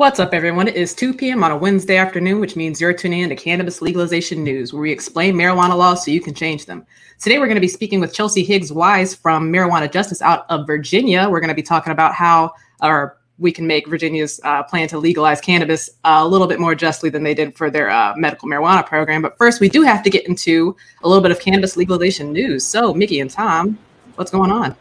What's 0.00 0.18
up, 0.18 0.32
everyone? 0.32 0.66
It 0.66 0.76
is 0.76 0.94
2 0.94 1.12
p.m. 1.12 1.44
on 1.44 1.50
a 1.50 1.56
Wednesday 1.58 1.98
afternoon, 1.98 2.40
which 2.40 2.56
means 2.56 2.80
you're 2.80 2.94
tuning 2.94 3.20
in 3.20 3.28
to 3.28 3.36
Cannabis 3.36 3.82
Legalization 3.82 4.42
News, 4.42 4.72
where 4.72 4.80
we 4.80 4.90
explain 4.90 5.34
marijuana 5.34 5.76
laws 5.76 6.02
so 6.02 6.10
you 6.10 6.22
can 6.22 6.32
change 6.32 6.64
them. 6.64 6.86
Today, 7.18 7.38
we're 7.38 7.44
going 7.44 7.56
to 7.56 7.60
be 7.60 7.68
speaking 7.68 8.00
with 8.00 8.14
Chelsea 8.14 8.42
Higgs 8.42 8.72
Wise 8.72 9.14
from 9.14 9.52
Marijuana 9.52 9.92
Justice 9.92 10.22
out 10.22 10.46
of 10.48 10.66
Virginia. 10.66 11.28
We're 11.28 11.40
going 11.40 11.50
to 11.50 11.54
be 11.54 11.62
talking 11.62 11.92
about 11.92 12.14
how 12.14 12.54
our 12.80 13.18
we 13.38 13.52
can 13.52 13.66
make 13.66 13.86
Virginia's 13.88 14.40
uh, 14.42 14.62
plan 14.62 14.88
to 14.88 14.96
legalize 14.96 15.38
cannabis 15.38 15.90
a 16.04 16.26
little 16.26 16.46
bit 16.46 16.60
more 16.60 16.74
justly 16.74 17.10
than 17.10 17.22
they 17.22 17.34
did 17.34 17.54
for 17.54 17.70
their 17.70 17.90
uh, 17.90 18.14
medical 18.16 18.48
marijuana 18.48 18.86
program. 18.86 19.20
But 19.20 19.36
first, 19.36 19.60
we 19.60 19.68
do 19.68 19.82
have 19.82 20.02
to 20.04 20.08
get 20.08 20.26
into 20.26 20.74
a 21.02 21.08
little 21.08 21.22
bit 21.22 21.30
of 21.30 21.40
cannabis 21.40 21.76
legalization 21.76 22.32
news. 22.32 22.64
So, 22.64 22.94
Mickey 22.94 23.20
and 23.20 23.30
Tom, 23.30 23.78
what's 24.14 24.30
going 24.30 24.50
on? 24.50 24.74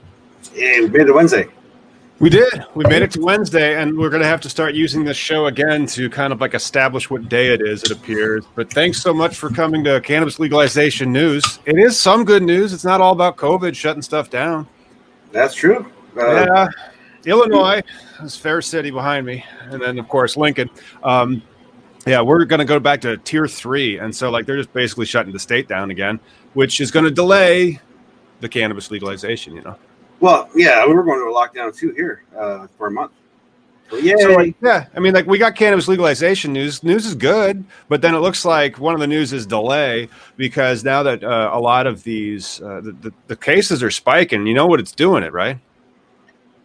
Yeah, 0.56 0.80
we 0.80 0.88
made 0.88 1.10
it 1.10 1.14
Wednesday. 1.14 1.50
We 2.20 2.30
did. 2.30 2.66
We 2.76 2.84
made 2.84 3.02
it 3.02 3.12
to 3.12 3.22
Wednesday, 3.22 3.82
and 3.82 3.98
we're 3.98 4.10
going 4.10 4.22
to 4.22 4.28
have 4.28 4.42
to 4.42 4.50
start 4.50 4.76
using 4.76 5.06
this 5.06 5.16
show 5.16 5.46
again 5.46 5.86
to 5.88 6.10
kind 6.10 6.34
of 6.34 6.42
like 6.42 6.54
establish 6.54 7.10
what 7.10 7.30
day 7.30 7.54
it 7.54 7.62
is, 7.62 7.82
it 7.84 7.92
appears. 7.92 8.44
But 8.56 8.70
thanks 8.70 9.02
so 9.02 9.14
much 9.14 9.38
for 9.38 9.50
coming 9.50 9.86
to 9.86 10.02
Cannabis 10.02 10.38
Legalization 10.38 11.14
News. 11.14 11.60
It 11.66 11.80
is 11.80 11.98
some 11.98 12.26
good 12.26 12.44
news. 12.44 12.74
It's 12.74 12.84
not 12.84 13.00
all 13.00 13.14
about 13.14 13.38
COVID 13.38 13.74
shutting 13.74 14.02
stuff 14.02 14.30
down. 14.30 14.68
That's 15.32 15.54
true. 15.56 15.90
Uh, 16.18 16.46
yeah. 16.46 16.68
Illinois 17.26 17.82
is 18.22 18.36
Fair 18.36 18.62
City 18.62 18.92
behind 18.92 19.26
me. 19.26 19.46
And 19.62 19.82
then, 19.82 19.98
of 19.98 20.10
course, 20.10 20.36
Lincoln. 20.36 20.70
Um, 21.04 21.42
yeah, 22.06 22.20
we're 22.20 22.44
going 22.44 22.60
to 22.60 22.66
go 22.66 22.82
back 22.82 23.00
to 23.02 23.16
tier 23.16 23.48
three. 23.48 23.98
And 23.98 24.14
so, 24.14 24.30
like, 24.30 24.46
they're 24.46 24.58
just 24.58 24.74
basically 24.74 25.06
shutting 25.06 25.32
the 25.32 25.40
state 25.40 25.70
down 25.70 25.90
again, 25.90 26.20
which 26.54 26.82
is 26.82 26.92
going 26.92 27.06
to 27.06 27.12
delay 27.12 27.80
the 28.42 28.50
cannabis 28.50 28.92
legalization, 28.92 29.56
you 29.56 29.62
know? 29.62 29.78
Well, 30.20 30.50
yeah, 30.56 30.86
we 30.86 30.94
were 30.94 31.04
going 31.04 31.20
to 31.20 31.26
a 31.26 31.34
lockdown 31.34 31.76
too 31.76 31.92
here 31.92 32.24
uh, 32.38 32.68
for 32.78 32.88
a 32.88 32.92
month. 32.92 33.12
yeah, 34.02 34.16
so 34.20 34.34
like, 34.34 34.56
yeah. 34.62 34.86
I 34.96 35.00
mean, 35.00 35.14
like 35.14 35.26
we 35.26 35.38
got 35.38 35.56
cannabis 35.56 35.88
legalization 35.88 36.54
news. 36.54 36.84
News 36.84 37.06
is 37.06 37.16
good, 37.16 37.64
but 37.88 38.02
then 38.02 38.14
it 38.14 38.20
looks 38.20 38.46
like 38.46 38.80
one 38.80 38.94
of 38.94 39.00
the 39.00 39.08
news 39.08 39.34
is 39.34 39.46
delay 39.46 40.10
because 40.38 40.84
now 40.84 41.04
that 41.04 41.24
uh, 41.24 41.50
a 41.54 41.60
lot 41.60 41.88
of 41.88 42.04
these 42.04 42.62
uh, 42.62 42.82
the, 42.82 42.92
the, 42.92 43.14
the 43.28 43.36
cases 43.36 43.82
are 43.82 43.90
spiking. 43.90 44.46
You 44.46 44.54
know 44.54 44.68
what 44.68 44.80
it's 44.80 44.92
doing, 44.92 45.24
it 45.24 45.34
right? 45.34 45.58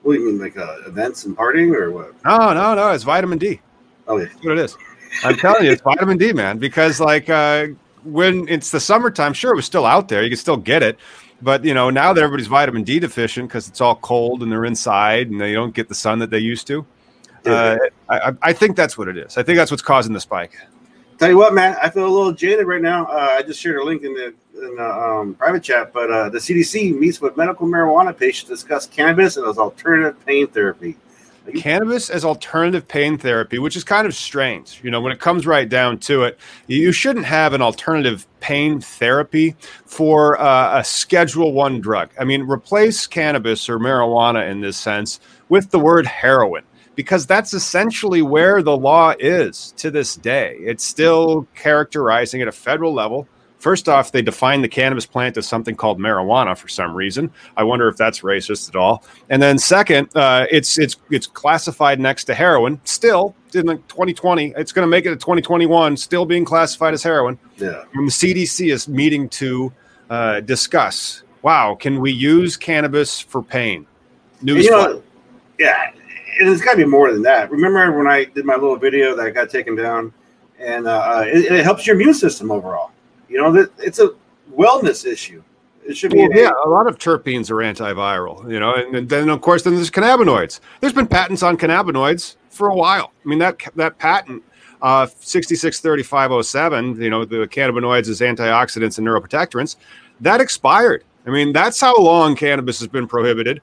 What 0.03 0.14
do 0.14 0.20
you 0.20 0.26
mean, 0.26 0.38
like 0.38 0.59
uh, 0.59 0.76
events 0.87 1.25
and 1.25 1.37
partying, 1.37 1.75
or 1.75 1.91
what? 1.93 2.25
No, 2.25 2.53
no, 2.53 2.75
no. 2.75 2.91
It's 2.91 3.04
vitamin 3.04 3.38
D. 3.38 3.60
Oh 4.06 4.19
yeah, 4.19 4.26
That's 4.26 4.44
what 4.44 4.59
it 4.59 4.64
is. 4.64 4.76
I'm 5.22 5.37
telling 5.37 5.64
you, 5.64 5.72
it's 5.72 5.81
vitamin 5.82 6.19
D, 6.19 6.32
man. 6.32 6.59
Because 6.59 7.00
like 7.00 7.31
uh, 7.31 7.69
when 8.03 8.47
it's 8.48 8.70
the 8.70 8.81
summertime, 8.81 9.32
sure, 9.32 9.53
it 9.53 9.56
was 9.56 9.64
still 9.64 9.87
out 9.87 10.09
there. 10.09 10.22
You 10.22 10.28
can 10.28 10.37
still 10.37 10.59
get 10.59 10.82
it 10.82 10.98
but 11.42 11.64
you 11.64 11.74
know 11.74 11.90
now 11.90 12.12
that 12.12 12.22
everybody's 12.22 12.46
vitamin 12.46 12.84
D 12.84 12.98
deficient 12.98 13.48
because 13.48 13.68
it's 13.68 13.80
all 13.80 13.96
cold 13.96 14.42
and 14.42 14.50
they're 14.50 14.64
inside 14.64 15.30
and 15.30 15.40
they 15.40 15.52
don't 15.52 15.74
get 15.74 15.88
the 15.88 15.94
sun 15.94 16.18
that 16.20 16.30
they 16.30 16.38
used 16.38 16.66
to. 16.68 16.86
Uh, 17.46 17.76
I, 18.08 18.32
I, 18.40 18.52
think 18.54 18.74
that's 18.74 18.96
what 18.96 19.06
it 19.06 19.18
is. 19.18 19.36
I 19.36 19.42
think 19.42 19.58
that's 19.58 19.70
what's 19.70 19.82
causing 19.82 20.14
the 20.14 20.20
spike. 20.20 20.56
Tell 21.18 21.28
you 21.28 21.36
what, 21.36 21.52
man, 21.52 21.76
I 21.82 21.90
feel 21.90 22.06
a 22.06 22.08
little 22.08 22.32
jaded 22.32 22.66
right 22.66 22.80
now. 22.80 23.04
Uh, 23.04 23.36
I 23.38 23.42
just 23.42 23.60
shared 23.60 23.76
a 23.76 23.84
link 23.84 24.02
in 24.02 24.14
the, 24.14 24.34
in 24.54 24.76
the 24.76 24.82
um, 24.82 25.34
private 25.34 25.62
chat, 25.62 25.92
but 25.92 26.10
uh, 26.10 26.30
the 26.30 26.38
CDC 26.38 26.98
meets 26.98 27.20
with 27.20 27.36
medical 27.36 27.66
marijuana 27.66 28.16
patients 28.16 28.48
to 28.48 28.54
discuss 28.54 28.86
cannabis 28.86 29.36
as 29.36 29.58
alternative 29.58 30.16
pain 30.24 30.46
therapy 30.46 30.96
cannabis 31.53 32.10
as 32.10 32.25
alternative 32.25 32.87
pain 32.88 33.19
therapy, 33.19 33.59
which 33.59 33.77
is 33.77 33.84
kind 33.84 34.06
of 34.06 34.15
strange. 34.15 34.81
You 34.82 34.91
know, 34.91 35.00
when 35.00 35.12
it 35.12 35.21
comes 35.21 35.47
right 35.47 35.69
down 35.69 35.99
to 36.00 36.25
it, 36.25 36.38
you 36.66 36.93
shouldn't 36.93 37.27
have 37.27 37.53
an 37.53 37.62
alternative 37.62 38.27
pain 38.41 38.81
therapy 38.81 39.56
for 39.84 40.41
uh, 40.41 40.81
a 40.81 40.84
Schedule 40.84 41.53
One 41.53 41.81
drug. 41.81 42.10
I 42.19 42.25
mean, 42.25 42.43
replace 42.43 43.06
cannabis 43.06 43.69
or 43.69 43.78
marijuana 43.78 44.50
in 44.50 44.60
this 44.60 44.77
sense 44.77 45.21
with 45.49 45.71
the 45.71 45.78
word 45.78 46.06
heroin. 46.06 46.65
Because 46.97 47.27
that's 47.27 47.53
essentially 47.53 48.22
where 48.22 48.62
the 48.62 48.76
law 48.76 49.15
is 49.19 49.75
to 49.78 49.91
this 49.91 50.15
day. 50.15 50.56
It's 50.61 50.84
still 50.84 51.49
characterizing 51.56 52.41
at 52.41 52.47
a 52.47 52.53
federal 52.53 52.94
level 52.94 53.26
First 53.64 53.88
off, 53.88 54.12
they 54.12 54.20
define 54.20 54.60
the 54.60 54.69
cannabis 54.69 55.06
plant 55.06 55.38
as 55.38 55.48
something 55.48 55.75
called 55.75 55.98
marijuana 55.98 56.54
for 56.54 56.69
some 56.69 56.94
reason. 56.94 57.30
I 57.56 57.64
wonder 57.64 57.88
if 57.88 57.97
that's 57.97 58.20
racist 58.20 58.69
at 58.69 58.76
all. 58.76 59.02
And 59.30 59.41
then 59.41 59.58
second, 59.58 60.14
uh, 60.14 60.44
it's 60.50 60.78
it's 60.78 60.97
it's 61.10 61.26
classified 61.26 61.98
next 61.98 62.25
to 62.25 62.34
heroin. 62.34 62.78
Still 62.84 63.34
in 63.54 63.64
2020, 63.64 64.52
it's 64.58 64.70
going 64.70 64.86
to 64.86 64.86
make 64.86 65.06
it 65.06 65.08
to 65.08 65.16
2021, 65.16 65.97
still 65.97 66.26
being 66.26 66.44
classified 66.44 66.92
as 66.92 67.02
heroin. 67.02 67.38
Yeah. 67.56 67.84
And 67.94 68.08
the 68.08 68.12
CDC 68.12 68.70
is 68.70 68.86
meeting 68.86 69.30
to 69.30 69.72
uh, 70.10 70.41
discuss. 70.41 71.22
Wow, 71.41 71.75
can 71.75 72.00
we 72.00 72.12
use 72.12 72.58
cannabis 72.58 73.19
for 73.19 73.42
pain? 73.42 73.86
News. 74.42 74.66
You 74.66 74.72
know, 74.72 75.02
yeah, 75.58 75.91
it's 76.38 76.60
got 76.60 76.72
to 76.72 76.76
be 76.76 76.84
more 76.84 77.10
than 77.10 77.22
that. 77.22 77.50
Remember 77.50 77.96
when 77.96 78.08
I 78.08 78.25
did 78.25 78.44
my 78.44 78.56
little 78.56 78.76
video 78.76 79.16
that 79.16 79.32
got 79.32 79.48
taken 79.48 79.75
down, 79.75 80.12
and 80.58 80.86
uh, 80.86 80.91
uh 80.91 81.25
it, 81.26 81.50
it 81.50 81.64
helps 81.64 81.86
your 81.86 81.96
immune 81.96 82.12
system 82.12 82.50
overall. 82.50 82.91
You 83.34 83.42
know, 83.42 83.66
it's 83.78 83.98
a 83.98 84.10
wellness 84.56 85.04
issue. 85.04 85.42
It 85.84 85.96
should 85.96 86.12
be. 86.12 86.18
Well, 86.18 86.30
yeah, 86.32 86.52
a 86.64 86.68
lot 86.68 86.86
of 86.86 86.98
terpenes 86.98 87.50
are 87.50 87.56
antiviral. 87.56 88.48
You 88.48 88.60
know, 88.60 88.74
and, 88.76 88.94
and, 88.94 89.08
then 89.08 89.28
of 89.28 89.40
course 89.40 89.64
then 89.64 89.74
there's 89.74 89.90
cannabinoids. 89.90 90.60
There's 90.81 90.92
been 90.92 91.08
patents 91.08 91.42
on 91.42 91.56
cannabinoids 91.56 92.36
for 92.50 92.69
a 92.69 92.76
while. 92.76 93.12
I 93.25 93.28
mean 93.28 93.40
that 93.40 93.60
that 93.75 93.98
patent. 93.98 94.44
Uh, 94.82 95.06
663507, 95.06 97.00
you 97.00 97.08
know, 97.08 97.25
the 97.25 97.48
cannabinoids 97.48 98.06
as 98.08 98.20
antioxidants 98.20 98.98
and 98.98 99.06
neuroprotectants, 99.06 99.76
that 100.20 100.42
expired. 100.42 101.02
I 101.26 101.30
mean, 101.30 101.54
that's 101.54 101.80
how 101.80 101.96
long 101.96 102.37
cannabis 102.37 102.80
has 102.80 102.88
been 102.88 103.08
prohibited. 103.08 103.62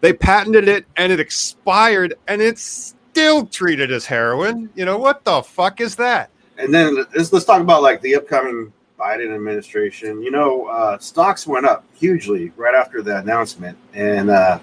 They 0.00 0.14
patented 0.14 0.68
it 0.68 0.86
and 0.96 1.12
it 1.12 1.20
expired 1.20 2.14
and 2.26 2.40
it's 2.40 2.94
still 3.10 3.44
treated 3.44 3.92
as 3.92 4.06
heroin. 4.06 4.70
You 4.74 4.86
know, 4.86 4.96
what 4.96 5.24
the 5.24 5.42
fuck 5.42 5.82
is 5.82 5.94
that? 5.96 6.30
And 6.56 6.72
then 6.72 6.96
let's, 7.14 7.34
let's 7.34 7.44
talk 7.44 7.60
about 7.60 7.82
like 7.82 8.00
the 8.00 8.14
upcoming 8.14 8.72
Biden 9.02 9.34
administration, 9.34 10.22
you 10.22 10.30
know, 10.30 10.66
uh, 10.66 10.96
stocks 10.98 11.44
went 11.46 11.66
up 11.66 11.84
hugely 11.94 12.52
right 12.56 12.74
after 12.74 13.02
the 13.02 13.18
announcement. 13.18 13.76
And, 13.94 14.30
uh, 14.30 14.60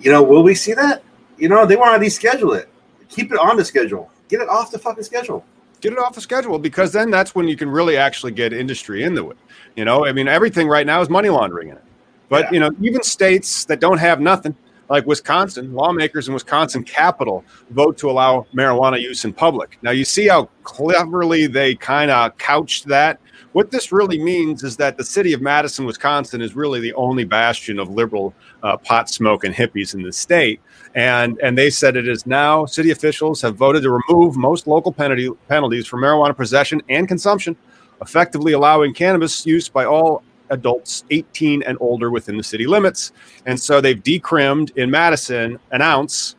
you 0.00 0.12
know, 0.12 0.22
will 0.22 0.44
we 0.44 0.54
see 0.54 0.74
that? 0.74 1.02
You 1.38 1.48
know, 1.48 1.66
they 1.66 1.74
want 1.74 2.00
to 2.00 2.06
deschedule 2.06 2.56
it. 2.56 2.68
Keep 3.08 3.32
it 3.32 3.38
on 3.38 3.56
the 3.56 3.64
schedule. 3.64 4.10
Get 4.28 4.40
it 4.40 4.48
off 4.48 4.70
the 4.70 4.78
fucking 4.78 5.02
schedule. 5.02 5.44
Get 5.80 5.92
it 5.92 5.98
off 5.98 6.14
the 6.14 6.20
schedule 6.20 6.58
because 6.60 6.92
then 6.92 7.10
that's 7.10 7.34
when 7.34 7.48
you 7.48 7.56
can 7.56 7.68
really 7.68 7.96
actually 7.96 8.30
get 8.30 8.52
industry 8.52 9.02
into 9.02 9.32
it. 9.32 9.36
You 9.74 9.84
know, 9.84 10.06
I 10.06 10.12
mean, 10.12 10.28
everything 10.28 10.68
right 10.68 10.86
now 10.86 11.00
is 11.00 11.10
money 11.10 11.28
laundering 11.28 11.68
in 11.68 11.76
it. 11.76 11.84
But, 12.28 12.44
yeah. 12.44 12.52
you 12.52 12.60
know, 12.60 12.70
even 12.80 13.02
states 13.02 13.64
that 13.64 13.80
don't 13.80 13.98
have 13.98 14.20
nothing, 14.20 14.54
like 14.88 15.04
Wisconsin, 15.06 15.74
lawmakers 15.74 16.28
in 16.28 16.34
Wisconsin 16.34 16.84
capital 16.84 17.44
vote 17.70 17.98
to 17.98 18.08
allow 18.08 18.46
marijuana 18.54 19.00
use 19.00 19.24
in 19.24 19.32
public. 19.32 19.78
Now, 19.82 19.90
you 19.90 20.04
see 20.04 20.28
how 20.28 20.48
cleverly 20.62 21.48
they 21.48 21.74
kind 21.74 22.10
of 22.10 22.38
couched 22.38 22.86
that. 22.86 23.18
What 23.52 23.70
this 23.70 23.92
really 23.92 24.18
means 24.18 24.64
is 24.64 24.76
that 24.78 24.96
the 24.96 25.04
city 25.04 25.34
of 25.34 25.42
Madison, 25.42 25.84
Wisconsin, 25.84 26.40
is 26.40 26.56
really 26.56 26.80
the 26.80 26.94
only 26.94 27.24
bastion 27.24 27.78
of 27.78 27.90
liberal 27.90 28.32
uh, 28.62 28.78
pot 28.78 29.10
smoking 29.10 29.52
hippies 29.52 29.94
in 29.94 30.02
the 30.02 30.12
state. 30.12 30.60
And, 30.94 31.38
and 31.42 31.56
they 31.56 31.68
said 31.68 31.96
it 31.96 32.08
is 32.08 32.26
now 32.26 32.64
city 32.64 32.90
officials 32.90 33.42
have 33.42 33.56
voted 33.56 33.82
to 33.82 33.90
remove 33.90 34.36
most 34.36 34.66
local 34.66 34.90
penalty, 34.90 35.28
penalties 35.48 35.86
for 35.86 35.98
marijuana 35.98 36.34
possession 36.34 36.82
and 36.88 37.06
consumption, 37.06 37.54
effectively 38.00 38.52
allowing 38.52 38.94
cannabis 38.94 39.44
use 39.44 39.68
by 39.68 39.84
all 39.84 40.22
adults 40.48 41.04
18 41.10 41.62
and 41.62 41.76
older 41.80 42.10
within 42.10 42.38
the 42.38 42.42
city 42.42 42.66
limits. 42.66 43.12
And 43.44 43.60
so 43.60 43.82
they've 43.82 44.02
decrimmed 44.02 44.76
in 44.76 44.90
Madison 44.90 45.58
an 45.70 45.82
ounce 45.82 46.36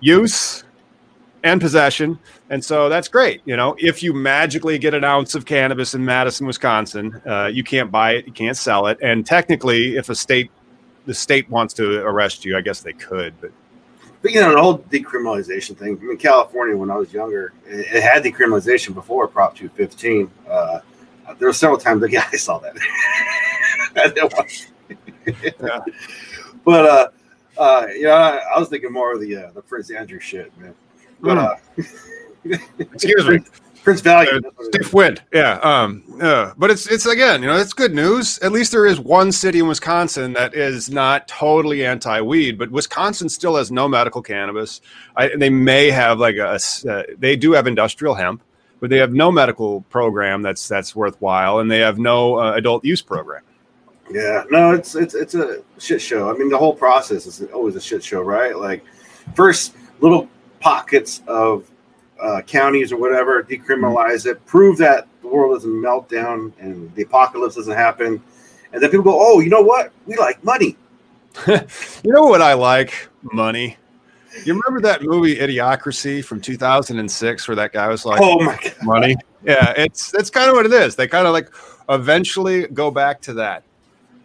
use 0.00 0.64
and 1.42 1.60
possession. 1.60 2.18
And 2.50 2.64
so 2.64 2.88
that's 2.88 3.08
great. 3.08 3.42
You 3.44 3.56
know, 3.56 3.76
if 3.78 4.02
you 4.02 4.12
magically 4.12 4.78
get 4.78 4.94
an 4.94 5.04
ounce 5.04 5.34
of 5.34 5.44
cannabis 5.44 5.94
in 5.94 6.04
Madison, 6.04 6.46
Wisconsin, 6.46 7.20
uh, 7.26 7.46
you 7.46 7.64
can't 7.64 7.90
buy 7.90 8.12
it, 8.12 8.26
you 8.26 8.32
can't 8.32 8.56
sell 8.56 8.86
it. 8.86 8.98
And 9.02 9.26
technically, 9.26 9.96
if 9.96 10.08
a 10.08 10.14
state, 10.14 10.50
the 11.06 11.14
state 11.14 11.48
wants 11.50 11.74
to 11.74 12.00
arrest 12.00 12.44
you, 12.44 12.56
I 12.56 12.60
guess 12.60 12.80
they 12.80 12.92
could. 12.92 13.34
But 13.40 13.52
but 14.22 14.32
you 14.32 14.40
know, 14.40 14.52
the 14.52 14.60
whole 14.60 14.78
decriminalization 14.78 15.76
thing. 15.76 15.98
I 16.00 16.04
mean, 16.04 16.16
California, 16.16 16.76
when 16.76 16.90
I 16.90 16.96
was 16.96 17.12
younger, 17.12 17.52
it, 17.66 17.86
it 17.92 18.02
had 18.02 18.24
decriminalization 18.24 18.94
before 18.94 19.28
Prop 19.28 19.54
215. 19.54 20.30
Uh, 20.48 20.80
there 21.38 21.48
were 21.48 21.52
several 21.52 21.78
times 21.78 22.04
yeah, 22.10 22.26
I 22.32 22.36
saw 22.36 22.58
that. 22.58 22.76
yeah. 25.60 25.80
But 26.64 26.84
uh, 26.84 27.08
uh, 27.62 27.86
you 27.94 28.02
know, 28.02 28.10
I, 28.10 28.40
I, 28.56 28.58
was 28.58 28.68
thinking 28.68 28.92
more 28.92 29.14
of 29.14 29.20
the 29.20 29.36
uh, 29.36 29.50
the 29.52 29.62
Prince 29.62 29.92
Andrew 29.92 30.18
shit, 30.18 30.50
man. 30.58 30.74
But 31.20 31.38
uh, 31.38 31.56
excuse 32.78 33.28
me. 33.28 33.38
Prince 33.86 34.00
Valiant. 34.00 34.44
Uh, 34.44 34.64
stiff 34.64 34.92
wind. 34.92 35.22
Yeah. 35.32 35.60
Um, 35.62 36.02
uh, 36.20 36.54
but 36.58 36.72
it's 36.72 36.88
it's 36.88 37.06
again, 37.06 37.40
you 37.40 37.46
know, 37.46 37.56
it's 37.56 37.72
good 37.72 37.94
news. 37.94 38.36
At 38.40 38.50
least 38.50 38.72
there 38.72 38.84
is 38.84 38.98
one 38.98 39.30
city 39.30 39.60
in 39.60 39.68
Wisconsin 39.68 40.32
that 40.32 40.54
is 40.54 40.90
not 40.90 41.28
totally 41.28 41.86
anti-weed, 41.86 42.58
but 42.58 42.68
Wisconsin 42.72 43.28
still 43.28 43.54
has 43.54 43.70
no 43.70 43.86
medical 43.86 44.22
cannabis. 44.22 44.80
I, 45.14 45.30
they 45.36 45.50
may 45.50 45.88
have 45.92 46.18
like 46.18 46.34
a, 46.34 46.58
uh, 46.88 47.02
they 47.16 47.36
do 47.36 47.52
have 47.52 47.68
industrial 47.68 48.16
hemp, 48.16 48.42
but 48.80 48.90
they 48.90 48.98
have 48.98 49.12
no 49.12 49.30
medical 49.30 49.82
program 49.82 50.42
that's 50.42 50.66
that's 50.66 50.96
worthwhile, 50.96 51.60
and 51.60 51.70
they 51.70 51.78
have 51.78 51.96
no 51.96 52.40
uh, 52.40 52.54
adult 52.54 52.84
use 52.84 53.02
program. 53.02 53.42
Yeah, 54.10 54.42
no, 54.50 54.72
it's 54.72 54.96
it's 54.96 55.14
it's 55.14 55.36
a 55.36 55.62
shit 55.78 56.00
show. 56.00 56.28
I 56.28 56.36
mean, 56.36 56.48
the 56.48 56.58
whole 56.58 56.74
process 56.74 57.24
is 57.24 57.40
always 57.52 57.76
a 57.76 57.80
shit 57.80 58.02
show, 58.02 58.22
right? 58.22 58.56
Like, 58.56 58.84
first 59.36 59.76
little 60.00 60.28
pockets 60.60 61.22
of 61.26 61.70
uh, 62.20 62.42
counties 62.42 62.92
or 62.92 62.96
whatever, 62.96 63.42
decriminalize 63.42 64.26
it, 64.26 64.44
prove 64.46 64.78
that 64.78 65.06
the 65.22 65.28
world 65.28 65.56
doesn't 65.56 65.80
melt 65.80 66.08
down 66.08 66.52
and 66.58 66.94
the 66.94 67.02
apocalypse 67.02 67.56
doesn't 67.56 67.76
happen. 67.76 68.22
And 68.72 68.82
then 68.82 68.90
people 68.90 69.04
go, 69.04 69.18
oh, 69.18 69.40
you 69.40 69.50
know 69.50 69.62
what? 69.62 69.92
We 70.06 70.16
like 70.16 70.42
money. 70.44 70.76
you 71.46 72.12
know 72.12 72.22
what 72.22 72.42
I 72.42 72.54
like? 72.54 73.08
Money. 73.22 73.76
You 74.44 74.54
remember 74.54 74.80
that 74.86 75.02
movie 75.02 75.36
Idiocracy 75.36 76.24
from 76.24 76.40
2006 76.40 77.48
where 77.48 77.56
that 77.56 77.72
guy 77.72 77.88
was 77.88 78.04
like, 78.04 78.20
"Oh 78.22 78.38
my 78.40 78.58
god, 78.62 78.74
money." 78.82 79.16
Yeah, 79.42 79.72
it's 79.76 80.10
that's 80.10 80.28
kind 80.28 80.50
of 80.50 80.56
what 80.56 80.66
it 80.66 80.72
is. 80.72 80.94
They 80.94 81.08
kind 81.08 81.26
of 81.26 81.32
like 81.32 81.48
eventually 81.88 82.66
go 82.66 82.90
back 82.90 83.22
to 83.22 83.34
that. 83.34 83.62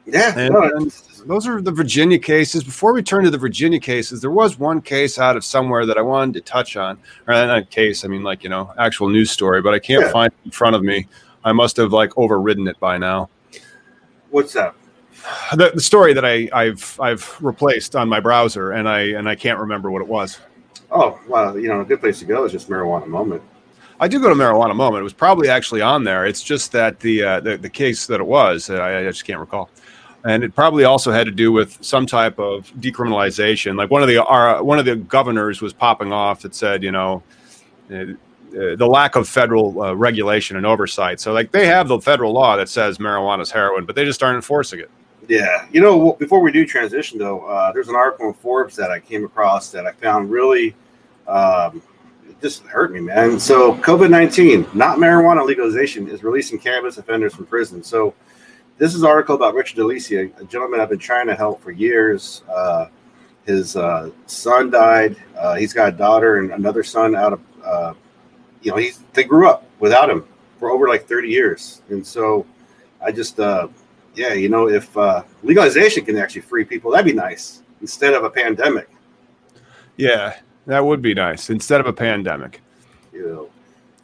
Yeah, 0.05 0.37
and, 0.37 0.53
no, 0.53 0.63
and 0.63 0.91
those 1.25 1.47
are 1.47 1.61
the 1.61 1.71
Virginia 1.71 2.19
cases. 2.19 2.63
Before 2.63 2.93
we 2.93 3.03
turn 3.03 3.23
to 3.23 3.29
the 3.29 3.37
Virginia 3.37 3.79
cases, 3.79 4.21
there 4.21 4.31
was 4.31 4.59
one 4.59 4.81
case 4.81 5.19
out 5.19 5.37
of 5.37 5.43
somewhere 5.43 5.85
that 5.85 5.97
I 5.97 6.01
wanted 6.01 6.33
to 6.35 6.41
touch 6.41 6.75
on. 6.77 6.97
Or 7.27 7.33
not 7.33 7.69
case, 7.69 8.05
I 8.05 8.07
mean 8.07 8.23
like, 8.23 8.43
you 8.43 8.49
know, 8.49 8.73
actual 8.77 9.09
news 9.09 9.31
story, 9.31 9.61
but 9.61 9.73
I 9.73 9.79
can't 9.79 10.05
yeah. 10.05 10.11
find 10.11 10.31
it 10.31 10.45
in 10.45 10.51
front 10.51 10.75
of 10.75 10.83
me. 10.83 11.07
I 11.43 11.51
must 11.51 11.77
have 11.77 11.91
like 11.91 12.17
overridden 12.17 12.67
it 12.67 12.79
by 12.79 12.97
now. 12.97 13.29
What's 14.29 14.53
that? 14.53 14.75
The, 15.55 15.71
the 15.73 15.81
story 15.81 16.13
that 16.13 16.25
I, 16.25 16.49
I've 16.51 16.99
I've 16.99 17.37
replaced 17.41 17.95
on 17.95 18.09
my 18.09 18.19
browser 18.19 18.71
and 18.71 18.89
I 18.89 19.01
and 19.01 19.29
I 19.29 19.35
can't 19.35 19.59
remember 19.59 19.91
what 19.91 20.01
it 20.01 20.07
was. 20.07 20.39
Oh 20.89 21.19
well, 21.27 21.57
you 21.57 21.67
know, 21.67 21.81
a 21.81 21.85
good 21.85 21.99
place 21.99 22.19
to 22.19 22.25
go 22.25 22.43
is 22.45 22.51
just 22.51 22.69
marijuana 22.69 23.07
moment. 23.07 23.41
I 23.99 24.07
do 24.07 24.19
go 24.19 24.29
to 24.29 24.35
marijuana 24.35 24.75
moment. 24.75 25.01
It 25.01 25.03
was 25.03 25.13
probably 25.13 25.47
actually 25.47 25.81
on 25.81 26.03
there. 26.03 26.25
It's 26.25 26.41
just 26.41 26.71
that 26.71 26.99
the 26.99 27.23
uh, 27.23 27.39
the, 27.39 27.57
the 27.57 27.69
case 27.69 28.07
that 28.07 28.19
it 28.19 28.25
was, 28.25 28.69
I, 28.69 28.99
I 28.99 29.03
just 29.03 29.25
can't 29.25 29.39
recall 29.39 29.69
and 30.23 30.43
it 30.43 30.53
probably 30.53 30.83
also 30.83 31.11
had 31.11 31.25
to 31.25 31.31
do 31.31 31.51
with 31.51 31.77
some 31.83 32.05
type 32.05 32.39
of 32.39 32.71
decriminalization. 32.79 33.75
Like 33.75 33.89
one 33.89 34.01
of 34.01 34.07
the 34.07 34.23
our, 34.23 34.63
one 34.63 34.79
of 34.79 34.85
the 34.85 34.95
governors 34.95 35.61
was 35.61 35.73
popping 35.73 36.11
off 36.11 36.41
that 36.41 36.53
said, 36.53 36.83
you 36.83 36.91
know, 36.91 37.23
uh, 37.91 37.95
uh, 37.95 38.75
the 38.75 38.87
lack 38.87 39.15
of 39.15 39.27
federal 39.27 39.81
uh, 39.81 39.93
regulation 39.93 40.57
and 40.57 40.65
oversight. 40.65 41.19
So 41.19 41.33
like 41.33 41.51
they 41.51 41.67
have 41.67 41.87
the 41.87 41.99
federal 41.99 42.33
law 42.33 42.57
that 42.57 42.69
says 42.69 42.97
marijuana 42.97 43.41
is 43.41 43.51
heroin, 43.51 43.85
but 43.85 43.95
they 43.95 44.05
just 44.05 44.21
aren't 44.21 44.35
enforcing 44.35 44.79
it. 44.79 44.91
Yeah, 45.27 45.67
you 45.71 45.81
know, 45.81 46.13
before 46.13 46.41
we 46.41 46.51
do 46.51 46.65
transition 46.65 47.17
though, 47.17 47.45
uh, 47.45 47.71
there's 47.71 47.87
an 47.87 47.95
article 47.95 48.27
in 48.27 48.33
Forbes 48.33 48.75
that 48.75 48.91
I 48.91 48.99
came 48.99 49.23
across 49.23 49.71
that 49.71 49.85
I 49.85 49.91
found 49.93 50.31
really. 50.31 50.75
Um, 51.27 51.81
just 52.41 52.63
hurt 52.63 52.91
me, 52.91 52.99
man. 52.99 53.39
So, 53.39 53.75
COVID 53.75 54.09
19, 54.09 54.67
not 54.73 54.97
marijuana 54.97 55.45
legalization, 55.45 56.07
is 56.07 56.23
releasing 56.23 56.57
cannabis 56.57 56.97
offenders 56.97 57.35
from 57.35 57.45
prison. 57.45 57.83
So, 57.83 58.15
this 58.77 58.95
is 58.95 59.01
an 59.01 59.07
article 59.07 59.35
about 59.35 59.53
Richard 59.53 59.77
DeLisi, 59.77 60.39
a 60.39 60.43
gentleman 60.45 60.79
I've 60.79 60.89
been 60.89 60.99
trying 60.99 61.27
to 61.27 61.35
help 61.35 61.61
for 61.61 61.71
years. 61.71 62.43
Uh, 62.49 62.87
his 63.45 63.75
uh, 63.75 64.09
son 64.25 64.69
died. 64.69 65.15
Uh, 65.37 65.55
he's 65.55 65.73
got 65.73 65.89
a 65.89 65.91
daughter 65.91 66.37
and 66.37 66.51
another 66.51 66.83
son 66.83 67.15
out 67.15 67.33
of, 67.33 67.41
uh, 67.63 67.93
you 68.61 68.71
know, 68.71 68.77
he's 68.77 68.99
they 69.13 69.23
grew 69.23 69.47
up 69.47 69.65
without 69.79 70.09
him 70.09 70.25
for 70.59 70.71
over 70.71 70.87
like 70.87 71.07
30 71.07 71.29
years. 71.29 71.81
And 71.89 72.05
so 72.05 72.45
I 73.03 73.11
just, 73.11 73.39
uh, 73.39 73.67
yeah, 74.15 74.33
you 74.33 74.49
know, 74.49 74.69
if 74.69 74.95
uh, 74.95 75.23
legalization 75.43 76.05
can 76.05 76.17
actually 76.17 76.41
free 76.41 76.65
people, 76.65 76.91
that'd 76.91 77.05
be 77.05 77.13
nice 77.13 77.63
instead 77.81 78.13
of 78.13 78.23
a 78.23 78.29
pandemic. 78.29 78.89
Yeah, 79.97 80.37
that 80.67 80.85
would 80.85 81.01
be 81.01 81.13
nice 81.13 81.49
instead 81.49 81.81
of 81.81 81.87
a 81.87 81.93
pandemic. 81.93 82.61
You 83.11 83.27
know, 83.27 83.49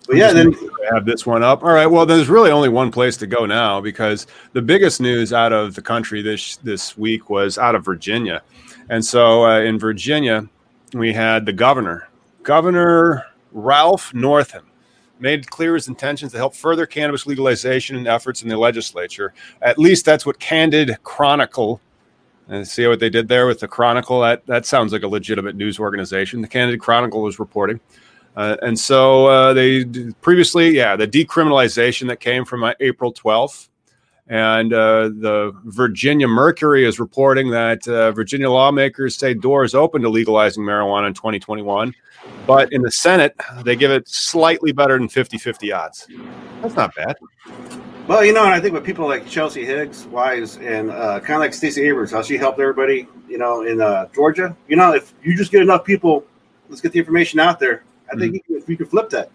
but 0.07 0.15
yeah, 0.15 0.31
then 0.31 0.55
have 0.91 1.05
this 1.05 1.25
one 1.25 1.43
up. 1.43 1.63
All 1.63 1.73
right. 1.73 1.85
Well, 1.85 2.05
there's 2.05 2.29
really 2.29 2.49
only 2.49 2.69
one 2.69 2.91
place 2.91 3.17
to 3.17 3.27
go 3.27 3.45
now 3.45 3.81
because 3.81 4.25
the 4.53 4.61
biggest 4.61 5.01
news 5.01 5.33
out 5.33 5.51
of 5.53 5.75
the 5.75 5.81
country 5.81 6.21
this 6.21 6.57
this 6.57 6.97
week 6.97 7.29
was 7.29 7.57
out 7.57 7.75
of 7.75 7.83
Virginia, 7.83 8.41
and 8.89 9.03
so 9.03 9.45
uh, 9.45 9.59
in 9.59 9.77
Virginia 9.77 10.47
we 10.93 11.13
had 11.13 11.45
the 11.45 11.53
governor, 11.53 12.07
Governor 12.43 13.25
Ralph 13.51 14.13
Northam, 14.13 14.65
made 15.19 15.49
clear 15.49 15.75
his 15.75 15.87
intentions 15.87 16.31
to 16.31 16.37
help 16.37 16.55
further 16.55 16.85
cannabis 16.85 17.25
legalization 17.25 17.95
and 17.95 18.07
efforts 18.07 18.41
in 18.41 18.49
the 18.49 18.57
legislature. 18.57 19.33
At 19.61 19.77
least 19.77 20.05
that's 20.05 20.25
what 20.25 20.39
Candid 20.39 20.97
Chronicle. 21.03 21.81
And 22.49 22.65
see 22.65 22.87
what 22.87 23.01
they 23.01 23.09
did 23.09 23.27
there 23.27 23.45
with 23.45 23.59
the 23.59 23.67
Chronicle. 23.67 24.21
That 24.21 24.45
that 24.45 24.65
sounds 24.65 24.93
like 24.93 25.03
a 25.03 25.07
legitimate 25.07 25.57
news 25.57 25.79
organization. 25.79 26.39
The 26.39 26.47
Candid 26.47 26.79
Chronicle 26.79 27.21
was 27.21 27.39
reporting. 27.39 27.81
Uh, 28.37 28.55
and 28.61 28.79
so 28.79 29.25
uh, 29.25 29.51
they 29.51 29.83
previously, 30.21 30.69
yeah, 30.69 30.95
the 30.95 31.07
decriminalization 31.07 32.07
that 32.07 32.19
came 32.19 32.45
from 32.45 32.63
uh, 32.63 32.73
April 32.79 33.11
12th. 33.11 33.69
And 34.27 34.73
uh, 34.73 35.09
the 35.09 35.53
Virginia 35.63 36.27
Mercury 36.27 36.85
is 36.85 36.99
reporting 36.99 37.49
that 37.51 37.87
uh, 37.87 38.11
Virginia 38.11 38.51
lawmakers 38.51 39.15
say 39.15 39.33
doors 39.33 39.73
open 39.73 40.03
to 40.03 40.09
legalizing 40.09 40.63
marijuana 40.63 41.07
in 41.07 41.13
2021. 41.15 41.95
But 42.45 42.71
in 42.73 42.83
the 42.83 42.91
Senate, 42.91 43.33
they 43.63 43.75
give 43.75 43.89
it 43.89 44.07
slightly 44.07 44.71
better 44.71 44.99
than 44.99 45.07
50 45.07 45.37
50 45.39 45.71
odds. 45.71 46.07
That's 46.61 46.75
not 46.75 46.93
bad. 46.93 47.15
Well, 48.07 48.23
you 48.23 48.33
know, 48.33 48.43
and 48.43 48.53
I 48.53 48.59
think 48.59 48.73
with 48.73 48.83
people 48.83 49.07
like 49.07 49.27
Chelsea 49.27 49.65
Higgs, 49.65 50.05
Wise, 50.07 50.57
and 50.57 50.91
uh, 50.91 51.21
kind 51.21 51.35
of 51.35 51.39
like 51.39 51.53
Stacey 51.53 51.87
Abrams, 51.87 52.11
how 52.11 52.21
she 52.21 52.37
helped 52.37 52.59
everybody, 52.59 53.07
you 53.27 53.37
know, 53.37 53.63
in 53.63 53.79
Georgia. 54.13 54.55
You 54.67 54.75
know, 54.75 54.93
if 54.93 55.13
you 55.23 55.35
just 55.35 55.51
get 55.51 55.61
enough 55.61 55.85
people, 55.85 56.25
let's 56.69 56.81
get 56.81 56.91
the 56.91 56.99
information 56.99 57.39
out 57.39 57.59
there 57.59 57.83
I 58.11 58.15
think 58.17 58.35
mm-hmm. 58.35 58.63
we 58.67 58.75
could 58.75 58.89
flip 58.89 59.09
that. 59.11 59.31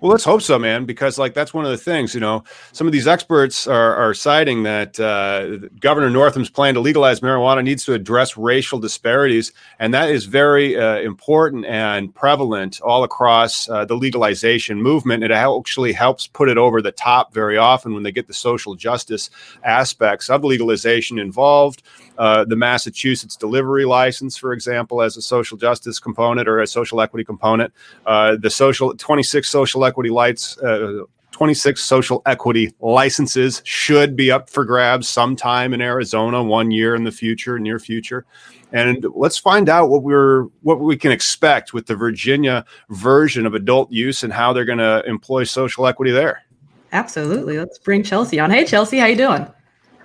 Well, 0.00 0.12
let's 0.12 0.24
hope 0.24 0.42
so, 0.42 0.58
man, 0.58 0.84
because 0.84 1.18
like 1.18 1.34
that's 1.34 1.52
one 1.52 1.64
of 1.64 1.70
the 1.70 1.76
things. 1.76 2.14
You 2.14 2.20
know, 2.20 2.44
some 2.72 2.86
of 2.86 2.92
these 2.92 3.08
experts 3.08 3.66
are, 3.66 3.94
are 3.96 4.14
citing 4.14 4.62
that 4.62 4.98
uh, 5.00 5.68
Governor 5.80 6.10
Northam's 6.10 6.50
plan 6.50 6.74
to 6.74 6.80
legalize 6.80 7.20
marijuana 7.20 7.64
needs 7.64 7.84
to 7.86 7.94
address 7.94 8.36
racial 8.36 8.78
disparities, 8.78 9.52
and 9.78 9.92
that 9.94 10.10
is 10.10 10.26
very 10.26 10.76
uh, 10.76 10.98
important 10.98 11.66
and 11.66 12.14
prevalent 12.14 12.80
all 12.80 13.02
across 13.02 13.68
uh, 13.68 13.84
the 13.84 13.96
legalization 13.96 14.80
movement. 14.80 15.24
It 15.24 15.30
actually 15.30 15.92
helps 15.92 16.26
put 16.26 16.48
it 16.48 16.58
over 16.58 16.80
the 16.80 16.92
top 16.92 17.34
very 17.34 17.56
often 17.56 17.94
when 17.94 18.02
they 18.02 18.12
get 18.12 18.28
the 18.28 18.34
social 18.34 18.74
justice 18.74 19.30
aspects 19.64 20.30
of 20.30 20.44
legalization 20.44 21.18
involved. 21.18 21.82
Uh, 22.18 22.44
the 22.44 22.56
Massachusetts 22.56 23.36
delivery 23.36 23.84
license, 23.84 24.36
for 24.36 24.52
example, 24.52 25.00
as 25.00 25.16
a 25.16 25.22
social 25.22 25.56
justice 25.56 25.98
component 26.00 26.48
or 26.48 26.60
a 26.60 26.66
social 26.66 27.00
equity 27.00 27.24
component. 27.24 27.72
Uh, 28.04 28.36
the 28.36 28.50
social 28.50 28.94
26 28.94 29.48
social 29.48 29.84
equity 29.84 30.10
lights. 30.10 30.58
Uh, 30.58 31.04
26 31.30 31.80
social 31.80 32.20
equity 32.26 32.74
licenses 32.80 33.62
should 33.64 34.16
be 34.16 34.28
up 34.28 34.50
for 34.50 34.64
grabs 34.64 35.08
sometime 35.08 35.72
in 35.72 35.80
Arizona, 35.80 36.42
one 36.42 36.72
year 36.72 36.96
in 36.96 37.04
the 37.04 37.12
future, 37.12 37.60
near 37.60 37.78
future. 37.78 38.26
And 38.72 39.06
let's 39.14 39.38
find 39.38 39.68
out 39.68 39.88
what 39.88 40.02
we're 40.02 40.44
what 40.62 40.80
we 40.80 40.96
can 40.96 41.12
expect 41.12 41.72
with 41.72 41.86
the 41.86 41.94
Virginia 41.94 42.64
version 42.90 43.46
of 43.46 43.54
adult 43.54 43.92
use 43.92 44.24
and 44.24 44.32
how 44.32 44.52
they're 44.52 44.64
going 44.64 44.78
to 44.78 45.04
employ 45.06 45.44
social 45.44 45.86
equity 45.86 46.10
there. 46.10 46.42
Absolutely. 46.90 47.56
Let's 47.56 47.78
bring 47.78 48.02
Chelsea 48.02 48.40
on. 48.40 48.50
Hey, 48.50 48.64
Chelsea, 48.64 48.98
how 48.98 49.06
you 49.06 49.16
doing? 49.16 49.46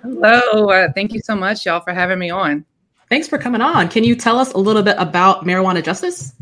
Hello. 0.04 0.68
Uh, 0.68 0.92
thank 0.92 1.14
you 1.14 1.20
so 1.20 1.34
much, 1.34 1.64
y'all, 1.64 1.80
for 1.80 1.94
having 1.94 2.18
me 2.18 2.28
on. 2.28 2.62
Thanks 3.08 3.26
for 3.26 3.38
coming 3.38 3.62
on. 3.62 3.88
Can 3.88 4.04
you 4.04 4.14
tell 4.14 4.38
us 4.38 4.52
a 4.52 4.58
little 4.58 4.82
bit 4.82 4.96
about 4.98 5.46
marijuana 5.46 5.82
justice? 5.82 6.34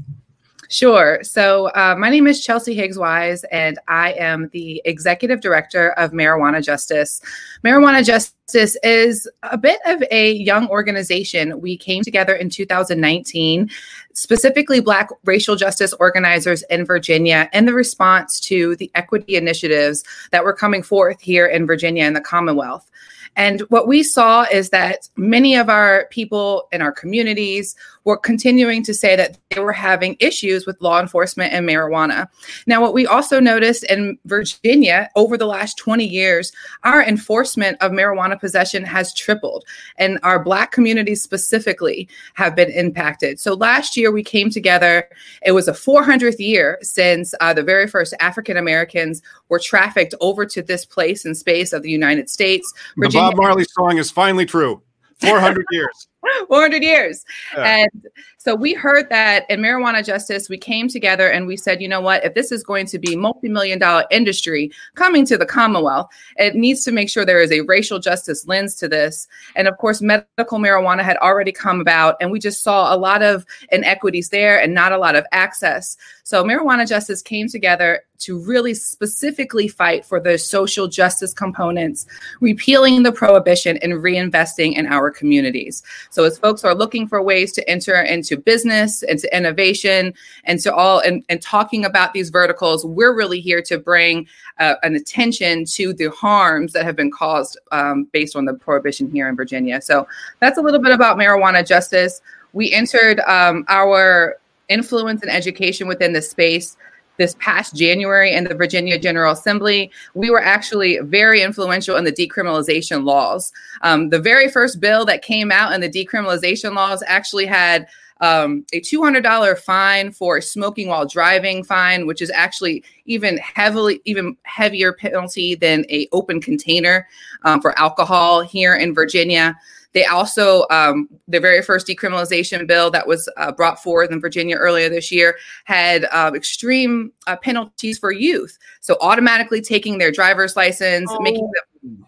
Sure. 0.69 1.21
So, 1.23 1.67
uh, 1.69 1.95
my 1.97 2.11
name 2.11 2.27
is 2.27 2.45
Chelsea 2.45 2.75
Higgs 2.75 2.99
Wise, 2.99 3.45
and 3.53 3.79
I 3.87 4.15
am 4.15 4.49
the 4.53 4.83
executive 4.85 5.41
director 5.41 5.91
of 5.93 6.11
Marijuana 6.11 6.65
Justice. 6.65 7.21
Marijuana 7.63 8.05
Justice 8.05 8.77
is 8.83 9.31
a 9.45 9.57
bit 9.57 9.79
of 9.87 10.03
a 10.11 10.33
young 10.33 10.67
organization. 10.69 11.61
We 11.61 11.77
came 11.77 12.03
together 12.03 12.35
in 12.35 12.51
2019, 12.51 13.71
specifically 14.15 14.81
Black 14.81 15.11
racial 15.25 15.55
justice 15.55 15.93
organizers 16.01 16.63
in 16.65 16.85
Virginia, 16.85 17.49
in 17.53 17.67
the 17.67 17.75
response 17.75 18.41
to 18.41 18.75
the 18.77 18.91
equity 18.97 19.37
initiatives 19.37 20.03
that 20.33 20.43
were 20.43 20.55
coming 20.55 20.83
forth 20.83 21.21
here 21.21 21.47
in 21.47 21.65
Virginia 21.65 22.05
and 22.05 22.17
the 22.17 22.21
Commonwealth. 22.21 22.91
And 23.37 23.61
what 23.63 23.89
we 23.89 24.03
saw 24.03 24.45
is 24.45 24.71
that 24.71 25.09
many 25.17 25.57
of 25.57 25.69
our 25.69 26.07
people 26.11 26.69
in 26.73 26.83
our 26.83 26.93
communities 26.93 27.75
were 28.05 28.17
continuing 28.17 28.83
to 28.83 28.93
say 28.93 29.17
that 29.17 29.39
they 29.51 29.61
were 29.61 29.73
having 29.73 30.17
issues 30.19 30.67
with 30.67 30.81
law 30.81 31.01
enforcement 31.01 31.53
and 31.53 31.67
marijuana. 31.67 32.29
Now, 32.67 32.81
what 32.81 32.95
we 32.95 33.07
also 33.07 33.41
noticed 33.41 33.85
in 33.85 34.19
Virginia 34.27 35.09
over 35.17 35.39
the 35.39 35.47
last 35.47 35.79
20 35.79 36.05
years, 36.05 36.53
our 36.83 37.03
enforcement 37.03 37.79
of 37.81 37.93
marijuana 37.93 38.39
possession 38.39 38.85
has 38.85 39.15
tripled, 39.15 39.65
and 39.97 40.19
our 40.23 40.43
Black 40.43 40.73
communities 40.73 41.23
specifically 41.23 42.09
have 42.35 42.57
been 42.57 42.71
impacted. 42.71 43.39
So 43.39 43.55
last 43.55 43.97
year, 43.97 44.11
we 44.11 44.25
came 44.25 44.51
together. 44.51 45.09
It 45.45 45.53
was 45.53 45.69
a 45.69 45.73
400th 45.73 46.39
year 46.39 46.79
since 46.83 47.35
uh, 47.41 47.55
the 47.55 47.63
very 47.63 47.87
first 47.87 48.15
African 48.21 48.57
Americans 48.57 49.23
were 49.49 49.61
trafficked 49.61 50.15
over 50.21 50.45
to 50.47 50.61
this 50.61 50.85
place 50.85 51.25
and 51.25 51.37
space 51.37 51.73
of 51.73 51.83
the 51.83 51.91
United 51.91 52.29
States. 52.29 52.73
Virginia- 52.97 53.22
Bob 53.23 53.37
Marley 53.37 53.65
song 53.65 53.99
is 53.99 54.11
finally 54.11 54.45
true. 54.45 54.83
400 55.21 55.65
years. 55.71 56.09
400 56.49 56.83
years. 56.83 57.25
Yeah. 57.57 57.79
And 57.79 58.07
so 58.39 58.55
we 58.55 58.75
heard 58.75 59.09
that 59.11 59.49
in 59.51 59.61
marijuana 59.61 60.05
justice, 60.05 60.49
we 60.49 60.59
came 60.59 60.89
together 60.89 61.31
and 61.31 61.47
we 61.47 61.57
said, 61.57 61.81
you 61.81 61.89
know 61.89 62.01
what, 62.01 62.25
if 62.25 62.35
this 62.35 62.53
is 62.53 62.63
going 62.63 62.87
to 62.87 62.99
be 62.99 63.17
multi-million 63.17 63.79
dollar 63.79 64.05
industry 64.11 64.71
coming 64.95 65.25
to 65.27 65.39
the 65.39 65.47
Commonwealth, 65.47 66.09
it 66.37 66.55
needs 66.55 66.85
to 66.85 66.93
make 66.93 67.09
sure 67.09 67.25
there 67.25 67.41
is 67.41 67.53
a 67.53 67.61
racial 67.63 67.99
justice 67.99 68.47
lens 68.47 68.75
to 68.77 68.89
this. 68.89 69.29
And 69.57 69.69
of 69.69 69.77
course, 69.79 70.01
medical 70.01 70.59
marijuana 70.59 71.03
had 71.03 71.17
already 71.19 71.53
come 71.53 71.81
about, 71.81 72.17
and 72.21 72.31
we 72.31 72.39
just 72.39 72.63
saw 72.63 72.95
a 72.95 72.97
lot 72.97 73.23
of 73.23 73.45
inequities 73.71 74.31
there 74.31 74.61
and 74.61 74.75
not 74.75 74.93
a 74.93 74.99
lot 74.99 75.15
of 75.15 75.25
access. 75.33 75.97
So 76.25 76.45
marijuana 76.45 76.89
justice 76.89 77.23
came 77.23 77.49
together 77.49 78.03
to 78.23 78.39
really 78.39 78.73
specifically 78.73 79.67
fight 79.67 80.05
for 80.05 80.21
the 80.21 80.39
social 80.39 80.87
justice 80.87 81.35
components, 81.35 82.07
repealing 82.41 83.03
the 83.03 83.13
prohibition 83.13 83.77
and 83.79 83.95
reinvesting 83.95 84.75
in 84.75 84.87
our 84.87 85.11
communities. 85.11 85.83
So 86.13 86.25
as 86.25 86.37
folks 86.37 86.63
are 86.63 86.75
looking 86.75 87.09
for 87.09 87.23
ways 87.23 87.53
to 87.53 87.69
enter 87.69 87.95
into 88.03 88.37
business, 88.37 89.03
into 89.03 89.35
innovation, 89.35 90.13
and 90.45 90.61
to 90.61 90.73
all 90.75 91.01
and, 91.01 91.25
and 91.31 91.41
talking 91.41 91.87
about 91.87 92.13
these 92.13 92.29
verticals, 92.29 92.85
we're 92.85 93.15
really 93.15 93.41
here 93.41 93.63
to 93.63 93.79
bring 93.79 94.29
uh, 94.59 94.75
an 94.83 94.95
attention 94.95 95.65
to 95.65 95.95
the 95.95 96.11
harms 96.11 96.75
that 96.75 96.85
have 96.85 96.97
been 96.97 97.11
caused 97.11 97.59
um, 97.73 98.05
based 98.13 98.37
on 98.37 98.45
the 98.45 98.53
prohibition 98.53 99.11
here 99.11 99.27
in 99.27 99.35
Virginia. 99.35 99.81
So 99.81 100.07
that's 100.39 100.59
a 100.59 100.61
little 100.61 100.81
bit 100.81 100.93
about 100.93 101.17
marijuana 101.17 101.67
justice. 101.67 102.21
We 102.53 102.71
entered 102.73 103.21
um, 103.21 103.65
our 103.69 104.37
influence 104.69 105.23
and 105.23 105.31
education 105.31 105.89
within 105.89 106.13
the 106.13 106.21
space 106.21 106.77
this 107.17 107.37
past 107.39 107.75
January 107.75 108.33
in 108.33 108.45
the 108.45 108.55
Virginia 108.55 108.99
General 108.99 109.33
Assembly, 109.33 109.91
we 110.15 110.31
were 110.31 110.43
actually 110.43 110.99
very 110.99 111.43
influential 111.43 111.97
in 111.97 112.05
the 112.05 112.13
decriminalization 112.13 113.05
laws. 113.05 113.53
Um, 113.83 114.09
the 114.09 114.19
very 114.19 114.49
first 114.49 114.81
bill 114.81 115.05
that 115.07 115.23
came 115.23 115.53
out 115.53 115.73
in 115.73 115.81
the 115.81 115.91
decriminalization 115.91 116.75
laws 116.75 117.03
actually 117.07 117.47
had 117.47 117.87
um, 118.23 118.65
a 118.73 118.81
$200 118.81 119.59
fine 119.59 120.13
for 120.13 120.41
smoking 120.41 120.89
while 120.89 121.05
driving 121.05 121.65
fine, 121.65 122.07
which 122.07 122.23
is 122.23 122.31
actually 122.31 122.85
even 123.05 123.37
heavily, 123.39 124.01
even 124.05 124.37
heavier 124.45 124.93
penalty 124.93 125.57
than 125.57 125.85
a 125.91 126.09
open 126.13 126.41
container 126.41 127.09
um, 127.43 127.61
for 127.61 127.77
alcohol 127.79 128.41
here 128.41 128.77
in 128.77 128.95
Virginia. 128.95 129.59
They 129.93 130.05
also, 130.07 130.67
um, 130.71 131.09
the 131.29 131.41
very 131.41 131.63
first 131.63 131.87
decriminalization 131.87 132.67
bill 132.67 132.91
that 132.91 133.07
was 133.07 133.31
uh, 133.37 133.53
brought 133.53 133.83
forward 133.83 134.11
in 134.11 134.21
Virginia 134.21 134.57
earlier 134.57 134.89
this 134.89 135.13
year 135.13 135.37
had 135.65 136.07
uh, 136.11 136.33
extreme 136.35 137.13
uh, 137.27 137.37
penalties 137.37 137.99
for 137.99 138.11
youth. 138.11 138.59
So 138.81 138.97
automatically 139.01 139.61
taking 139.61 139.99
their 139.99 140.11
driver's 140.11 140.57
license, 140.57 141.11
oh. 141.13 141.21
making 141.21 141.51
them. 141.83 142.07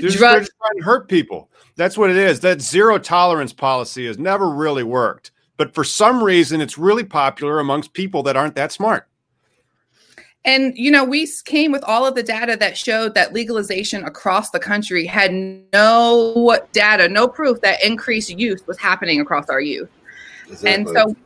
They're 0.00 0.10
just, 0.10 0.18
trying 0.18 0.44
to 0.44 0.82
hurt 0.84 1.08
people. 1.08 1.50
That's 1.76 1.98
what 1.98 2.10
it 2.10 2.16
is. 2.16 2.40
That 2.40 2.60
zero 2.60 2.98
tolerance 2.98 3.52
policy 3.52 4.06
has 4.06 4.18
never 4.18 4.50
really 4.50 4.84
worked. 4.84 5.32
But 5.56 5.74
for 5.74 5.84
some 5.84 6.22
reason, 6.22 6.60
it's 6.60 6.78
really 6.78 7.04
popular 7.04 7.58
amongst 7.58 7.92
people 7.92 8.22
that 8.24 8.36
aren't 8.36 8.54
that 8.56 8.72
smart. 8.72 9.08
And, 10.44 10.76
you 10.76 10.90
know, 10.90 11.04
we 11.04 11.28
came 11.44 11.70
with 11.70 11.84
all 11.84 12.04
of 12.04 12.16
the 12.16 12.22
data 12.22 12.56
that 12.56 12.76
showed 12.76 13.14
that 13.14 13.32
legalization 13.32 14.04
across 14.04 14.50
the 14.50 14.58
country 14.58 15.06
had 15.06 15.32
no 15.72 16.58
data, 16.72 17.08
no 17.08 17.28
proof 17.28 17.60
that 17.60 17.84
increased 17.84 18.30
youth 18.30 18.66
was 18.66 18.76
happening 18.78 19.20
across 19.20 19.48
our 19.48 19.60
youth. 19.60 19.88
Exactly. 20.48 20.70
And 20.70 20.88
so, 20.88 21.16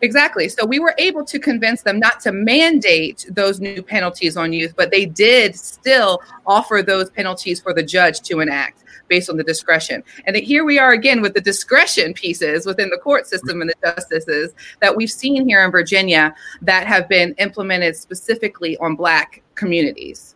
exactly. 0.00 0.48
So 0.48 0.66
we 0.66 0.80
were 0.80 0.96
able 0.98 1.24
to 1.24 1.38
convince 1.38 1.82
them 1.82 2.00
not 2.00 2.18
to 2.20 2.32
mandate 2.32 3.24
those 3.30 3.60
new 3.60 3.82
penalties 3.82 4.36
on 4.36 4.52
youth, 4.52 4.74
but 4.76 4.90
they 4.90 5.06
did 5.06 5.54
still 5.54 6.20
offer 6.44 6.82
those 6.84 7.10
penalties 7.10 7.60
for 7.60 7.72
the 7.72 7.84
judge 7.84 8.20
to 8.22 8.40
enact 8.40 8.83
based 9.08 9.30
on 9.30 9.36
the 9.36 9.44
discretion. 9.44 10.02
And 10.26 10.36
here 10.36 10.64
we 10.64 10.78
are 10.78 10.92
again 10.92 11.22
with 11.22 11.34
the 11.34 11.40
discretion 11.40 12.14
pieces 12.14 12.66
within 12.66 12.90
the 12.90 12.98
court 12.98 13.26
system 13.26 13.60
and 13.60 13.70
the 13.70 13.74
justices 13.84 14.52
that 14.80 14.96
we've 14.96 15.10
seen 15.10 15.48
here 15.48 15.64
in 15.64 15.70
Virginia 15.70 16.34
that 16.62 16.86
have 16.86 17.08
been 17.08 17.34
implemented 17.38 17.96
specifically 17.96 18.76
on 18.78 18.96
Black 18.96 19.42
communities. 19.54 20.34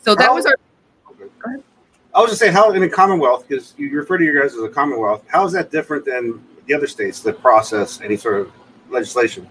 So 0.00 0.14
that 0.14 0.28
how, 0.28 0.34
was 0.34 0.46
our. 0.46 0.56
I 2.14 2.20
was 2.20 2.30
just 2.30 2.40
saying, 2.40 2.52
how 2.52 2.70
in 2.70 2.80
the 2.80 2.88
Commonwealth, 2.88 3.48
because 3.48 3.74
you 3.76 3.90
refer 3.96 4.18
to 4.18 4.24
you 4.24 4.40
guys 4.40 4.54
as 4.54 4.62
a 4.62 4.68
Commonwealth, 4.68 5.24
how 5.26 5.44
is 5.44 5.52
that 5.52 5.72
different 5.72 6.04
than 6.04 6.44
the 6.66 6.74
other 6.74 6.86
states 6.86 7.20
that 7.20 7.40
process 7.40 8.00
any 8.00 8.16
sort 8.16 8.40
of 8.40 8.52
legislation? 8.88 9.48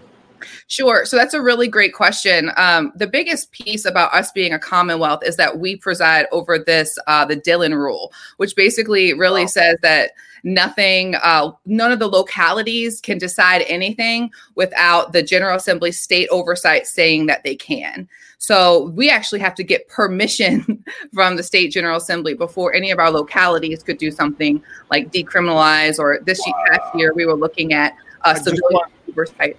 Sure. 0.66 1.04
So 1.04 1.16
that's 1.16 1.34
a 1.34 1.42
really 1.42 1.68
great 1.68 1.94
question. 1.94 2.50
Um, 2.56 2.92
the 2.96 3.06
biggest 3.06 3.52
piece 3.52 3.84
about 3.84 4.12
us 4.12 4.32
being 4.32 4.52
a 4.52 4.58
commonwealth 4.58 5.24
is 5.24 5.36
that 5.36 5.58
we 5.58 5.76
preside 5.76 6.26
over 6.32 6.58
this, 6.58 6.98
uh, 7.06 7.24
the 7.24 7.36
Dillon 7.36 7.74
rule, 7.74 8.12
which 8.36 8.54
basically 8.56 9.14
really 9.14 9.42
wow. 9.42 9.48
says 9.48 9.76
that 9.82 10.12
nothing, 10.42 11.14
uh, 11.22 11.50
none 11.66 11.90
of 11.90 11.98
the 11.98 12.08
localities 12.08 13.00
can 13.00 13.18
decide 13.18 13.64
anything 13.66 14.30
without 14.54 15.12
the 15.12 15.22
General 15.22 15.56
Assembly 15.56 15.92
state 15.92 16.28
oversight 16.30 16.86
saying 16.86 17.26
that 17.26 17.42
they 17.42 17.56
can. 17.56 18.08
So 18.38 18.90
we 18.90 19.08
actually 19.08 19.40
have 19.40 19.54
to 19.54 19.64
get 19.64 19.88
permission 19.88 20.84
from 21.14 21.36
the 21.36 21.42
state 21.42 21.72
General 21.72 21.96
Assembly 21.96 22.34
before 22.34 22.74
any 22.74 22.90
of 22.90 22.98
our 22.98 23.10
localities 23.10 23.82
could 23.82 23.96
do 23.96 24.10
something 24.10 24.62
like 24.90 25.10
decriminalize. 25.10 25.98
Or 25.98 26.20
this 26.24 26.42
wow. 26.46 26.52
past 26.68 26.94
year, 26.94 27.14
we 27.14 27.24
were 27.24 27.36
looking 27.36 27.72
at 27.72 27.94
uh, 28.22 28.34
civilian 28.34 28.82
oversight. 29.08 29.56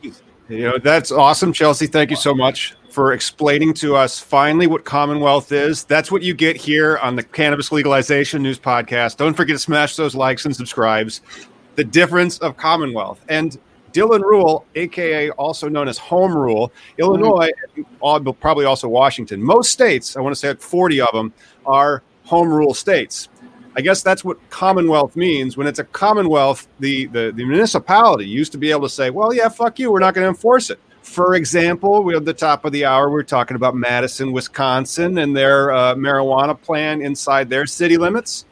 You 0.47 0.61
know, 0.63 0.77
that's 0.77 1.11
awesome, 1.11 1.53
Chelsea. 1.53 1.87
Thank 1.87 2.11
you 2.11 2.15
so 2.15 2.35
much 2.35 2.75
for 2.91 3.13
explaining 3.13 3.73
to 3.73 3.95
us 3.95 4.19
finally 4.19 4.67
what 4.67 4.85
Commonwealth 4.85 5.51
is. 5.51 5.83
That's 5.83 6.11
what 6.11 6.21
you 6.21 6.35
get 6.35 6.55
here 6.55 6.97
on 6.99 7.15
the 7.15 7.23
Cannabis 7.23 7.71
Legalization 7.71 8.43
News 8.43 8.59
Podcast. 8.59 9.17
Don't 9.17 9.33
forget 9.33 9.55
to 9.55 9.59
smash 9.59 9.95
those 9.95 10.13
likes 10.13 10.45
and 10.45 10.55
subscribes. 10.55 11.21
The 11.75 11.83
difference 11.83 12.37
of 12.39 12.57
Commonwealth 12.57 13.19
and 13.27 13.57
Dillon 13.91 14.21
Rule, 14.21 14.65
aka 14.75 15.31
also 15.31 15.67
known 15.67 15.87
as 15.87 15.97
Home 15.97 16.35
Rule, 16.35 16.71
Illinois, 16.99 17.49
probably 18.39 18.65
also 18.65 18.87
Washington. 18.87 19.41
Most 19.41 19.71
states, 19.71 20.15
I 20.15 20.21
want 20.21 20.35
to 20.35 20.39
say 20.39 20.53
40 20.53 21.01
of 21.01 21.11
them, 21.11 21.33
are 21.65 22.03
Home 22.25 22.49
Rule 22.49 22.73
states. 22.73 23.29
I 23.77 23.81
guess 23.81 24.01
that's 24.01 24.23
what 24.23 24.37
Commonwealth 24.49 25.15
means. 25.15 25.57
When 25.57 25.67
it's 25.67 25.79
a 25.79 25.83
Commonwealth, 25.83 26.67
the, 26.79 27.07
the, 27.07 27.33
the 27.35 27.43
municipality 27.43 28.25
used 28.25 28.51
to 28.53 28.57
be 28.57 28.71
able 28.71 28.83
to 28.83 28.89
say, 28.89 29.09
well, 29.09 29.33
yeah, 29.33 29.49
fuck 29.49 29.79
you, 29.79 29.91
we're 29.91 29.99
not 29.99 30.13
going 30.13 30.23
to 30.23 30.29
enforce 30.29 30.69
it. 30.69 30.79
For 31.01 31.35
example, 31.35 32.01
we 32.01 32.15
at 32.15 32.25
the 32.25 32.33
top 32.33 32.65
of 32.65 32.71
the 32.71 32.85
hour, 32.85 33.09
we 33.09 33.19
are 33.19 33.23
talking 33.23 33.55
about 33.55 33.75
Madison, 33.75 34.31
Wisconsin, 34.31 35.19
and 35.19 35.35
their 35.35 35.71
uh, 35.71 35.93
marijuana 35.95 36.59
plan 36.59 37.01
inside 37.01 37.49
their 37.49 37.65
city 37.65 37.97
limits. 37.97 38.45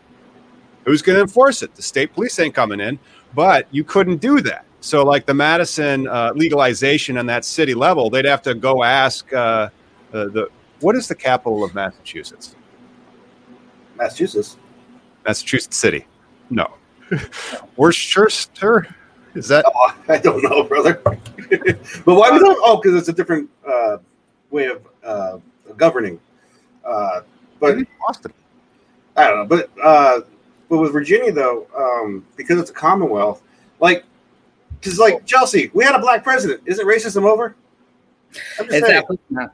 Who's 0.86 1.02
going 1.02 1.16
to 1.16 1.22
enforce 1.22 1.64
it? 1.64 1.74
The 1.74 1.82
state 1.82 2.14
police 2.14 2.38
ain't 2.40 2.54
coming 2.54 2.80
in, 2.80 3.00
but 3.34 3.68
you 3.72 3.84
couldn't 3.84 4.18
do 4.18 4.42
that. 4.42 4.66
So, 4.82 5.04
like 5.04 5.26
the 5.26 5.34
Madison 5.34 6.08
uh, 6.08 6.34
legalization 6.36 7.18
on 7.18 7.26
that 7.28 7.46
city 7.46 7.74
level, 7.74 8.10
they'd 8.10 8.26
have 8.26 8.42
to 8.44 8.54
go 8.54 8.84
ask 8.84 9.32
uh, 9.34 9.70
the 10.12 10.50
What 10.82 10.96
is 10.96 11.08
the 11.08 11.16
capital 11.16 11.64
of 11.64 11.74
Massachusetts? 11.74 12.56
Massachusetts. 13.98 14.58
Massachusetts 15.26 15.78
City. 15.78 16.06
No. 16.50 16.74
Worcester. 17.78 18.88
Is 19.36 19.48
that? 19.48 19.66
Oh, 19.68 19.96
I 20.08 20.18
don't 20.18 20.44
know, 20.44 20.64
brother. 20.64 20.94
but 21.04 21.26
why 22.06 22.30
we 22.32 22.40
don't? 22.40 22.60
Oh, 22.62 22.80
because 22.82 22.98
it's 22.98 23.10
a 23.10 23.14
different 23.14 23.50
uh, 23.68 23.98
way 24.52 24.68
of 24.68 24.88
uh, 25.04 25.40
governing. 25.76 26.20
Uh, 26.86 27.22
but 27.60 27.78
Boston. 28.00 28.34
I 29.16 29.28
don't 29.28 29.38
know. 29.38 29.46
But 29.46 29.70
uh, 29.84 30.22
but 30.70 30.78
with 30.78 30.92
Virginia 30.92 31.32
though, 31.32 31.68
um, 31.76 32.26
because 32.36 32.60
it's 32.60 32.70
a 32.70 32.74
Commonwealth, 32.74 33.42
like 33.80 34.06
because 34.80 35.00
like 35.00 35.26
Chelsea, 35.26 35.72
we 35.74 35.84
had 35.84 35.96
a 35.96 36.00
black 36.00 36.24
president. 36.24 36.62
Isn't 36.66 36.86
racism 36.86 37.24
over? 37.24 37.56
I'm 38.60 38.66
just 38.66 38.78
exactly. 38.78 39.18
saying. 39.36 39.50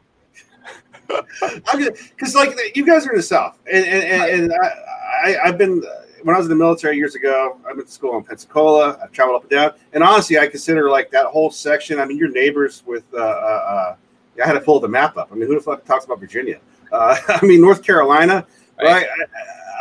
Because 1.10 2.36
like 2.36 2.56
you 2.76 2.86
guys 2.86 3.06
are 3.08 3.12
in 3.12 3.18
the 3.18 3.24
South, 3.24 3.58
and 3.72 3.86
and, 3.86 4.44
and, 4.44 4.54
I, 4.54 5.38
I, 5.44 5.48
have 5.48 5.58
been 5.58 5.84
when 6.24 6.36
I 6.36 6.38
was 6.38 6.46
in 6.46 6.50
the 6.50 6.56
military 6.56 6.98
years 6.98 7.16
ago. 7.16 7.58
I 7.68 7.74
went 7.74 7.88
to 7.88 7.94
school 7.94 8.16
in 8.18 8.24
Pensacola. 8.24 9.00
I've 9.02 9.12
traveled 9.12 9.38
up 9.38 9.42
and 9.44 9.52
down, 9.52 9.74
and 9.94 10.04
honestly, 10.04 10.38
I 10.38 10.48
consider 10.48 10.90
like 10.90 11.10
that 11.12 11.26
whole 11.26 11.52
section. 11.52 12.00
I 12.00 12.06
mean, 12.06 12.18
your 12.18 12.30
neighbors 12.30 12.84
with. 12.86 13.04
Uh, 13.14 13.18
uh, 13.18 13.22
uh 13.22 13.96
I 14.42 14.48
had 14.48 14.54
to 14.54 14.62
pull 14.62 14.80
the 14.80 14.88
map 14.88 15.18
up. 15.18 15.30
I 15.32 15.36
mean, 15.36 15.48
who 15.48 15.56
the 15.56 15.62
fuck 15.62 15.84
talks 15.86 16.06
about 16.06 16.20
Virginia? 16.20 16.60
Uh, 16.92 17.18
I 17.28 17.46
mean, 17.46 17.62
North 17.62 17.84
Carolina, 17.84 18.46
right? 18.82 19.06
right? 19.06 19.28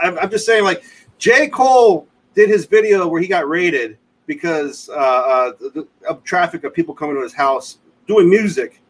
I, 0.03 0.25
am 0.25 0.31
just 0.31 0.47
saying, 0.47 0.65
like 0.65 0.83
J. 1.19 1.49
Cole 1.49 2.07
did 2.35 2.49
his 2.49 2.67
video 2.67 3.07
where 3.09 3.21
he 3.21 3.29
got 3.29 3.49
raided 3.49 3.99
because 4.27 4.89
uh, 4.89 4.93
uh, 4.93 5.53
the, 5.61 5.89
of 6.09 6.23
traffic 6.25 6.65
of 6.65 6.75
people 6.75 6.95
coming 6.95 7.17
to 7.17 7.23
his 7.23 7.35
house 7.35 7.79
doing 8.07 8.29
music, 8.29 8.81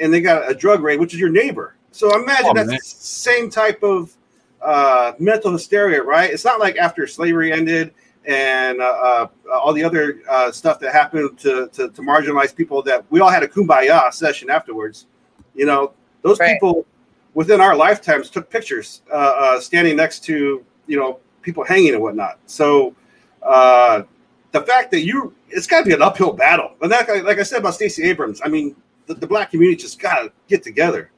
and 0.00 0.12
they 0.12 0.20
got 0.20 0.50
a 0.50 0.54
drug 0.54 0.82
raid, 0.82 1.00
which 1.00 1.14
is 1.14 1.20
your 1.20 1.30
neighbor. 1.30 1.74
So 1.98 2.14
imagine 2.14 2.50
oh, 2.50 2.54
that's 2.54 2.92
the 2.92 3.04
same 3.04 3.50
type 3.50 3.82
of 3.82 4.16
uh, 4.62 5.14
mental 5.18 5.50
hysteria, 5.50 6.00
right? 6.00 6.30
It's 6.30 6.44
not 6.44 6.60
like 6.60 6.76
after 6.76 7.08
slavery 7.08 7.52
ended 7.52 7.92
and 8.24 8.80
uh, 8.80 8.84
uh, 8.84 9.28
all 9.52 9.72
the 9.72 9.82
other 9.82 10.20
uh, 10.30 10.52
stuff 10.52 10.78
that 10.78 10.92
happened 10.92 11.36
to, 11.40 11.68
to, 11.72 11.88
to 11.88 12.00
marginalized 12.02 12.54
people 12.54 12.82
that 12.82 13.04
we 13.10 13.18
all 13.18 13.30
had 13.30 13.42
a 13.42 13.48
kumbaya 13.48 14.14
session 14.14 14.48
afterwards. 14.48 15.06
You 15.56 15.66
know, 15.66 15.92
those 16.22 16.38
right. 16.38 16.52
people 16.52 16.86
within 17.34 17.60
our 17.60 17.74
lifetimes 17.74 18.30
took 18.30 18.48
pictures 18.48 19.02
uh, 19.12 19.16
uh, 19.16 19.60
standing 19.60 19.96
next 19.96 20.22
to 20.26 20.64
you 20.86 20.96
know 20.96 21.18
people 21.42 21.64
hanging 21.64 21.94
and 21.94 22.02
whatnot. 22.02 22.38
So 22.46 22.94
uh, 23.42 24.02
the 24.52 24.60
fact 24.60 24.92
that 24.92 25.04
you 25.04 25.34
it's 25.48 25.66
got 25.66 25.80
to 25.80 25.84
be 25.86 25.94
an 25.94 26.02
uphill 26.02 26.32
battle. 26.32 26.74
And 26.80 26.92
that, 26.92 27.08
like 27.24 27.40
I 27.40 27.42
said 27.42 27.58
about 27.58 27.74
Stacey 27.74 28.04
Abrams, 28.04 28.40
I 28.44 28.46
mean, 28.46 28.76
the, 29.06 29.14
the 29.14 29.26
black 29.26 29.50
community 29.50 29.82
just 29.82 29.98
got 29.98 30.22
to 30.22 30.32
get 30.46 30.62
together. 30.62 31.10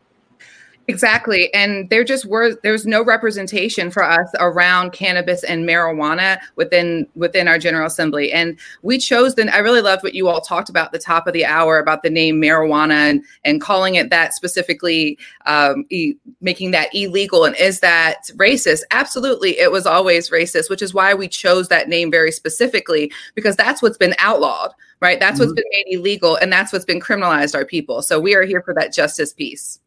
Exactly. 0.91 1.55
And 1.55 1.89
there 1.89 2.03
just 2.03 2.27
were 2.27 2.57
there's 2.65 2.85
no 2.85 3.05
representation 3.05 3.93
for 3.93 4.03
us 4.03 4.29
around 4.41 4.91
cannabis 4.91 5.45
and 5.45 5.65
marijuana 5.65 6.41
within 6.57 7.07
within 7.15 7.47
our 7.47 7.61
General 7.61 7.87
Assembly. 7.87 8.33
And 8.33 8.59
we 8.83 8.99
chose 8.99 9.37
then 9.37 9.49
I 9.51 9.59
really 9.59 9.83
loved 9.83 10.03
what 10.03 10.15
you 10.15 10.27
all 10.27 10.41
talked 10.41 10.69
about 10.69 10.87
at 10.87 10.93
the 10.93 10.99
top 10.99 11.29
of 11.29 11.33
the 11.33 11.45
hour 11.45 11.79
about 11.79 12.03
the 12.03 12.11
name 12.11 12.43
marijuana 12.43 13.11
and, 13.11 13.25
and 13.45 13.61
calling 13.61 13.95
it 13.95 14.11
that 14.11 14.35
specifically 14.35 15.17
um, 15.47 15.85
e- 15.91 16.17
making 16.41 16.73
that 16.73 16.93
illegal. 16.93 17.45
And 17.45 17.55
is 17.55 17.79
that 17.81 18.25
racist? 18.35 18.81
Absolutely. 18.91 19.61
It 19.61 19.71
was 19.71 19.87
always 19.87 20.29
racist, 20.29 20.69
which 20.69 20.83
is 20.83 20.93
why 20.93 21.15
we 21.15 21.29
chose 21.29 21.69
that 21.69 21.89
name 21.89 22.11
very 22.11 22.33
specifically, 22.33 23.13
because 23.37 23.55
that's 23.55 23.81
what's 23.81 23.97
been 23.97 24.17
outlawed, 24.19 24.73
right? 25.01 25.21
That's 25.21 25.39
mm-hmm. 25.39 25.51
what's 25.51 25.55
been 25.55 25.71
made 25.71 25.87
illegal 25.99 26.35
and 26.35 26.53
that's 26.53 26.73
what's 26.73 26.85
been 26.85 27.01
criminalized 27.01 27.55
our 27.55 27.65
people. 27.65 28.03
So 28.03 28.19
we 28.19 28.35
are 28.35 28.43
here 28.43 28.61
for 28.61 28.75
that 28.75 28.93
justice 28.93 29.33
piece. 29.33 29.79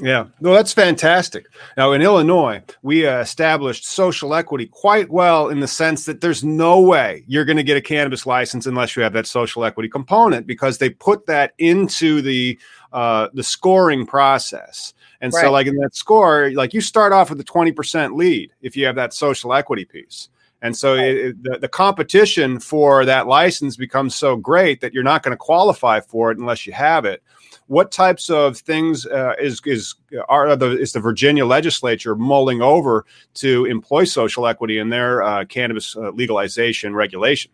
Yeah, 0.00 0.26
no, 0.40 0.52
that's 0.54 0.72
fantastic. 0.72 1.46
Now, 1.76 1.92
in 1.92 2.02
Illinois, 2.02 2.62
we 2.82 3.06
uh, 3.06 3.18
established 3.18 3.84
social 3.84 4.32
equity 4.32 4.66
quite 4.66 5.10
well 5.10 5.48
in 5.48 5.58
the 5.58 5.66
sense 5.66 6.04
that 6.04 6.20
there's 6.20 6.44
no 6.44 6.80
way 6.80 7.24
you're 7.26 7.44
going 7.44 7.56
to 7.56 7.64
get 7.64 7.76
a 7.76 7.80
cannabis 7.80 8.24
license 8.24 8.66
unless 8.66 8.94
you 8.94 9.02
have 9.02 9.12
that 9.14 9.26
social 9.26 9.64
equity 9.64 9.88
component 9.88 10.46
because 10.46 10.78
they 10.78 10.90
put 10.90 11.26
that 11.26 11.52
into 11.58 12.22
the 12.22 12.56
uh, 12.92 13.28
the 13.34 13.42
scoring 13.42 14.06
process. 14.06 14.94
And 15.20 15.32
right. 15.32 15.42
so, 15.42 15.50
like 15.50 15.66
in 15.66 15.76
that 15.76 15.96
score, 15.96 16.52
like 16.52 16.72
you 16.72 16.80
start 16.80 17.12
off 17.12 17.30
with 17.30 17.40
a 17.40 17.44
20% 17.44 18.14
lead 18.14 18.52
if 18.62 18.76
you 18.76 18.86
have 18.86 18.94
that 18.94 19.12
social 19.12 19.52
equity 19.52 19.84
piece. 19.84 20.28
And 20.60 20.76
so 20.76 20.96
right. 20.96 21.04
it, 21.04 21.42
the, 21.42 21.58
the 21.58 21.68
competition 21.68 22.58
for 22.58 23.04
that 23.04 23.26
license 23.26 23.76
becomes 23.76 24.14
so 24.14 24.36
great 24.36 24.80
that 24.80 24.92
you're 24.92 25.04
not 25.04 25.22
going 25.22 25.32
to 25.32 25.36
qualify 25.36 26.00
for 26.00 26.30
it 26.30 26.38
unless 26.38 26.66
you 26.66 26.72
have 26.72 27.04
it 27.04 27.22
what 27.68 27.92
types 27.92 28.30
of 28.30 28.58
things 28.58 29.06
uh, 29.06 29.34
is 29.38 29.60
is 29.64 29.94
are 30.28 30.56
the 30.56 30.78
is 30.78 30.92
the 30.92 31.00
Virginia 31.00 31.46
legislature 31.46 32.16
mulling 32.16 32.60
over 32.60 33.04
to 33.34 33.66
employ 33.66 34.04
social 34.04 34.46
equity 34.46 34.78
in 34.78 34.88
their 34.88 35.22
uh, 35.22 35.44
cannabis 35.44 35.96
uh, 35.96 36.10
legalization 36.10 36.94
regulation? 36.94 37.52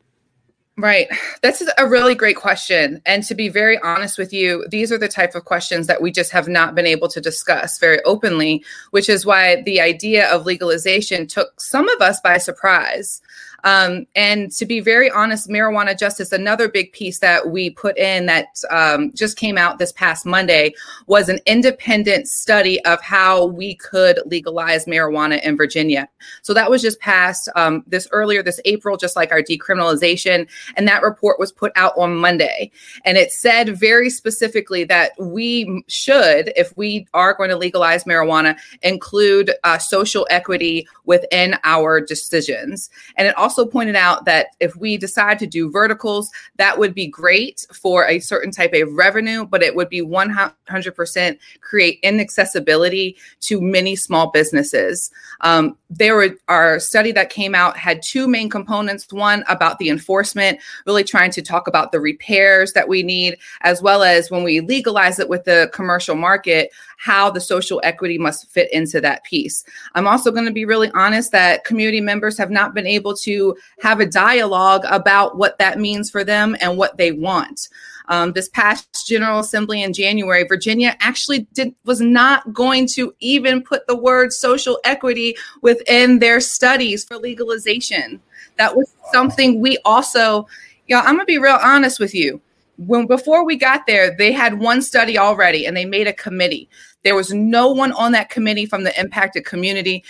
Right. 0.76 1.06
That's 1.40 1.62
a 1.78 1.86
really 1.86 2.16
great 2.16 2.34
question. 2.34 3.00
And 3.06 3.22
to 3.24 3.34
be 3.36 3.48
very 3.48 3.78
honest 3.78 4.18
with 4.18 4.32
you, 4.32 4.66
these 4.68 4.90
are 4.90 4.98
the 4.98 5.06
type 5.06 5.36
of 5.36 5.44
questions 5.44 5.86
that 5.86 6.02
we 6.02 6.10
just 6.10 6.32
have 6.32 6.48
not 6.48 6.74
been 6.74 6.86
able 6.86 7.06
to 7.08 7.20
discuss 7.20 7.78
very 7.78 8.02
openly, 8.02 8.64
which 8.90 9.08
is 9.08 9.24
why 9.24 9.62
the 9.62 9.80
idea 9.80 10.28
of 10.28 10.46
legalization 10.46 11.28
took 11.28 11.60
some 11.60 11.88
of 11.88 12.00
us 12.00 12.20
by 12.20 12.38
surprise. 12.38 13.22
Um, 13.64 14.06
and 14.14 14.52
to 14.52 14.66
be 14.66 14.80
very 14.80 15.10
honest, 15.10 15.48
marijuana 15.48 15.98
justice, 15.98 16.32
another 16.32 16.68
big 16.68 16.92
piece 16.92 17.18
that 17.18 17.48
we 17.48 17.70
put 17.70 17.98
in 17.98 18.26
that 18.26 18.46
um, 18.70 19.10
just 19.14 19.36
came 19.36 19.58
out 19.58 19.78
this 19.78 19.92
past 19.92 20.26
Monday 20.26 20.74
was 21.06 21.28
an 21.28 21.40
independent 21.46 22.28
study 22.28 22.84
of 22.84 23.00
how 23.02 23.46
we 23.46 23.74
could 23.76 24.20
legalize 24.26 24.84
marijuana 24.84 25.42
in 25.42 25.56
Virginia. 25.56 26.08
So 26.42 26.54
that 26.54 26.70
was 26.70 26.82
just 26.82 27.00
passed 27.00 27.48
um, 27.56 27.82
this 27.86 28.08
earlier 28.12 28.42
this 28.42 28.60
April, 28.64 28.96
just 28.96 29.16
like 29.16 29.32
our 29.32 29.42
decriminalization. 29.42 30.48
And 30.76 30.86
that 30.88 31.02
report 31.02 31.38
was 31.38 31.52
put 31.52 31.72
out 31.76 31.96
on 31.96 32.16
Monday. 32.16 32.70
And 33.04 33.16
it 33.16 33.32
said 33.32 33.78
very 33.78 34.10
specifically 34.10 34.84
that 34.84 35.12
we 35.18 35.82
should, 35.88 36.52
if 36.56 36.76
we 36.76 37.06
are 37.14 37.34
going 37.34 37.50
to 37.50 37.56
legalize 37.56 38.04
marijuana, 38.04 38.56
include 38.82 39.52
uh, 39.64 39.78
social 39.78 40.26
equity 40.30 40.86
within 41.04 41.56
our 41.64 42.00
decisions. 42.00 42.90
And 43.16 43.26
it 43.26 43.36
also 43.36 43.53
also 43.54 43.70
pointed 43.70 43.94
out 43.94 44.24
that 44.24 44.48
if 44.58 44.74
we 44.74 44.96
decide 44.96 45.38
to 45.38 45.46
do 45.46 45.70
verticals, 45.70 46.28
that 46.56 46.76
would 46.76 46.92
be 46.92 47.06
great 47.06 47.64
for 47.72 48.04
a 48.08 48.18
certain 48.18 48.50
type 48.50 48.72
of 48.74 48.92
revenue, 48.92 49.46
but 49.46 49.62
it 49.62 49.76
would 49.76 49.88
be 49.88 50.02
100% 50.02 51.38
create 51.60 52.00
inaccessibility 52.02 53.16
to 53.40 53.60
many 53.60 53.94
small 53.94 54.32
businesses. 54.32 55.12
Um, 55.42 55.76
there 55.88 56.16
were 56.16 56.30
our 56.48 56.80
study 56.80 57.12
that 57.12 57.30
came 57.30 57.54
out 57.54 57.76
had 57.76 58.02
two 58.02 58.26
main 58.26 58.50
components. 58.50 59.12
One 59.12 59.44
about 59.46 59.78
the 59.78 59.88
enforcement, 59.88 60.58
really 60.86 61.04
trying 61.04 61.30
to 61.32 61.42
talk 61.42 61.68
about 61.68 61.92
the 61.92 62.00
repairs 62.00 62.72
that 62.72 62.88
we 62.88 63.04
need, 63.04 63.38
as 63.60 63.80
well 63.80 64.02
as 64.02 64.30
when 64.30 64.42
we 64.42 64.60
legalize 64.60 65.20
it 65.20 65.28
with 65.28 65.44
the 65.44 65.70
commercial 65.72 66.16
market, 66.16 66.72
how 67.04 67.30
the 67.30 67.40
social 67.40 67.80
equity 67.84 68.18
must 68.18 68.50
fit 68.50 68.72
into 68.72 69.00
that 69.00 69.22
piece. 69.24 69.64
I'm 69.94 70.08
also 70.08 70.30
going 70.30 70.46
to 70.46 70.52
be 70.52 70.64
really 70.64 70.90
honest 70.94 71.32
that 71.32 71.64
community 71.64 72.00
members 72.00 72.38
have 72.38 72.50
not 72.50 72.74
been 72.74 72.86
able 72.86 73.14
to 73.18 73.43
have 73.80 74.00
a 74.00 74.06
dialogue 74.06 74.84
about 74.88 75.36
what 75.36 75.58
that 75.58 75.78
means 75.78 76.10
for 76.10 76.24
them 76.24 76.56
and 76.60 76.78
what 76.78 76.96
they 76.96 77.12
want. 77.12 77.68
Um, 78.08 78.32
this 78.32 78.48
past 78.50 79.06
General 79.06 79.40
Assembly 79.40 79.82
in 79.82 79.92
January, 79.92 80.44
Virginia 80.44 80.96
actually 81.00 81.46
did 81.54 81.74
was 81.84 82.00
not 82.00 82.52
going 82.52 82.86
to 82.88 83.14
even 83.20 83.62
put 83.62 83.86
the 83.86 83.96
word 83.96 84.32
social 84.32 84.78
equity 84.84 85.34
within 85.62 86.18
their 86.18 86.40
studies 86.40 87.04
for 87.04 87.16
legalization. 87.16 88.20
That 88.58 88.76
was 88.76 88.94
something 89.10 89.60
we 89.60 89.78
also, 89.84 90.46
yeah, 90.86 91.00
I'm 91.00 91.14
gonna 91.14 91.24
be 91.24 91.38
real 91.38 91.58
honest 91.62 91.98
with 91.98 92.14
you. 92.14 92.40
When 92.76 93.06
before 93.06 93.44
we 93.44 93.56
got 93.56 93.86
there, 93.86 94.14
they 94.16 94.32
had 94.32 94.58
one 94.58 94.82
study 94.82 95.16
already 95.16 95.64
and 95.64 95.76
they 95.76 95.84
made 95.86 96.06
a 96.06 96.12
committee. 96.12 96.68
There 97.04 97.14
was 97.14 97.32
no 97.32 97.70
one 97.70 97.92
on 97.92 98.12
that 98.12 98.30
committee 98.30 98.66
from 98.66 98.84
the 98.84 98.98
impacted 99.00 99.44
community. 99.44 100.04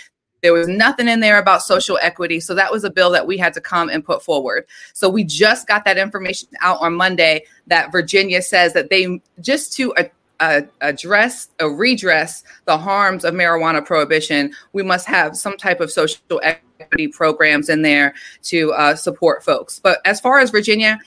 There 0.45 0.53
was 0.53 0.67
nothing 0.67 1.07
in 1.07 1.21
there 1.21 1.39
about 1.39 1.63
social 1.63 1.97
equity. 2.03 2.39
So 2.39 2.53
that 2.53 2.71
was 2.71 2.83
a 2.83 2.91
bill 2.91 3.09
that 3.09 3.25
we 3.25 3.35
had 3.35 3.51
to 3.55 3.61
come 3.61 3.89
and 3.89 4.05
put 4.05 4.21
forward. 4.21 4.67
So 4.93 5.09
we 5.09 5.23
just 5.23 5.67
got 5.67 5.85
that 5.85 5.97
information 5.97 6.49
out 6.61 6.79
on 6.81 6.93
Monday 6.93 7.45
that 7.65 7.91
Virginia 7.91 8.43
says 8.43 8.71
that 8.73 8.91
they 8.91 9.19
just 9.41 9.73
to 9.77 9.91
uh, 9.95 10.03
uh, 10.39 10.61
address 10.81 11.47
redress 11.59 12.43
the 12.65 12.77
harms 12.77 13.25
of 13.25 13.33
marijuana 13.33 13.83
prohibition, 13.83 14.53
we 14.71 14.83
must 14.83 15.07
have 15.07 15.35
some 15.35 15.57
type 15.57 15.79
of 15.79 15.91
social 15.91 16.19
equity 16.43 17.07
programs 17.07 17.67
in 17.67 17.81
there 17.81 18.13
to 18.43 18.71
uh, 18.73 18.95
support 18.95 19.43
folks. 19.43 19.79
But 19.79 19.97
as 20.05 20.21
far 20.21 20.37
as 20.37 20.51
Virginia, 20.51 20.99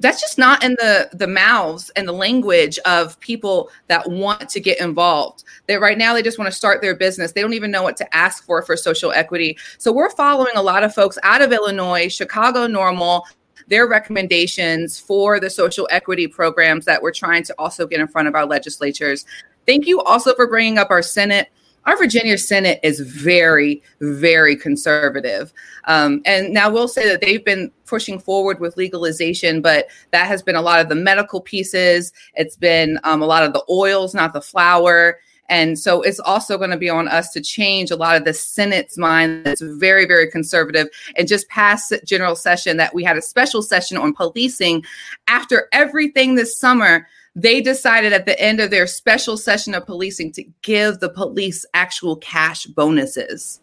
that's 0.00 0.20
just 0.20 0.38
not 0.38 0.62
in 0.64 0.72
the 0.72 1.08
the 1.12 1.26
mouths 1.26 1.90
and 1.96 2.06
the 2.06 2.12
language 2.12 2.78
of 2.80 3.18
people 3.20 3.70
that 3.88 4.08
want 4.08 4.48
to 4.50 4.60
get 4.60 4.80
involved. 4.80 5.44
That 5.66 5.80
right 5.80 5.98
now 5.98 6.14
they 6.14 6.22
just 6.22 6.38
want 6.38 6.50
to 6.50 6.56
start 6.56 6.80
their 6.80 6.94
business. 6.94 7.32
They 7.32 7.40
don't 7.40 7.54
even 7.54 7.70
know 7.70 7.82
what 7.82 7.96
to 7.98 8.16
ask 8.16 8.44
for 8.44 8.62
for 8.62 8.76
social 8.76 9.12
equity. 9.12 9.58
So 9.78 9.92
we're 9.92 10.10
following 10.10 10.52
a 10.54 10.62
lot 10.62 10.84
of 10.84 10.94
folks 10.94 11.18
out 11.22 11.42
of 11.42 11.52
illinois 11.52 12.08
chicago 12.08 12.66
normal 12.66 13.24
their 13.68 13.86
recommendations 13.86 14.98
for 14.98 15.38
the 15.38 15.50
social 15.50 15.86
equity 15.90 16.26
programs 16.26 16.84
that 16.86 17.02
we're 17.02 17.12
trying 17.12 17.42
to 17.44 17.54
also 17.58 17.86
get 17.86 18.00
in 18.00 18.08
front 18.08 18.28
of 18.28 18.34
our 18.34 18.46
legislatures. 18.46 19.26
Thank 19.66 19.86
you 19.86 20.00
also 20.00 20.34
for 20.34 20.46
bringing 20.46 20.78
up 20.78 20.90
our 20.90 21.02
Senate 21.02 21.50
our 21.86 21.96
Virginia 21.96 22.36
Senate 22.36 22.80
is 22.82 23.00
very, 23.00 23.82
very 24.00 24.56
conservative. 24.56 25.52
Um, 25.84 26.20
and 26.24 26.52
now 26.52 26.70
we'll 26.70 26.88
say 26.88 27.08
that 27.08 27.20
they've 27.20 27.44
been 27.44 27.70
pushing 27.86 28.18
forward 28.18 28.60
with 28.60 28.76
legalization, 28.76 29.62
but 29.62 29.88
that 30.10 30.26
has 30.26 30.42
been 30.42 30.56
a 30.56 30.62
lot 30.62 30.80
of 30.80 30.88
the 30.88 30.94
medical 30.94 31.40
pieces. 31.40 32.12
It's 32.34 32.56
been 32.56 32.98
um, 33.04 33.22
a 33.22 33.26
lot 33.26 33.42
of 33.42 33.52
the 33.52 33.64
oils, 33.70 34.14
not 34.14 34.32
the 34.32 34.42
flower. 34.42 35.18
And 35.48 35.78
so 35.78 36.02
it's 36.02 36.20
also 36.20 36.58
going 36.58 36.70
to 36.70 36.76
be 36.76 36.90
on 36.90 37.08
us 37.08 37.32
to 37.32 37.40
change 37.40 37.90
a 37.90 37.96
lot 37.96 38.16
of 38.16 38.24
the 38.24 38.34
Senate's 38.34 38.98
mind 38.98 39.44
that's 39.44 39.62
very, 39.62 40.04
very 40.04 40.30
conservative. 40.30 40.88
And 41.16 41.26
just 41.26 41.48
past 41.48 41.94
general 42.04 42.36
session, 42.36 42.76
that 42.76 42.94
we 42.94 43.02
had 43.02 43.16
a 43.16 43.22
special 43.22 43.62
session 43.62 43.96
on 43.96 44.12
policing 44.12 44.84
after 45.26 45.68
everything 45.72 46.34
this 46.34 46.58
summer 46.58 47.06
they 47.36 47.60
decided 47.60 48.12
at 48.12 48.26
the 48.26 48.38
end 48.40 48.60
of 48.60 48.70
their 48.70 48.86
special 48.86 49.36
session 49.36 49.74
of 49.74 49.86
policing 49.86 50.32
to 50.32 50.44
give 50.62 51.00
the 51.00 51.08
police 51.08 51.64
actual 51.74 52.16
cash 52.16 52.66
bonuses. 52.66 53.60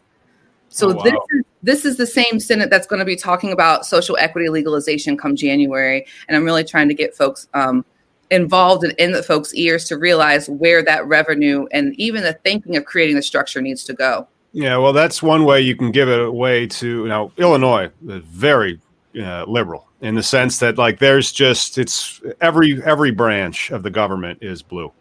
So 0.69 0.91
oh, 0.91 0.95
wow. 0.95 1.03
this 1.03 1.13
is 1.13 1.45
this 1.63 1.85
is 1.85 1.97
the 1.97 2.05
same 2.05 2.39
Senate 2.39 2.69
that's 2.69 2.85
going 2.85 2.99
to 2.99 3.05
be 3.05 3.15
talking 3.15 3.51
about 3.51 3.85
social 3.85 4.17
equity 4.17 4.49
legalization 4.49 5.17
come 5.17 5.35
January, 5.35 6.05
and 6.27 6.37
I'm 6.37 6.43
really 6.43 6.63
trying 6.63 6.89
to 6.89 6.93
get 6.93 7.15
folks 7.15 7.47
um, 7.53 7.85
involved 8.29 8.83
and 8.83 8.93
in 8.93 9.11
the 9.11 9.23
folks' 9.23 9.53
ears 9.55 9.85
to 9.85 9.97
realize 9.97 10.49
where 10.49 10.83
that 10.83 11.05
revenue 11.07 11.65
and 11.71 11.95
even 11.99 12.23
the 12.23 12.33
thinking 12.33 12.75
of 12.75 12.85
creating 12.85 13.15
the 13.15 13.21
structure 13.21 13.61
needs 13.61 13.83
to 13.85 13.93
go. 13.93 14.27
Yeah, 14.51 14.77
well, 14.77 14.93
that's 14.93 15.21
one 15.21 15.43
way 15.43 15.61
you 15.61 15.75
can 15.75 15.91
give 15.91 16.07
it 16.07 16.19
away 16.19 16.67
to 16.67 16.87
you 16.87 17.07
know 17.07 17.31
Illinois, 17.37 17.89
very 18.01 18.79
uh, 19.19 19.45
liberal 19.47 19.87
in 20.01 20.15
the 20.15 20.23
sense 20.23 20.59
that 20.59 20.77
like 20.77 20.99
there's 20.99 21.31
just 21.31 21.77
it's 21.77 22.21
every 22.41 22.81
every 22.83 23.11
branch 23.11 23.71
of 23.71 23.83
the 23.83 23.89
government 23.89 24.39
is 24.41 24.61
blue. 24.61 24.91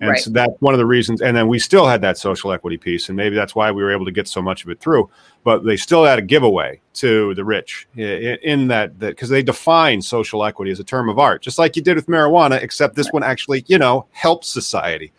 And 0.00 0.10
right. 0.10 0.20
so 0.20 0.30
that's 0.30 0.52
one 0.58 0.74
of 0.74 0.78
the 0.78 0.86
reasons 0.86 1.22
and 1.22 1.36
then 1.36 1.46
we 1.46 1.60
still 1.60 1.86
had 1.86 2.00
that 2.00 2.18
social 2.18 2.50
equity 2.50 2.76
piece 2.76 3.08
and 3.08 3.16
maybe 3.16 3.36
that's 3.36 3.54
why 3.54 3.70
we 3.70 3.82
were 3.84 3.92
able 3.92 4.04
to 4.04 4.10
get 4.10 4.26
so 4.26 4.42
much 4.42 4.64
of 4.64 4.70
it 4.70 4.80
through 4.80 5.08
but 5.44 5.64
they 5.64 5.76
still 5.76 6.04
had 6.04 6.18
a 6.18 6.22
giveaway 6.22 6.80
to 6.94 7.34
the 7.34 7.44
rich 7.44 7.86
in, 7.96 8.66
that 8.66 8.98
because 8.98 9.28
they 9.28 9.44
define 9.44 10.02
social 10.02 10.44
equity 10.44 10.72
as 10.72 10.80
a 10.80 10.84
term 10.84 11.08
of 11.08 11.20
art 11.20 11.40
just 11.40 11.56
like 11.56 11.76
you 11.76 11.82
did 11.82 11.94
with 11.94 12.06
marijuana 12.06 12.60
except 12.60 12.96
this 12.96 13.12
one 13.12 13.22
actually 13.22 13.64
you 13.68 13.78
know 13.78 14.04
helps 14.10 14.48
society. 14.48 15.12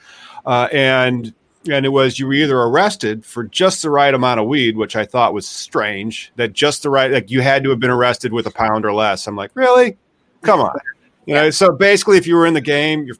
Uh, 0.45 0.67
and 0.73 1.33
and 1.71 1.85
it 1.85 1.89
was 1.89 2.19
you 2.19 2.27
were 2.27 2.33
either 2.33 2.59
arrested 2.59 3.25
for 3.25 3.45
just 3.45 3.81
the 3.81 3.89
right 3.89 4.13
amount 4.13 4.39
of 4.39 4.47
weed, 4.47 4.75
which 4.75 4.95
I 4.95 5.05
thought 5.05 5.33
was 5.33 5.47
strange. 5.47 6.31
That 6.35 6.53
just 6.53 6.83
the 6.83 6.89
right, 6.89 7.11
like 7.11 7.31
you 7.31 7.41
had 7.41 7.63
to 7.63 7.69
have 7.69 7.79
been 7.79 7.89
arrested 7.89 8.33
with 8.33 8.47
a 8.47 8.51
pound 8.51 8.85
or 8.85 8.93
less. 8.93 9.27
I'm 9.27 9.35
like, 9.35 9.51
really? 9.53 9.97
Come 10.41 10.59
on, 10.59 10.75
you 11.25 11.33
know. 11.33 11.49
So 11.49 11.71
basically, 11.71 12.17
if 12.17 12.27
you 12.27 12.35
were 12.35 12.45
in 12.45 12.53
the 12.53 12.61
game, 12.61 13.03
you're 13.05 13.17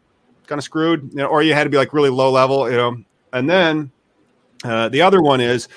kind 0.47 0.60
of 0.60 0.63
screwed, 0.63 1.10
you 1.12 1.17
know, 1.17 1.27
or 1.27 1.41
you 1.41 1.53
had 1.53 1.63
to 1.63 1.69
be 1.69 1.77
like 1.77 1.93
really 1.93 2.10
low 2.10 2.32
level, 2.32 2.69
you 2.69 2.77
know. 2.77 2.97
And 3.32 3.49
then 3.49 3.91
uh, 4.63 4.89
the 4.89 5.01
other 5.01 5.21
one 5.21 5.41
is 5.41 5.67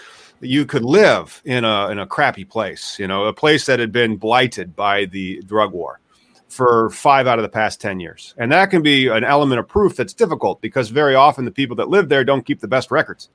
you 0.40 0.66
could 0.66 0.85
live 0.85 1.40
in 1.44 1.64
a 1.64 1.88
in 1.88 1.98
a 1.98 2.07
crappy 2.07 2.44
place, 2.44 2.98
you 2.98 3.07
know, 3.07 3.24
a 3.26 3.33
place 3.33 3.66
that 3.66 3.79
had 3.79 3.92
been 3.92 4.16
blighted 4.16 4.74
by 4.74 5.05
the 5.07 5.40
drug 5.46 5.72
war 5.72 6.00
for 6.48 6.90
five 6.90 7.26
out 7.26 7.38
of 7.38 7.42
the 7.42 7.48
past 7.48 7.80
10 7.80 8.00
years. 8.00 8.35
And 8.38 8.50
that 8.52 8.70
can 8.70 8.82
be 8.82 9.09
an 9.09 9.24
element 9.24 9.59
of 9.59 9.68
proof 9.68 9.96
that's 9.96 10.14
difficult 10.14 10.61
because 10.61 10.88
very 10.90 11.14
often 11.14 11.44
the 11.44 11.50
people 11.50 11.76
that 11.76 11.88
live 11.88 12.09
there 12.09 12.24
don't 12.24 12.44
keep 12.44 12.61
the 12.61 12.68
best 12.68 12.90
records. 12.90 13.30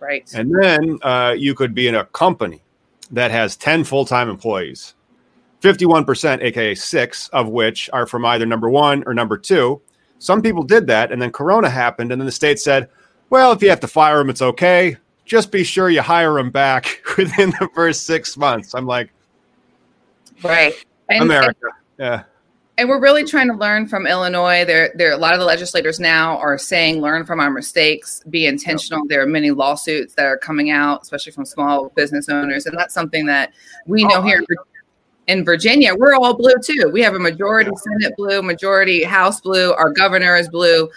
Right. 0.00 0.30
And 0.34 0.52
then 0.60 0.98
uh, 1.02 1.34
you 1.36 1.54
could 1.54 1.74
be 1.74 1.88
in 1.88 1.94
a 1.94 2.04
company 2.06 2.62
that 3.10 3.30
has 3.30 3.56
10 3.56 3.84
full 3.84 4.04
time 4.04 4.28
employees, 4.28 4.94
51%, 5.62 6.42
aka 6.42 6.74
six 6.74 7.28
of 7.28 7.48
which 7.48 7.88
are 7.92 8.06
from 8.06 8.24
either 8.24 8.46
number 8.46 8.68
one 8.68 9.04
or 9.06 9.14
number 9.14 9.38
two. 9.38 9.80
Some 10.18 10.42
people 10.42 10.62
did 10.62 10.86
that. 10.86 11.12
And 11.12 11.20
then 11.20 11.30
Corona 11.30 11.68
happened. 11.68 12.12
And 12.12 12.20
then 12.20 12.26
the 12.26 12.32
state 12.32 12.58
said, 12.58 12.88
well, 13.30 13.52
if 13.52 13.62
you 13.62 13.68
have 13.70 13.80
to 13.80 13.88
fire 13.88 14.18
them, 14.18 14.30
it's 14.30 14.42
okay. 14.42 14.96
Just 15.24 15.50
be 15.50 15.64
sure 15.64 15.88
you 15.90 16.02
hire 16.02 16.34
them 16.34 16.50
back 16.50 17.02
within 17.18 17.50
the 17.60 17.68
first 17.74 18.04
six 18.04 18.36
months. 18.36 18.74
I'm 18.74 18.86
like, 18.86 19.10
right. 20.42 20.74
And, 21.08 21.22
America. 21.22 21.68
yeah 21.98 22.24
and 22.76 22.88
we're 22.88 23.00
really 23.00 23.24
trying 23.24 23.48
to 23.48 23.54
learn 23.54 23.86
from 23.86 24.06
Illinois. 24.06 24.64
There, 24.64 24.92
there 24.96 25.12
a 25.12 25.16
lot 25.16 25.32
of 25.32 25.38
the 25.38 25.46
legislators 25.46 26.00
now 26.00 26.38
are 26.38 26.58
saying, 26.58 27.00
"Learn 27.00 27.24
from 27.24 27.40
our 27.40 27.50
mistakes, 27.50 28.22
be 28.30 28.46
intentional." 28.46 29.00
Yep. 29.04 29.08
There 29.08 29.22
are 29.22 29.26
many 29.26 29.50
lawsuits 29.50 30.14
that 30.14 30.26
are 30.26 30.38
coming 30.38 30.70
out, 30.70 31.02
especially 31.02 31.32
from 31.32 31.44
small 31.44 31.90
business 31.90 32.28
owners, 32.28 32.66
and 32.66 32.76
that's 32.76 32.94
something 32.94 33.26
that 33.26 33.52
we 33.86 34.04
know 34.04 34.16
oh, 34.16 34.22
here 34.22 34.42
in 35.28 35.44
Virginia. 35.44 35.94
We're 35.94 36.14
all 36.14 36.34
blue 36.34 36.54
too. 36.62 36.90
We 36.92 37.00
have 37.02 37.14
a 37.14 37.18
majority. 37.18 37.70
Senate 37.76 38.14
blue, 38.16 38.42
majority 38.42 39.04
House 39.04 39.40
blue. 39.40 39.72
Our 39.74 39.90
governor 39.90 40.36
is 40.36 40.48
blue. 40.48 40.90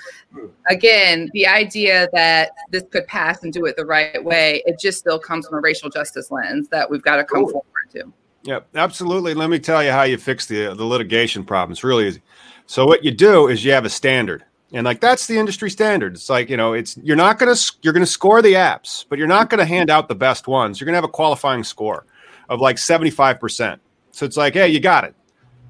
Again, 0.70 1.30
the 1.34 1.48
idea 1.48 2.10
that 2.14 2.52
this 2.72 2.84
could 2.92 3.08
pass 3.08 3.44
and 3.44 3.54
do 3.54 3.66
it 3.66 3.76
the 3.76 3.86
right 3.86 4.24
way, 4.24 4.64
it 4.66 4.80
just 4.80 5.00
still 5.00 5.20
comes 5.20 5.48
from 5.48 5.60
a 5.60 5.62
racial 5.62 5.90
justice 5.90 6.32
lens 6.32 6.68
that 6.70 6.90
we've 6.90 7.02
got 7.02 7.18
to 7.18 7.24
come 7.24 7.46
forward 7.46 7.64
to. 7.92 8.12
Yeah, 8.48 8.62
absolutely. 8.76 9.34
Let 9.34 9.50
me 9.50 9.60
tell 9.60 9.84
you 9.84 9.92
how 9.92 10.04
you 10.04 10.18
fix 10.18 10.46
the 10.46 10.74
the 10.74 10.86
litigation 10.86 11.44
problem. 11.44 11.74
It's 11.74 11.84
really 11.84 12.08
easy. 12.08 12.22
So 12.66 12.86
what 12.86 13.04
you 13.04 13.12
do 13.12 13.50
is 13.50 13.66
you 13.66 13.74
have 13.74 13.84
a 13.84 13.90
standard, 13.90 14.46
and 14.72 14.86
like 14.86 15.02
that's 15.02 15.28
the 15.28 15.38
industry 15.38 15.70
standard. 15.70 16.14
It's 16.14 16.30
like 16.30 16.50
you 16.50 16.56
know, 16.56 16.72
it's 16.72 16.98
you're 17.04 17.18
not 17.18 17.40
gonna 17.40 17.56
you're 17.82 17.92
gonna 17.92 18.06
score 18.06 18.42
the 18.42 18.54
apps, 18.54 19.04
but 19.10 19.20
you're 19.20 19.28
not 19.28 19.50
gonna 19.50 19.66
hand 19.66 19.90
out 19.90 20.08
the 20.08 20.16
best 20.16 20.48
ones. 20.48 20.80
You're 20.80 20.86
gonna 20.86 20.96
have 20.96 21.04
a 21.04 21.10
qualifying 21.10 21.66
score 21.66 22.06
of 22.48 22.62
like 22.62 22.78
seventy 22.78 23.10
five 23.10 23.38
percent. 23.38 23.82
So 24.12 24.26
it's 24.26 24.38
like, 24.38 24.54
hey, 24.54 24.70
you 24.70 24.80
got 24.80 25.04
it. 25.04 25.14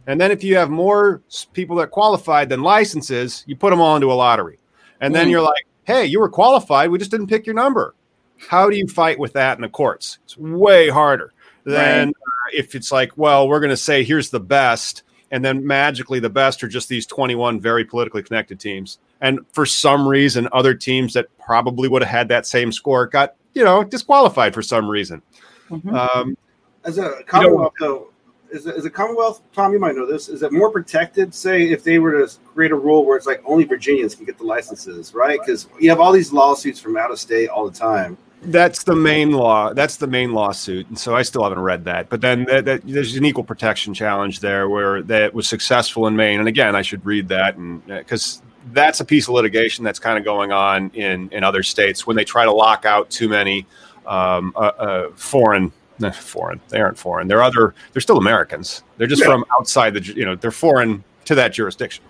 And 0.06 0.22
then 0.22 0.30
if 0.30 0.44
you 0.44 0.56
have 0.58 0.70
more 0.70 1.24
people 1.54 1.78
that 1.78 1.90
qualified 1.90 2.48
than 2.48 2.62
licenses, 2.62 3.44
you 3.48 3.56
put 3.56 3.72
them 3.72 3.82
all 3.82 3.96
into 3.96 4.12
a 4.12 4.14
lottery. 4.14 4.60
And 5.02 5.16
then 5.16 5.30
mm. 5.30 5.32
you're 5.32 5.42
like, 5.42 5.66
hey, 5.86 6.06
you 6.06 6.20
were 6.20 6.30
qualified. 6.30 6.92
We 6.92 7.00
just 7.00 7.10
didn't 7.10 7.28
pick 7.28 7.48
your 7.48 7.56
number. 7.56 7.96
How 8.38 8.70
do 8.70 8.78
you 8.78 8.88
fight 8.88 9.18
with 9.18 9.34
that 9.34 9.58
in 9.58 9.64
the 9.64 9.70
courts? 9.70 10.20
It's 10.26 10.38
way 10.38 10.90
harder 10.90 11.34
than 11.68 12.08
right. 12.08 12.16
uh, 12.16 12.50
if 12.54 12.76
it's 12.76 12.92
like, 12.92 13.18
well, 13.18 13.48
we're 13.48 13.60
going 13.60 13.70
to 13.70 13.78
say 13.78 14.04
here's 14.04 14.30
the 14.30 14.40
best, 14.40 15.04
and 15.32 15.44
then 15.44 15.66
magically 15.68 16.20
the 16.20 16.30
best 16.30 16.64
are 16.64 16.68
just 16.68 16.88
these 16.88 17.06
21 17.06 17.60
very 17.60 17.84
politically 17.84 18.24
connected 18.24 18.60
teams. 18.60 19.00
And 19.20 19.40
for 19.52 19.66
some 19.66 20.08
reason, 20.08 20.48
other 20.52 20.74
teams 20.74 21.14
that 21.14 21.28
probably 21.38 21.90
would 21.90 22.02
have 22.02 22.12
had 22.12 22.30
that 22.30 22.46
same 22.46 22.72
score 22.72 23.06
got, 23.08 23.36
you 23.54 23.64
know, 23.64 23.84
disqualified 23.84 24.54
for 24.54 24.62
some 24.62 24.88
reason. 24.88 25.22
Mm-hmm. 25.70 25.94
Um, 25.94 26.38
As 26.86 26.98
a 26.98 27.22
Commonwealth, 27.26 27.74
you 27.82 27.88
know, 27.88 28.08
is, 28.50 28.66
is 28.66 28.86
a 28.86 28.90
Commonwealth, 28.90 29.42
Tom, 29.52 29.74
you 29.74 29.80
might 29.80 29.96
know 29.96 30.06
this, 30.06 30.30
is 30.30 30.44
it 30.44 30.54
more 30.54 30.72
protected, 30.72 31.34
say, 31.34 31.64
if 31.64 31.84
they 31.84 32.00
were 32.00 32.26
to 32.26 32.34
create 32.54 32.72
a 32.72 32.76
rule 32.76 33.06
where 33.06 33.18
it's 33.18 33.26
like 33.26 33.42
only 33.46 33.66
Virginians 33.66 34.16
can 34.16 34.24
get 34.24 34.38
the 34.38 34.46
licenses, 34.46 35.14
right? 35.14 35.38
Because 35.46 35.68
you 35.80 35.90
have 35.90 36.00
all 36.00 36.14
these 36.14 36.32
lawsuits 36.32 36.80
from 36.80 36.96
out 36.96 37.12
of 37.12 37.20
state 37.20 37.50
all 37.50 37.70
the 37.70 37.78
time. 37.78 38.18
That's 38.44 38.84
the 38.84 38.96
main 38.96 39.32
law. 39.32 39.74
That's 39.74 39.98
the 39.98 40.08
main 40.08 40.34
lawsuit, 40.34 40.88
and 40.88 40.98
so 40.98 41.16
I 41.16 41.24
still 41.24 41.44
haven't 41.44 41.60
read 41.60 41.86
that. 41.86 42.10
But 42.10 42.22
then 42.22 42.46
that, 42.46 42.66
that, 42.66 42.82
there's 42.86 43.16
an 43.16 43.26
equal 43.26 43.44
protection 43.44 43.94
challenge 43.94 44.42
there, 44.42 44.70
where 44.70 45.02
that 45.04 45.34
was 45.34 45.48
successful 45.48 46.06
in 46.06 46.16
Maine. 46.16 46.40
And 46.40 46.48
again, 46.48 46.76
I 46.76 46.84
should 46.84 47.04
read 47.06 47.30
that, 47.30 47.56
and 47.56 47.86
because 47.86 48.40
uh, 48.40 48.46
that's 48.74 49.00
a 49.00 49.06
piece 49.06 49.28
of 49.28 49.34
litigation 49.34 49.84
that's 49.84 50.00
kind 50.00 50.20
of 50.20 50.24
going 50.24 50.52
on 50.52 50.92
in 50.92 51.30
in 51.30 51.44
other 51.44 51.64
states 51.64 52.06
when 52.06 52.16
they 52.16 52.24
try 52.24 52.46
to 52.46 52.52
lock 52.52 52.86
out 52.86 53.10
too 53.10 53.28
many 53.28 53.66
um, 54.06 54.54
uh, 54.56 54.60
uh, 54.60 55.10
foreign 55.16 55.72
foreign. 56.14 56.60
They 56.70 56.80
aren't 56.80 56.98
foreign. 56.98 57.28
They're 57.28 57.42
other. 57.42 57.74
They're 57.94 58.02
still 58.02 58.18
Americans. 58.18 58.84
They're 58.98 59.08
just 59.08 59.22
yeah. 59.22 59.30
from 59.30 59.46
outside 59.58 59.94
the. 59.94 60.02
You 60.02 60.26
know, 60.26 60.36
they're 60.36 60.52
foreign 60.52 61.04
to 61.26 61.36
that 61.36 61.54
jurisdiction. 61.54 62.04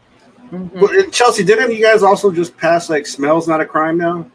Mm-hmm. 0.52 0.80
Well, 0.80 1.10
Chelsea, 1.10 1.44
didn't 1.44 1.74
you 1.74 1.82
guys 1.82 2.04
also 2.04 2.32
just 2.32 2.56
pass 2.58 2.90
like 2.90 3.06
smells 3.06 3.48
not 3.48 3.62
a 3.62 3.66
crime 3.66 3.98
now? 3.98 4.30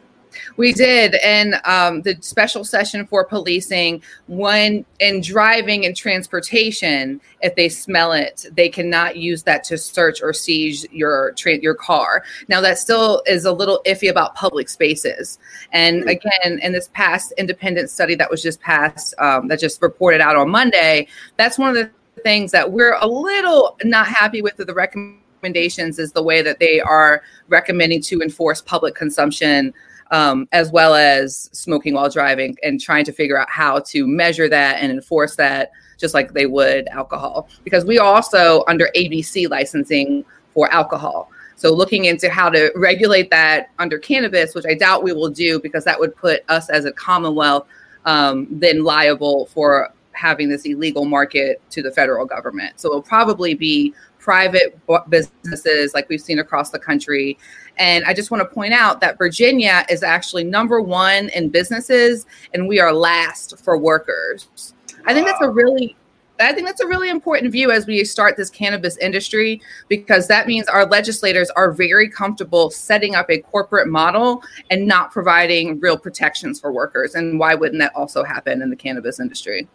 We 0.57 0.73
did, 0.73 1.15
and 1.15 1.55
um, 1.65 2.01
the 2.01 2.17
special 2.21 2.63
session 2.63 3.05
for 3.05 3.25
policing 3.25 4.01
one 4.27 4.85
in 4.99 5.21
driving 5.21 5.85
and 5.85 5.95
transportation, 5.95 7.21
if 7.41 7.55
they 7.55 7.69
smell 7.69 8.11
it, 8.13 8.45
they 8.53 8.69
cannot 8.69 9.17
use 9.17 9.43
that 9.43 9.63
to 9.65 9.77
search 9.77 10.21
or 10.21 10.33
seize 10.33 10.85
your 10.91 11.33
tra- 11.33 11.59
your 11.59 11.75
car. 11.75 12.23
Now 12.47 12.61
that 12.61 12.77
still 12.77 13.23
is 13.27 13.45
a 13.45 13.51
little 13.51 13.81
iffy 13.85 14.09
about 14.09 14.35
public 14.35 14.69
spaces. 14.69 15.39
And 15.71 16.09
again, 16.09 16.59
in 16.61 16.71
this 16.71 16.89
past 16.93 17.33
independent 17.37 17.89
study 17.89 18.15
that 18.15 18.29
was 18.29 18.41
just 18.41 18.61
passed, 18.61 19.13
um, 19.19 19.47
that 19.47 19.59
just 19.59 19.81
reported 19.81 20.21
out 20.21 20.35
on 20.35 20.49
Monday, 20.49 21.07
that's 21.37 21.57
one 21.57 21.69
of 21.69 21.75
the 21.75 21.89
things 22.21 22.51
that 22.51 22.71
we're 22.71 22.95
a 22.99 23.07
little 23.07 23.77
not 23.83 24.07
happy 24.07 24.41
with 24.41 24.55
the 24.57 24.73
recommendations 24.73 25.99
is 25.99 26.11
the 26.13 26.23
way 26.23 26.41
that 26.41 26.59
they 26.59 26.79
are 26.79 27.21
recommending 27.49 28.01
to 28.01 28.21
enforce 28.21 28.61
public 28.61 28.95
consumption 28.95 29.73
um, 30.13 30.47
as 30.51 30.71
well 30.71 30.93
as 30.93 31.49
smoking 31.53 31.95
while 31.95 32.07
driving 32.07 32.55
and 32.61 32.79
trying 32.79 33.03
to 33.03 33.11
figure 33.11 33.37
out 33.37 33.49
how 33.49 33.79
to 33.79 34.05
measure 34.05 34.47
that 34.47 34.77
and 34.79 34.91
enforce 34.91 35.35
that 35.35 35.71
just 35.97 36.13
like 36.13 36.33
they 36.33 36.45
would 36.45 36.87
alcohol. 36.89 37.49
Because 37.63 37.83
we 37.83 37.97
also 37.97 38.63
under 38.67 38.89
ABC 38.95 39.49
licensing 39.49 40.23
for 40.53 40.71
alcohol. 40.71 41.31
So 41.55 41.73
looking 41.73 42.05
into 42.05 42.29
how 42.29 42.49
to 42.49 42.71
regulate 42.75 43.31
that 43.31 43.71
under 43.79 43.97
cannabis, 43.97 44.53
which 44.53 44.65
I 44.67 44.75
doubt 44.75 45.03
we 45.03 45.13
will 45.13 45.29
do 45.29 45.59
because 45.59 45.83
that 45.85 45.99
would 45.99 46.15
put 46.15 46.43
us 46.47 46.69
as 46.69 46.85
a 46.85 46.91
Commonwealth 46.91 47.67
um, 48.05 48.47
then 48.51 48.83
liable 48.83 49.47
for 49.47 49.91
having 50.11 50.47
this 50.47 50.63
illegal 50.65 51.05
market 51.05 51.59
to 51.71 51.81
the 51.81 51.89
federal 51.89 52.25
government. 52.27 52.79
So 52.79 52.89
it'll 52.89 53.01
probably 53.01 53.55
be 53.55 53.95
private 54.23 54.79
businesses 55.09 55.93
like 55.93 56.07
we've 56.07 56.21
seen 56.21 56.39
across 56.39 56.69
the 56.69 56.79
country. 56.79 57.37
And 57.77 58.05
I 58.05 58.13
just 58.13 58.31
want 58.31 58.41
to 58.41 58.45
point 58.45 58.73
out 58.73 59.01
that 59.01 59.17
Virginia 59.17 59.85
is 59.89 60.01
actually 60.01 60.45
number 60.45 60.79
one 60.79 61.29
in 61.29 61.49
businesses, 61.49 62.25
and 62.53 62.67
we 62.67 62.79
are 62.79 62.93
last 62.93 63.59
for 63.59 63.77
workers. 63.77 64.73
I 65.05 65.13
think 65.13 65.27
that's 65.27 65.41
a 65.41 65.49
really 65.49 65.97
I 66.39 66.51
think 66.51 66.65
that's 66.65 66.81
a 66.81 66.87
really 66.87 67.09
important 67.09 67.51
view 67.51 67.71
as 67.71 67.85
we 67.85 68.03
start 68.03 68.37
this 68.37 68.49
cannabis 68.49 68.97
industry 68.97 69.61
because 69.87 70.27
that 70.27 70.47
means 70.47 70.67
our 70.67 70.85
legislators 70.85 71.49
are 71.51 71.71
very 71.71 72.09
comfortable 72.09 72.71
setting 72.71 73.13
up 73.13 73.29
a 73.29 73.39
corporate 73.39 73.87
model 73.87 74.43
and 74.71 74.87
not 74.87 75.11
providing 75.11 75.79
real 75.79 75.97
protections 75.97 76.59
for 76.59 76.71
workers. 76.71 77.13
And 77.13 77.39
why 77.39 77.53
wouldn't 77.53 77.79
that 77.79 77.93
also 77.95 78.23
happen 78.23 78.63
in 78.63 78.71
the 78.71 78.75
cannabis 78.75 79.19
industry? 79.19 79.67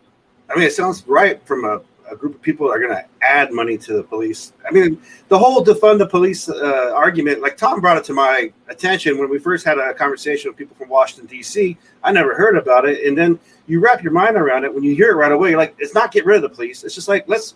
I 0.50 0.56
mean, 0.56 0.64
it 0.64 0.72
sounds 0.72 1.06
right 1.06 1.40
from 1.46 1.64
a, 1.64 1.80
a 2.10 2.16
group 2.16 2.34
of 2.34 2.42
people 2.42 2.70
are 2.70 2.78
going 2.78 2.92
to 2.92 3.04
add 3.22 3.52
money 3.52 3.78
to 3.78 3.94
the 3.94 4.02
police. 4.02 4.52
I 4.66 4.70
mean, 4.70 5.00
the 5.28 5.38
whole 5.38 5.64
defund 5.64 5.98
the 5.98 6.06
police 6.06 6.48
uh, 6.48 6.92
argument, 6.94 7.40
like 7.40 7.56
Tom 7.56 7.80
brought 7.80 7.96
it 7.96 8.04
to 8.04 8.12
my 8.12 8.52
attention 8.68 9.18
when 9.18 9.28
we 9.28 9.38
first 9.38 9.64
had 9.64 9.78
a 9.78 9.94
conversation 9.94 10.50
with 10.50 10.56
people 10.56 10.76
from 10.76 10.88
Washington, 10.88 11.26
D.C. 11.26 11.76
I 12.02 12.12
never 12.12 12.34
heard 12.34 12.56
about 12.56 12.88
it. 12.88 13.06
And 13.06 13.16
then 13.16 13.38
you 13.66 13.80
wrap 13.80 14.02
your 14.02 14.12
mind 14.12 14.36
around 14.36 14.64
it 14.64 14.74
when 14.74 14.82
you 14.82 14.94
hear 14.94 15.10
it 15.10 15.14
right 15.14 15.32
away. 15.32 15.50
You're 15.50 15.58
like, 15.58 15.74
it's 15.78 15.94
not 15.94 16.12
get 16.12 16.24
rid 16.24 16.36
of 16.36 16.42
the 16.42 16.48
police. 16.48 16.84
It's 16.84 16.94
just 16.94 17.08
like 17.08 17.28
let's 17.28 17.54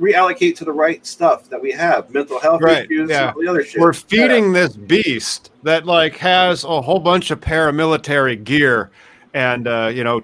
reallocate 0.00 0.56
to 0.56 0.64
the 0.64 0.72
right 0.72 1.04
stuff 1.06 1.48
that 1.48 1.60
we 1.60 1.70
have, 1.72 2.10
mental 2.10 2.40
health 2.40 2.62
right. 2.62 2.84
issues, 2.84 3.10
yeah. 3.10 3.32
the 3.38 3.48
other 3.48 3.62
shit. 3.62 3.80
We're 3.80 3.92
feeding 3.92 4.46
yeah. 4.46 4.62
this 4.62 4.76
beast 4.76 5.52
that 5.62 5.86
like 5.86 6.16
has 6.16 6.64
a 6.64 6.80
whole 6.80 6.98
bunch 6.98 7.30
of 7.30 7.40
paramilitary 7.40 8.42
gear 8.42 8.90
and 9.34 9.68
uh, 9.68 9.90
you 9.92 10.04
know, 10.04 10.22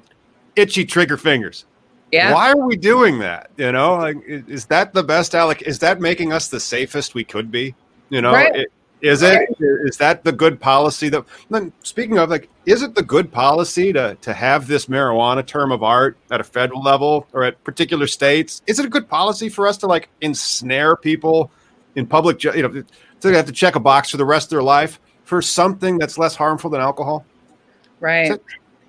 itchy 0.57 0.85
trigger 0.85 1.17
fingers. 1.17 1.65
Yeah. 2.13 2.33
Why 2.33 2.51
are 2.53 2.67
we 2.67 2.77
doing 2.77 3.19
that? 3.19 3.51
You 3.57 3.73
know, 3.73 3.97
like 3.97 4.17
is 4.27 4.67
that 4.67 4.93
the 4.95 5.03
best 5.03 5.33
alloc? 5.33 5.63
Is 5.63 5.79
that 5.81 6.01
making 6.01 6.33
us 6.33 6.49
the 6.49 6.61
safest 6.61 7.15
we 7.15 7.25
could 7.25 7.51
be? 7.51 7.75
You 8.09 8.23
know, 8.23 8.33
right. 8.33 8.55
it, 8.55 8.73
is 9.01 9.23
it? 9.23 9.49
Is 9.61 9.97
that 9.99 10.25
the 10.25 10.33
good 10.33 10.59
policy? 10.59 11.09
That 11.09 11.25
then 11.51 11.73
speaking 11.83 12.19
of 12.19 12.31
like, 12.31 12.49
is 12.67 12.83
it 12.83 12.95
the 12.95 13.03
good 13.03 13.31
policy 13.31 13.93
to 13.93 14.17
to 14.23 14.33
have 14.33 14.67
this 14.67 14.87
marijuana 14.87 15.47
term 15.47 15.71
of 15.71 15.83
art 15.83 16.17
at 16.31 16.41
a 16.41 16.45
federal 16.45 16.83
level 16.83 17.27
or 17.33 17.45
at 17.45 17.63
particular 17.63 18.07
states? 18.07 18.63
Is 18.67 18.79
it 18.79 18.87
a 18.87 18.89
good 18.89 19.09
policy 19.09 19.49
for 19.49 19.69
us 19.69 19.77
to 19.79 19.87
like 19.87 20.09
ensnare 20.21 20.97
people 20.97 21.51
in 21.95 22.07
public? 22.07 22.43
You 22.43 22.63
know, 22.63 22.85
to 23.21 23.33
have 23.33 23.47
to 23.47 23.53
check 23.53 23.77
a 23.77 23.81
box 23.81 24.11
for 24.11 24.17
the 24.17 24.25
rest 24.25 24.47
of 24.47 24.51
their 24.51 24.63
life 24.63 24.99
for 25.25 25.43
something 25.43 25.99
that's 25.99 26.17
less 26.17 26.35
harmful 26.35 26.71
than 26.71 26.81
alcohol? 26.81 27.25
Right. 28.01 28.41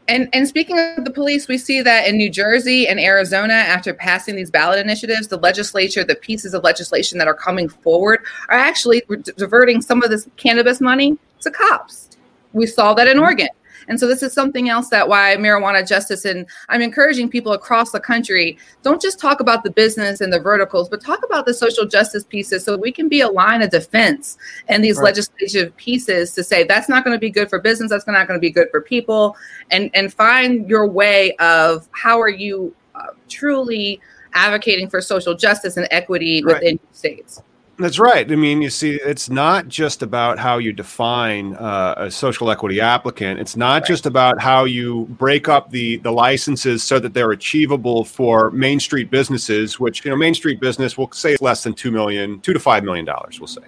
And 0.10 0.28
and 0.34 0.48
speaking 0.48 0.80
of 0.80 1.06
the 1.06 1.12
police, 1.12 1.48
we 1.48 1.60
see 1.60 1.84
that 1.84 2.08
in 2.08 2.18
New 2.18 2.32
Jersey 2.32 2.88
and 2.88 3.00
Arizona, 3.00 3.54
after 3.54 3.94
passing 3.94 4.36
these 4.36 4.50
ballot 4.50 4.80
initiatives, 4.80 5.28
the 5.28 5.38
legislature, 5.38 6.04
the 6.04 6.16
pieces 6.16 6.56
of 6.56 6.64
legislation 6.64 7.20
that 7.20 7.28
are 7.28 7.36
coming 7.36 7.70
forward, 7.70 8.22
are 8.50 8.58
actually 8.58 9.04
diverting 9.38 9.82
some 9.84 10.02
of 10.02 10.10
this 10.10 10.28
cannabis 10.36 10.82
money 10.82 11.16
to 11.42 11.52
cops. 11.52 12.10
We 12.54 12.66
saw 12.66 12.96
that 12.96 13.08
in. 13.08 13.20
Oregon. 13.20 13.50
And 13.90 14.00
so 14.00 14.08
this 14.08 14.24
is 14.24 14.32
something 14.32 14.70
else 14.70 14.90
that 14.90 15.10
why 15.10 15.36
marijuana 15.38 15.86
justice 15.86 16.24
and 16.24 16.48
I'm 16.70 16.82
encouraging 16.82 17.30
people 17.30 17.52
across 17.52 17.92
the 17.92 18.00
country 18.00 18.58
don't 18.84 19.02
just 19.02 19.20
talk 19.20 19.40
about 19.40 19.64
the 19.64 19.72
business 19.72 20.22
and 20.22 20.32
the 20.32 20.40
verticals, 20.40 20.88
but 20.88 21.04
talk 21.04 21.26
about 21.26 21.46
the 21.46 21.54
social 21.54 21.86
justice 21.86 22.24
pieces 22.24 22.64
so 22.64 22.78
we 22.78 22.92
can 22.92 23.10
be 23.10 23.22
a 23.22 23.28
line 23.28 23.62
of 23.62 23.72
defense 23.72 24.38
and 24.68 24.84
these 24.84 24.98
right. 24.98 25.06
legislative 25.06 25.76
pieces 25.76 26.34
to 26.36 26.44
say 26.44 26.64
that's 26.64 26.88
not 26.88 27.04
going 27.04 27.16
to 27.16 27.20
be 27.20 27.32
good 27.32 27.50
for 27.50 27.60
business, 27.60 27.90
that's 27.90 28.08
not 28.08 28.28
going 28.28 28.40
to 28.40 28.42
be 28.42 28.52
good 28.52 28.70
for 28.72 28.80
people, 28.80 29.36
and 29.72 29.90
and 29.94 30.14
find 30.14 30.70
your 30.70 30.88
way 30.88 31.36
of 31.38 31.90
how 31.92 32.22
are 32.22 32.30
you 32.30 32.74
uh, 32.96 33.08
truly 33.28 34.00
advocating 34.34 34.90
for 34.90 35.02
social 35.02 35.36
justice 35.36 35.78
and 35.78 35.88
equity 35.92 36.44
right. 36.44 36.56
within 36.56 36.80
states. 36.92 37.42
That's 37.80 37.98
right. 37.98 38.30
I 38.30 38.36
mean, 38.36 38.62
you 38.62 38.70
see, 38.70 38.96
it's 38.96 39.30
not 39.30 39.70
just 39.70 40.02
about 40.02 40.38
how 40.38 40.58
you 40.58 40.74
define 40.74 41.56
uh, 41.56 41.94
a 41.96 42.12
social 42.12 42.52
equity 42.52 42.82
applicant. 42.82 43.40
It's 43.40 43.56
not 43.56 43.82
right. 43.82 43.88
just 43.88 44.06
about 44.06 44.42
how 44.42 44.66
you 44.66 45.06
break 45.12 45.48
up 45.48 45.72
the 45.72 45.96
the 45.98 46.12
licenses 46.12 46.84
so 46.84 47.00
that 47.00 47.14
they're 47.14 47.32
achievable 47.32 48.04
for 48.04 48.52
Main 48.52 48.82
Street 48.82 49.10
businesses, 49.10 49.80
which 49.80 50.04
you 50.04 50.12
know, 50.12 50.18
Main 50.18 50.34
Street 50.34 50.60
business 50.60 50.98
will 50.98 51.10
say 51.14 51.38
less 51.40 51.64
than 51.64 51.74
two 51.74 51.90
million, 51.90 52.42
two 52.42 52.52
to 52.52 52.60
five 52.60 52.84
million 52.84 53.06
dollars, 53.06 53.40
we'll 53.40 53.48
say. 53.48 53.62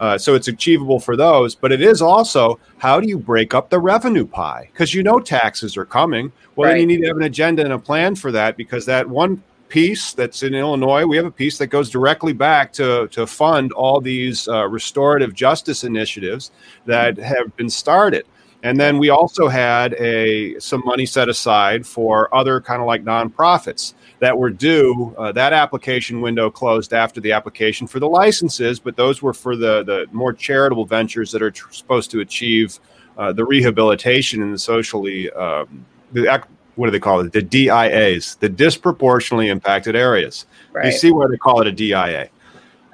Uh, 0.00 0.16
so 0.16 0.34
it's 0.34 0.48
achievable 0.48 0.98
for 0.98 1.14
those, 1.14 1.54
but 1.54 1.70
it 1.70 1.82
is 1.82 2.00
also 2.00 2.58
how 2.78 2.98
do 2.98 3.06
you 3.06 3.18
break 3.18 3.52
up 3.52 3.68
the 3.68 3.78
revenue 3.78 4.26
pie? 4.26 4.70
Because 4.72 4.94
you 4.94 5.02
know 5.02 5.20
taxes 5.20 5.76
are 5.76 5.84
coming. 5.84 6.32
Well, 6.56 6.70
right. 6.70 6.80
you 6.80 6.86
need 6.86 7.02
to 7.02 7.06
have 7.06 7.18
an 7.18 7.22
agenda 7.24 7.62
and 7.62 7.74
a 7.74 7.78
plan 7.78 8.14
for 8.14 8.32
that 8.32 8.56
because 8.56 8.86
that 8.86 9.06
one 9.06 9.42
piece 9.72 10.12
that's 10.12 10.42
in 10.42 10.54
Illinois. 10.54 11.06
We 11.06 11.16
have 11.16 11.24
a 11.24 11.30
piece 11.30 11.56
that 11.56 11.68
goes 11.68 11.88
directly 11.88 12.34
back 12.34 12.74
to, 12.74 13.08
to 13.08 13.26
fund 13.26 13.72
all 13.72 14.02
these 14.02 14.46
uh, 14.46 14.68
restorative 14.68 15.32
justice 15.32 15.82
initiatives 15.82 16.50
that 16.84 17.16
have 17.16 17.56
been 17.56 17.70
started. 17.70 18.26
And 18.62 18.78
then 18.78 18.98
we 18.98 19.08
also 19.08 19.48
had 19.48 19.94
a 19.94 20.58
some 20.60 20.82
money 20.84 21.06
set 21.06 21.30
aside 21.30 21.86
for 21.86 22.32
other 22.34 22.60
kind 22.60 22.82
of 22.82 22.86
like 22.86 23.02
nonprofits 23.02 23.94
that 24.18 24.36
were 24.36 24.50
due. 24.50 25.14
Uh, 25.16 25.32
that 25.32 25.54
application 25.54 26.20
window 26.20 26.50
closed 26.50 26.92
after 26.92 27.20
the 27.20 27.32
application 27.32 27.86
for 27.86 27.98
the 27.98 28.06
licenses, 28.06 28.78
but 28.78 28.94
those 28.94 29.22
were 29.22 29.32
for 29.32 29.56
the 29.56 29.82
the 29.84 30.06
more 30.12 30.34
charitable 30.34 30.84
ventures 30.84 31.32
that 31.32 31.42
are 31.42 31.50
tr- 31.50 31.72
supposed 31.72 32.10
to 32.10 32.20
achieve 32.20 32.78
uh, 33.16 33.32
the 33.32 33.44
rehabilitation 33.44 34.42
and 34.42 34.52
the 34.54 34.58
socially 34.58 35.30
um, 35.32 35.84
the 36.12 36.28
what 36.76 36.86
do 36.86 36.90
they 36.92 37.00
call 37.00 37.20
it? 37.20 37.32
The 37.32 37.42
DIAs, 37.42 38.38
the 38.38 38.48
disproportionately 38.48 39.48
impacted 39.48 39.94
areas. 39.96 40.46
Right. 40.72 40.86
You 40.86 40.92
see 40.92 41.10
why 41.10 41.26
they 41.28 41.36
call 41.36 41.60
it 41.60 41.66
a 41.66 41.72
DIA. 41.72 42.28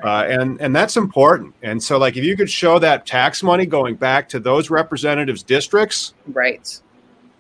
Uh, 0.03 0.25
and 0.29 0.61
and 0.61 0.75
that's 0.75 0.97
important. 0.97 1.55
And 1.63 1.83
so, 1.83 1.99
like, 1.99 2.17
if 2.17 2.25
you 2.25 2.37
could 2.37 2.51
show 2.51 2.79
that 2.79 3.05
tax 3.05 3.43
money 3.43 3.67
going 3.67 3.97
back 3.97 4.29
to 4.29 4.39
those 4.39 4.71
representatives' 4.71 5.43
districts, 5.43 6.15
right? 6.29 6.81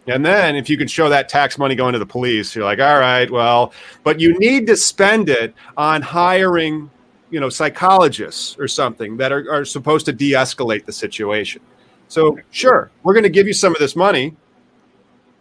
And 0.09 0.24
then, 0.24 0.57
if 0.57 0.68
you 0.68 0.77
could 0.77 0.90
show 0.90 1.09
that 1.09 1.29
tax 1.29 1.59
money 1.59 1.74
going 1.74 1.92
to 1.92 1.98
the 1.98 2.07
police, 2.07 2.57
you're 2.57 2.64
like, 2.64 2.81
all 2.81 2.98
right, 2.98 3.31
well, 3.31 3.72
but 4.03 4.18
you 4.18 4.37
need 4.38 4.66
to 4.66 4.77
spend 4.77 5.29
it 5.29 5.55
on 5.77 6.03
hiring, 6.03 6.90
you 7.31 7.38
know, 7.38 7.48
psychologists 7.48 8.57
or 8.59 8.66
something 8.66 9.18
that 9.18 9.33
are, 9.33 9.53
are 9.53 9.64
supposed 9.64 10.07
to 10.07 10.12
de-escalate 10.12 10.85
the 10.85 10.92
situation. 10.92 11.61
So, 12.09 12.38
sure, 12.51 12.90
we're 13.03 13.12
going 13.12 13.24
to 13.24 13.29
give 13.29 13.46
you 13.46 13.53
some 13.53 13.74
of 13.74 13.79
this 13.79 13.94
money, 13.94 14.35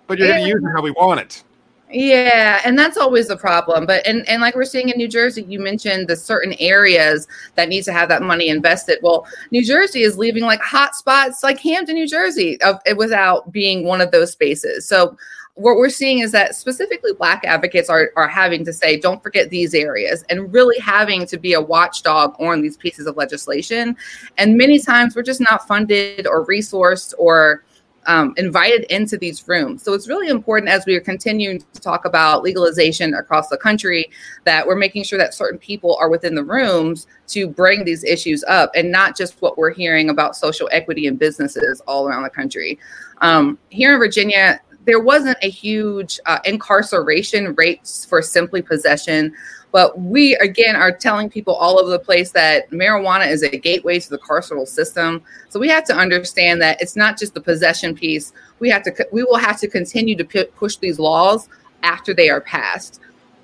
but 0.08 0.18
you're 0.18 0.28
going 0.28 0.44
to 0.44 0.50
use 0.50 0.64
it 0.64 0.72
how 0.76 0.82
we 0.82 0.92
want 0.92 1.20
it. 1.20 1.44
Yeah, 1.90 2.60
and 2.66 2.78
that's 2.78 2.98
always 2.98 3.30
the 3.30 3.38
problem. 3.38 3.86
But 3.86 4.06
and 4.06 4.28
and 4.28 4.42
like 4.42 4.56
we're 4.56 4.66
seeing 4.66 4.90
in 4.90 4.98
New 4.98 5.08
Jersey, 5.08 5.44
you 5.44 5.60
mentioned 5.60 6.10
the 6.10 6.18
certain 6.18 6.54
areas 6.60 7.28
that 7.56 7.70
need 7.70 7.84
to 7.84 7.94
have 7.94 8.10
that 8.10 8.22
money 8.22 8.50
invested. 8.50 9.00
Well, 9.02 9.26
New 9.52 9.64
Jersey 9.64 10.02
is 10.02 10.18
leaving 10.18 10.44
like 10.44 10.60
hot 10.60 10.96
spots 10.96 11.44
like 11.44 11.60
Hampton, 11.60 11.96
New 11.96 12.08
Jersey, 12.08 12.60
of, 12.62 12.80
without 12.98 13.52
being 13.54 13.86
one 13.86 14.02
of 14.02 14.12
those 14.12 14.34
spaces. 14.34 14.86
So 14.86 15.16
what 15.58 15.78
we're 15.78 15.90
seeing 15.90 16.20
is 16.20 16.32
that 16.34 16.56
specifically 16.56 17.14
black 17.14 17.44
advocates 17.44 17.90
are, 17.90 18.12
are 18.16 18.28
having 18.28 18.64
to 18.64 18.72
say 18.72 19.00
don't 19.00 19.24
forget 19.24 19.50
these 19.50 19.74
areas 19.74 20.24
and 20.30 20.54
really 20.54 20.78
having 20.78 21.26
to 21.26 21.36
be 21.36 21.54
a 21.54 21.62
watchdog 21.62 22.36
on 22.40 22.62
these 22.62 22.78
pieces 22.78 23.08
of 23.08 23.18
legislation 23.18 23.98
and 24.38 24.56
many 24.56 24.78
times 24.78 25.16
we're 25.16 25.24
just 25.24 25.42
not 25.42 25.68
funded 25.68 26.28
or 26.28 26.46
resourced 26.46 27.12
or 27.18 27.64
um, 28.08 28.34
invited 28.38 28.86
into 28.86 29.18
these 29.18 29.48
rooms. 29.48 29.84
So 29.84 29.94
it's 29.94 30.08
really 30.08 30.30
important 30.30 30.72
as 30.72 30.86
we 30.86 30.96
are 30.96 31.02
continuing 31.02 31.60
to 31.60 31.82
talk 31.82 32.06
about 32.06 32.42
legalization 32.42 33.14
across 33.14 33.50
the 33.50 33.58
country 33.58 34.10
that 34.46 34.66
we're 34.66 34.76
making 34.76 35.04
sure 35.04 35.20
that 35.20 35.34
certain 35.34 35.60
people 35.60 35.98
are 36.00 36.10
within 36.10 36.34
the 36.34 36.44
rooms 36.44 37.06
to 37.28 37.48
bring 37.48 37.84
these 37.84 38.04
issues 38.06 38.44
up 38.46 38.72
and 38.76 38.92
not 38.92 39.16
just 39.16 39.42
what 39.42 39.58
we're 39.58 39.74
hearing 39.74 40.10
about 40.10 40.36
social 40.36 40.70
equity 40.72 41.08
and 41.08 41.20
businesses 41.20 41.82
all 41.82 42.08
around 42.08 42.24
the 42.24 42.30
country. 42.30 42.80
Um, 43.20 43.58
here 43.70 43.94
in 43.94 44.00
Virginia, 44.00 44.62
there 44.88 45.00
wasn't 45.00 45.38
a 45.44 45.50
huge 45.50 46.20
uh, 46.26 46.40
incarceration 46.46 47.54
rates 47.54 48.06
for 48.06 48.24
simply 48.24 48.64
possession 48.64 49.36
but 49.72 50.00
we, 50.00 50.36
again, 50.38 50.76
are 50.76 50.92
telling 50.92 51.30
people 51.30 51.54
all 51.54 51.80
over 51.80 51.90
the 51.90 52.00
place 52.00 52.32
that 52.32 52.70
marijuana 52.72 53.28
is 53.30 53.44
a 53.44 53.50
gateway 53.50 54.00
to 54.00 54.10
the 54.10 54.18
carceral 54.18 54.68
system. 54.68 55.22
So 55.50 55.60
we 55.60 55.68
have 55.68 55.84
to 55.86 55.96
understand 55.96 56.62
that 56.62 56.82
it's 56.82 56.96
not 56.96 57.18
just 57.18 57.34
the 57.34 57.42
possession 57.42 57.94
piece. 57.94 58.32
We 58.60 58.70
have 58.70 58.84
to, 58.84 59.08
we 59.12 59.24
will 59.24 59.38
have 59.38 59.60
to 59.60 59.68
continue 59.68 60.16
to 60.16 60.26
p- 60.26 60.46
push 60.56 60.78
these 60.78 61.00
laws 61.00 61.50
after 61.84 62.14
they 62.14 62.30
are 62.30 62.42
passed. 62.42 63.02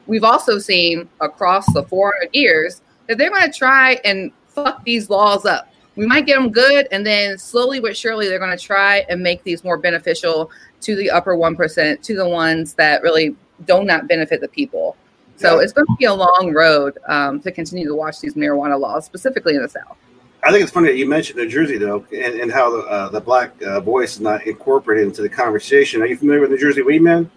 We've 0.08 0.24
also 0.24 0.60
seen 0.60 1.10
across 1.22 1.72
the 1.74 1.84
400 1.84 2.30
years 2.34 2.82
that 3.08 3.18
they're 3.18 3.30
going 3.30 3.52
to 3.52 3.58
try 3.58 4.00
and 4.06 4.32
fuck 4.48 4.84
these 4.86 5.10
laws 5.10 5.46
up. 5.46 5.70
We 5.96 6.08
might 6.08 6.26
get 6.26 6.38
them 6.40 6.50
good, 6.50 6.88
and 6.92 7.06
then 7.06 7.38
slowly 7.38 7.80
but 7.80 7.96
surely 7.96 8.28
they're 8.28 8.40
going 8.40 8.58
to 8.58 8.64
try 8.64 9.06
and 9.10 9.22
make 9.22 9.44
these 9.44 9.64
more 9.64 9.78
beneficial 9.78 10.50
to 10.84 10.96
the 10.96 11.10
upper 11.10 11.36
1%, 11.36 12.02
to 12.02 12.16
the 12.16 12.28
ones 12.28 12.74
that 12.76 13.02
really 13.02 13.36
do 13.66 13.84
not 13.84 14.08
benefit 14.08 14.42
the 14.42 14.48
people. 14.48 14.96
So 15.38 15.58
yeah. 15.58 15.64
it's 15.64 15.74
going 15.74 15.88
to 15.88 15.96
be 15.98 16.06
a 16.06 16.14
long 16.14 16.54
road 16.54 16.98
um, 17.08 17.40
to 17.42 17.52
continue 17.52 17.88
to 17.88 17.96
watch 17.96 18.20
these 18.20 18.36
marijuana 18.36 18.80
laws, 18.80 19.06
specifically 19.06 19.56
in 19.56 19.62
the 19.62 19.70
South. 19.70 19.98
I 20.44 20.52
think 20.52 20.62
it's 20.64 20.72
funny 20.72 20.90
that 20.90 20.98
you 20.98 21.08
mentioned 21.08 21.38
New 21.40 21.48
Jersey, 21.48 21.78
though, 21.78 22.06
and, 22.12 22.36
and 22.36 22.52
how 22.52 22.70
the, 22.70 22.88
uh, 22.88 23.10
the 23.10 23.22
black 23.22 23.52
uh, 23.64 23.80
voice 23.80 24.16
is 24.16 24.20
not 24.20 24.46
incorporated 24.46 25.08
into 25.08 25.22
the 25.22 25.30
conversation. 25.30 26.02
Are 26.02 26.06
you 26.06 26.18
familiar 26.18 26.42
with 26.42 26.52
New 26.52 26.58
Jersey 26.58 26.82
Weed 26.82 27.02
Man, 27.02 27.32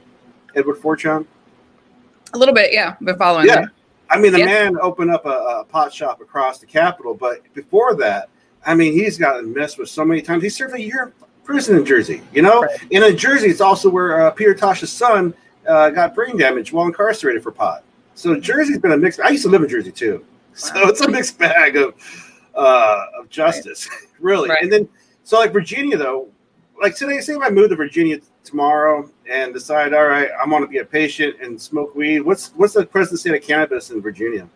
Edward 0.57 0.77
Forchion? 0.77 1.25
A 2.35 2.39
little 2.39 2.55
bit, 2.55 2.73
yeah. 2.73 2.97
Been 3.01 3.17
following. 3.17 3.47
Yeah, 3.47 3.67
I 4.11 4.19
mean, 4.19 4.33
the 4.33 4.41
Yeah. 4.41 4.47
man 4.47 4.77
opened 4.81 5.13
up 5.13 5.25
a, 5.25 5.29
a 5.29 5.65
pot 5.65 5.93
shop 5.93 6.21
across 6.21 6.59
the 6.59 6.67
Capitol, 6.67 7.15
but 7.15 7.43
before 7.55 7.95
that, 7.97 8.29
I 8.67 8.75
mean, 8.75 8.93
he's 8.93 9.17
gotten 9.17 9.55
messed 9.55 9.79
with 9.79 9.89
so 9.89 10.05
many 10.05 10.21
times. 10.21 10.43
He 10.43 10.49
served 10.49 10.75
a 10.75 10.81
year 10.81 11.13
prison 11.47 11.77
in 11.79 11.85
Jersey, 11.85 12.21
you 12.33 12.43
know? 12.43 12.63
Right. 12.63 12.83
And 12.93 13.05
in 13.05 13.17
Jersey, 13.17 13.49
it's 13.49 13.61
also 13.61 13.89
where 13.89 14.21
uh, 14.21 14.31
Peter 14.33 14.55
Tosh's 14.55 14.93
son 14.93 15.33
uh, 15.67 15.91
got 15.91 16.15
brain 16.15 16.37
damage 16.37 16.73
while 16.73 16.87
incarcerated 16.87 17.43
for 17.43 17.53
pot. 17.53 17.85
So 18.15 18.39
Jersey's 18.39 18.79
been 18.79 18.93
a 18.93 18.97
mixed. 18.97 19.21
I 19.21 19.31
used 19.31 19.45
to 19.45 19.49
live 19.49 19.63
in 19.63 19.69
Jersey 19.69 19.93
too, 19.93 20.25
so 20.55 20.89
it's 20.89 21.01
a 21.01 21.09
mixed 21.09 21.39
bag 21.39 21.77
of 21.77 21.95
uh, 22.55 23.07
of 23.19 23.29
justice, 23.29 23.89
really. 24.21 24.49
Right. 24.49 24.63
And 24.63 24.73
then, 24.73 24.89
so 25.23 25.39
like 25.39 25.53
Virginia, 25.53 25.97
though, 25.97 26.29
like 26.81 26.97
today, 26.97 27.21
say 27.21 27.35
if 27.35 27.43
I 27.43 27.51
move 27.51 27.71
to 27.71 27.77
Virginia 27.77 28.19
tomorrow 28.43 29.11
and 29.31 29.53
decide, 29.53 29.93
all 29.93 30.07
right, 30.07 30.31
I'm 30.41 30.49
going 30.49 30.63
to 30.63 30.69
be 30.69 30.79
a 30.79 30.85
patient 30.85 31.37
and 31.43 31.61
smoke 31.61 31.95
weed. 31.95 32.21
What's 32.21 32.49
what's 32.57 32.75
the 32.75 32.87
present 32.87 33.21
state 33.21 33.35
of 33.35 33.43
cannabis 33.43 33.91
in 33.91 34.01
Virginia? 34.01 34.49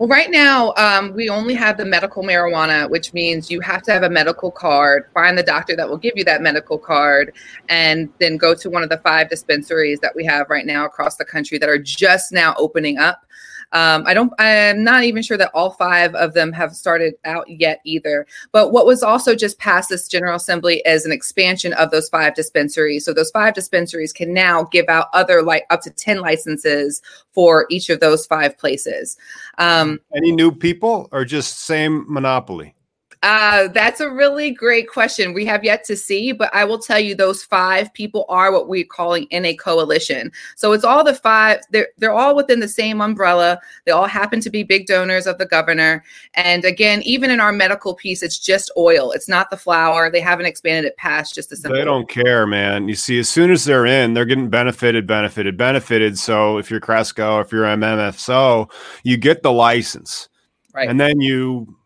Well, 0.00 0.08
right 0.08 0.30
now, 0.30 0.72
um, 0.78 1.12
we 1.12 1.28
only 1.28 1.52
have 1.52 1.76
the 1.76 1.84
medical 1.84 2.22
marijuana, 2.22 2.88
which 2.88 3.12
means 3.12 3.50
you 3.50 3.60
have 3.60 3.82
to 3.82 3.92
have 3.92 4.02
a 4.02 4.08
medical 4.08 4.50
card, 4.50 5.04
find 5.12 5.36
the 5.36 5.42
doctor 5.42 5.76
that 5.76 5.86
will 5.86 5.98
give 5.98 6.14
you 6.16 6.24
that 6.24 6.40
medical 6.40 6.78
card, 6.78 7.34
and 7.68 8.08
then 8.18 8.38
go 8.38 8.54
to 8.54 8.70
one 8.70 8.82
of 8.82 8.88
the 8.88 8.96
five 8.96 9.28
dispensaries 9.28 10.00
that 10.00 10.16
we 10.16 10.24
have 10.24 10.48
right 10.48 10.64
now 10.64 10.86
across 10.86 11.16
the 11.16 11.24
country 11.26 11.58
that 11.58 11.68
are 11.68 11.76
just 11.76 12.32
now 12.32 12.54
opening 12.56 12.96
up. 12.96 13.26
Um, 13.72 14.04
I 14.06 14.14
don't. 14.14 14.32
I'm 14.38 14.82
not 14.82 15.04
even 15.04 15.22
sure 15.22 15.36
that 15.36 15.50
all 15.54 15.70
five 15.70 16.14
of 16.14 16.34
them 16.34 16.52
have 16.52 16.74
started 16.74 17.14
out 17.24 17.48
yet 17.48 17.80
either. 17.84 18.26
But 18.52 18.72
what 18.72 18.86
was 18.86 19.02
also 19.02 19.34
just 19.34 19.58
passed 19.58 19.90
this 19.90 20.08
General 20.08 20.36
Assembly 20.36 20.82
is 20.84 21.06
an 21.06 21.12
expansion 21.12 21.72
of 21.74 21.90
those 21.90 22.08
five 22.08 22.34
dispensaries. 22.34 23.04
So 23.04 23.12
those 23.12 23.30
five 23.30 23.54
dispensaries 23.54 24.12
can 24.12 24.34
now 24.34 24.64
give 24.64 24.86
out 24.88 25.06
other 25.12 25.42
like 25.42 25.66
up 25.70 25.82
to 25.82 25.90
ten 25.90 26.18
licenses 26.20 27.00
for 27.32 27.66
each 27.70 27.90
of 27.90 28.00
those 28.00 28.26
five 28.26 28.58
places. 28.58 29.16
Um, 29.58 30.00
Any 30.14 30.32
new 30.32 30.50
people 30.52 31.08
or 31.12 31.24
just 31.24 31.60
same 31.60 32.04
monopoly? 32.08 32.74
Uh, 33.22 33.68
that's 33.68 34.00
a 34.00 34.08
really 34.08 34.50
great 34.50 34.88
question. 34.88 35.34
We 35.34 35.44
have 35.44 35.62
yet 35.62 35.84
to 35.84 35.96
see, 35.96 36.32
but 36.32 36.48
I 36.54 36.64
will 36.64 36.78
tell 36.78 36.98
you 36.98 37.14
those 37.14 37.44
five 37.44 37.92
people 37.92 38.24
are 38.30 38.50
what 38.50 38.66
we're 38.66 38.84
calling 38.84 39.24
in 39.24 39.44
a 39.44 39.54
coalition. 39.54 40.32
So 40.56 40.72
it's 40.72 40.84
all 40.84 41.04
the 41.04 41.12
five, 41.12 41.60
they're, 41.70 41.88
they're 41.98 42.14
all 42.14 42.34
within 42.34 42.60
the 42.60 42.68
same 42.68 43.02
umbrella. 43.02 43.60
They 43.84 43.92
all 43.92 44.06
happen 44.06 44.40
to 44.40 44.48
be 44.48 44.62
big 44.62 44.86
donors 44.86 45.26
of 45.26 45.36
the 45.36 45.44
governor. 45.44 46.02
And 46.32 46.64
again, 46.64 47.02
even 47.02 47.30
in 47.30 47.40
our 47.40 47.52
medical 47.52 47.94
piece, 47.94 48.22
it's 48.22 48.38
just 48.38 48.70
oil. 48.78 49.12
It's 49.12 49.28
not 49.28 49.50
the 49.50 49.56
flour. 49.58 50.10
They 50.10 50.20
haven't 50.20 50.46
expanded 50.46 50.86
it 50.86 50.96
past 50.96 51.34
just 51.34 51.50
the 51.50 51.56
simple. 51.56 51.78
They 51.78 51.84
don't 51.84 52.08
care, 52.08 52.46
man. 52.46 52.88
You 52.88 52.94
see, 52.94 53.18
as 53.18 53.28
soon 53.28 53.50
as 53.50 53.66
they're 53.66 53.84
in, 53.86 54.14
they're 54.14 54.24
getting 54.24 54.48
benefited, 54.48 55.06
benefited, 55.06 55.58
benefited. 55.58 56.18
So 56.18 56.56
if 56.56 56.70
you're 56.70 56.80
Cresco, 56.80 57.40
if 57.40 57.52
you're 57.52 57.64
MMFSO, 57.64 58.70
you 59.02 59.18
get 59.18 59.42
the 59.42 59.52
license, 59.52 60.28
Right. 60.72 60.88
and 60.88 60.98
then 60.98 61.20
you 61.20 61.76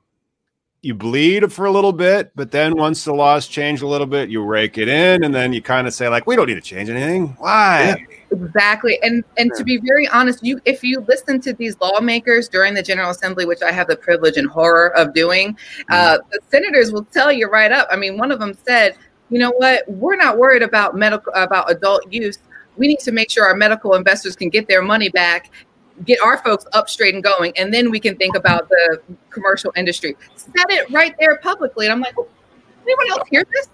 you 0.84 0.94
bleed 0.94 1.52
for 1.52 1.64
a 1.64 1.70
little 1.70 1.92
bit, 1.92 2.30
but 2.34 2.50
then 2.50 2.76
once 2.76 3.04
the 3.04 3.14
laws 3.14 3.48
change 3.48 3.82
a 3.82 3.86
little 3.86 4.06
bit, 4.06 4.28
you 4.28 4.44
rake 4.44 4.78
it 4.78 4.88
in, 4.88 5.24
and 5.24 5.34
then 5.34 5.52
you 5.52 5.62
kind 5.62 5.86
of 5.86 5.94
say 5.94 6.08
like, 6.08 6.26
we 6.26 6.36
don't 6.36 6.46
need 6.46 6.54
to 6.54 6.60
change 6.60 6.90
anything. 6.90 7.28
Why? 7.38 8.06
Exactly. 8.30 8.98
And 9.02 9.24
and 9.36 9.50
to 9.54 9.64
be 9.64 9.78
very 9.78 10.08
honest, 10.08 10.44
you 10.44 10.60
if 10.64 10.82
you 10.82 11.00
listen 11.08 11.40
to 11.42 11.52
these 11.52 11.76
lawmakers 11.80 12.48
during 12.48 12.74
the 12.74 12.82
General 12.82 13.10
Assembly, 13.10 13.46
which 13.46 13.62
I 13.62 13.72
have 13.72 13.86
the 13.86 13.96
privilege 13.96 14.36
and 14.36 14.48
horror 14.48 14.96
of 14.96 15.14
doing, 15.14 15.56
uh, 15.90 16.18
the 16.30 16.40
senators 16.50 16.92
will 16.92 17.04
tell 17.04 17.32
you 17.32 17.48
right 17.48 17.70
up. 17.70 17.88
I 17.90 17.96
mean, 17.96 18.18
one 18.18 18.32
of 18.32 18.40
them 18.40 18.56
said, 18.66 18.96
you 19.30 19.38
know 19.38 19.52
what, 19.52 19.88
we're 19.88 20.16
not 20.16 20.36
worried 20.36 20.62
about 20.62 20.96
medical 20.96 21.32
about 21.34 21.70
adult 21.70 22.12
use. 22.12 22.38
We 22.76 22.88
need 22.88 22.98
to 23.00 23.12
make 23.12 23.30
sure 23.30 23.44
our 23.44 23.54
medical 23.54 23.94
investors 23.94 24.34
can 24.34 24.48
get 24.48 24.66
their 24.66 24.82
money 24.82 25.08
back, 25.08 25.50
get 26.04 26.20
our 26.20 26.38
folks 26.38 26.66
up 26.72 26.88
straight 26.88 27.14
and 27.14 27.22
going, 27.22 27.52
and 27.56 27.72
then 27.72 27.90
we 27.90 28.00
can 28.00 28.16
think 28.16 28.36
about 28.36 28.68
the 28.68 29.00
commercial 29.30 29.72
industry. 29.76 30.16
Said 30.34 30.52
it 30.70 30.90
right 30.90 31.14
there 31.20 31.36
publicly. 31.38 31.86
And 31.86 31.92
I'm 31.92 32.00
like, 32.00 32.14
anyone 32.82 33.10
else 33.10 33.28
hear 33.28 33.44
this? 33.52 33.68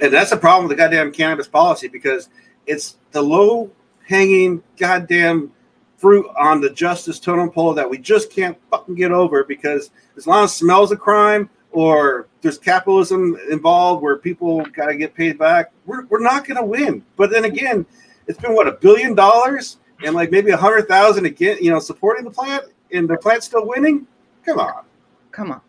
And 0.00 0.12
that's 0.12 0.30
the 0.30 0.36
problem 0.36 0.68
with 0.68 0.76
the 0.76 0.82
goddamn 0.82 1.12
cannabis 1.12 1.48
policy 1.48 1.88
because 1.88 2.28
it's 2.66 2.96
the 3.12 3.22
low 3.22 3.70
hanging 4.06 4.62
goddamn 4.76 5.52
fruit 5.96 6.26
on 6.38 6.60
the 6.60 6.70
justice 6.70 7.18
totem 7.18 7.50
pole 7.50 7.72
that 7.74 7.88
we 7.88 7.96
just 7.96 8.30
can't 8.30 8.58
fucking 8.70 8.94
get 8.94 9.10
over 9.10 9.44
because 9.44 9.90
as 10.16 10.26
long 10.26 10.44
as 10.44 10.54
smells 10.54 10.92
a 10.92 10.96
crime 10.96 11.48
or 11.72 12.26
there's 12.42 12.58
capitalism 12.58 13.38
involved 13.50 14.02
where 14.02 14.16
people 14.16 14.64
got 14.76 14.86
to 14.86 14.96
get 14.96 15.14
paid 15.14 15.38
back, 15.38 15.72
we're, 15.86 16.04
we're 16.06 16.20
not 16.20 16.46
going 16.46 16.58
to 16.58 16.64
win. 16.64 17.02
But 17.16 17.30
then 17.30 17.44
again, 17.44 17.86
it's 18.26 18.38
been 18.38 18.54
what 18.54 18.68
a 18.68 18.72
billion 18.72 19.14
dollars 19.14 19.78
and 20.04 20.14
like 20.14 20.30
maybe 20.30 20.50
a 20.50 20.56
hundred 20.56 20.88
thousand 20.88 21.26
again, 21.26 21.58
you 21.60 21.70
know, 21.70 21.78
supporting 21.78 22.24
the 22.24 22.30
plant 22.30 22.64
and 22.92 23.08
the 23.08 23.16
plant's 23.16 23.46
still 23.46 23.66
winning. 23.66 24.06
Come 24.44 24.60
on. 24.60 24.84
come 25.32 25.50
on 25.50 25.60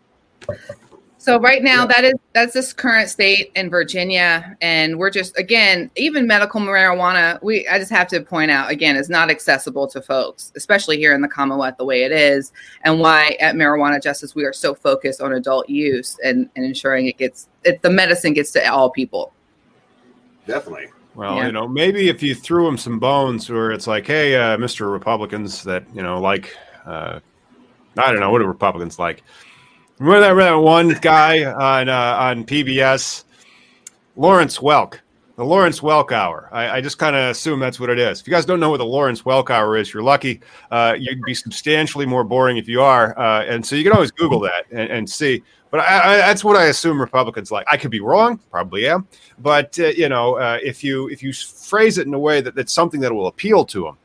so 1.18 1.40
right 1.40 1.64
now 1.64 1.84
that 1.84 2.04
is 2.04 2.12
that's 2.34 2.52
this 2.52 2.72
current 2.72 3.08
state 3.08 3.50
in 3.56 3.68
virginia 3.68 4.56
and 4.60 4.96
we're 4.96 5.10
just 5.10 5.36
again 5.36 5.90
even 5.96 6.24
medical 6.24 6.60
marijuana 6.60 7.42
we 7.42 7.66
i 7.66 7.80
just 7.80 7.90
have 7.90 8.06
to 8.06 8.20
point 8.20 8.48
out 8.48 8.70
again 8.70 8.94
is 8.94 9.08
not 9.08 9.28
accessible 9.28 9.88
to 9.88 10.00
folks 10.00 10.52
especially 10.54 10.98
here 10.98 11.12
in 11.12 11.20
the 11.20 11.28
commonwealth 11.28 11.74
the 11.78 11.84
way 11.84 12.04
it 12.04 12.12
is 12.12 12.52
and 12.82 13.00
why 13.00 13.36
at 13.40 13.56
marijuana 13.56 14.00
justice 14.00 14.36
we 14.36 14.44
are 14.44 14.52
so 14.52 14.72
focused 14.72 15.20
on 15.20 15.32
adult 15.32 15.68
use 15.68 16.16
and, 16.22 16.48
and 16.54 16.64
ensuring 16.64 17.06
it 17.06 17.18
gets 17.18 17.48
it, 17.64 17.82
the 17.82 17.90
medicine 17.90 18.32
gets 18.32 18.52
to 18.52 18.64
all 18.72 18.90
people 18.90 19.32
Definitely. 20.46 20.86
Well, 21.16 21.36
Yeah. 21.36 21.46
you 21.46 21.52
know, 21.52 21.66
maybe 21.66 22.08
if 22.08 22.22
you 22.22 22.34
threw 22.34 22.68
him 22.68 22.76
some 22.76 22.98
bones, 22.98 23.48
where 23.48 23.70
it's 23.72 23.86
like, 23.86 24.06
hey, 24.06 24.36
uh, 24.36 24.58
Mister 24.58 24.90
Republicans, 24.90 25.62
that 25.64 25.84
you 25.94 26.02
know, 26.02 26.20
like, 26.20 26.54
uh, 26.84 27.20
I 27.96 28.10
don't 28.12 28.20
know, 28.20 28.30
what 28.30 28.40
do 28.40 28.44
Republicans 28.44 28.98
like? 28.98 29.22
Remember 29.98 30.20
that, 30.20 30.28
remember 30.34 30.58
that 30.58 30.62
one 30.62 30.98
guy 31.00 31.44
on 31.44 31.88
uh, 31.88 32.16
on 32.20 32.44
PBS, 32.44 33.24
Lawrence 34.14 34.58
Welk, 34.58 34.98
the 35.36 35.44
Lawrence 35.44 35.80
Welk 35.80 36.12
Hour. 36.12 36.50
I, 36.52 36.68
I 36.76 36.80
just 36.82 36.98
kind 36.98 37.16
of 37.16 37.30
assume 37.30 37.60
that's 37.60 37.80
what 37.80 37.88
it 37.88 37.98
is. 37.98 38.20
If 38.20 38.26
you 38.28 38.32
guys 38.34 38.44
don't 38.44 38.60
know 38.60 38.68
what 38.68 38.76
the 38.76 38.84
Lawrence 38.84 39.22
Welk 39.22 39.48
Hour 39.48 39.78
is, 39.78 39.94
you're 39.94 40.02
lucky. 40.02 40.42
Uh, 40.70 40.96
you'd 40.98 41.22
be 41.22 41.32
substantially 41.32 42.04
more 42.04 42.24
boring 42.24 42.58
if 42.58 42.68
you 42.68 42.82
are, 42.82 43.18
uh, 43.18 43.42
and 43.44 43.64
so 43.64 43.74
you 43.74 43.84
can 43.84 43.94
always 43.94 44.10
Google 44.10 44.40
that 44.40 44.66
and, 44.70 44.90
and 44.90 45.08
see. 45.08 45.42
But 45.70 45.80
I, 45.80 46.14
I, 46.14 46.16
that's 46.18 46.44
what 46.44 46.56
I 46.56 46.66
assume 46.66 47.00
Republicans 47.00 47.50
like. 47.50 47.66
I 47.70 47.76
could 47.76 47.90
be 47.90 48.00
wrong, 48.00 48.38
probably 48.50 48.88
am. 48.88 49.06
But 49.38 49.78
uh, 49.78 49.88
you 49.88 50.08
know, 50.08 50.36
uh, 50.36 50.58
if 50.62 50.84
you 50.84 51.08
if 51.08 51.22
you 51.22 51.32
phrase 51.32 51.98
it 51.98 52.06
in 52.06 52.14
a 52.14 52.18
way 52.18 52.40
that 52.40 52.54
that's 52.54 52.72
something 52.72 53.00
that 53.00 53.12
will 53.12 53.26
appeal 53.26 53.64
to 53.66 53.84
them, 53.84 53.98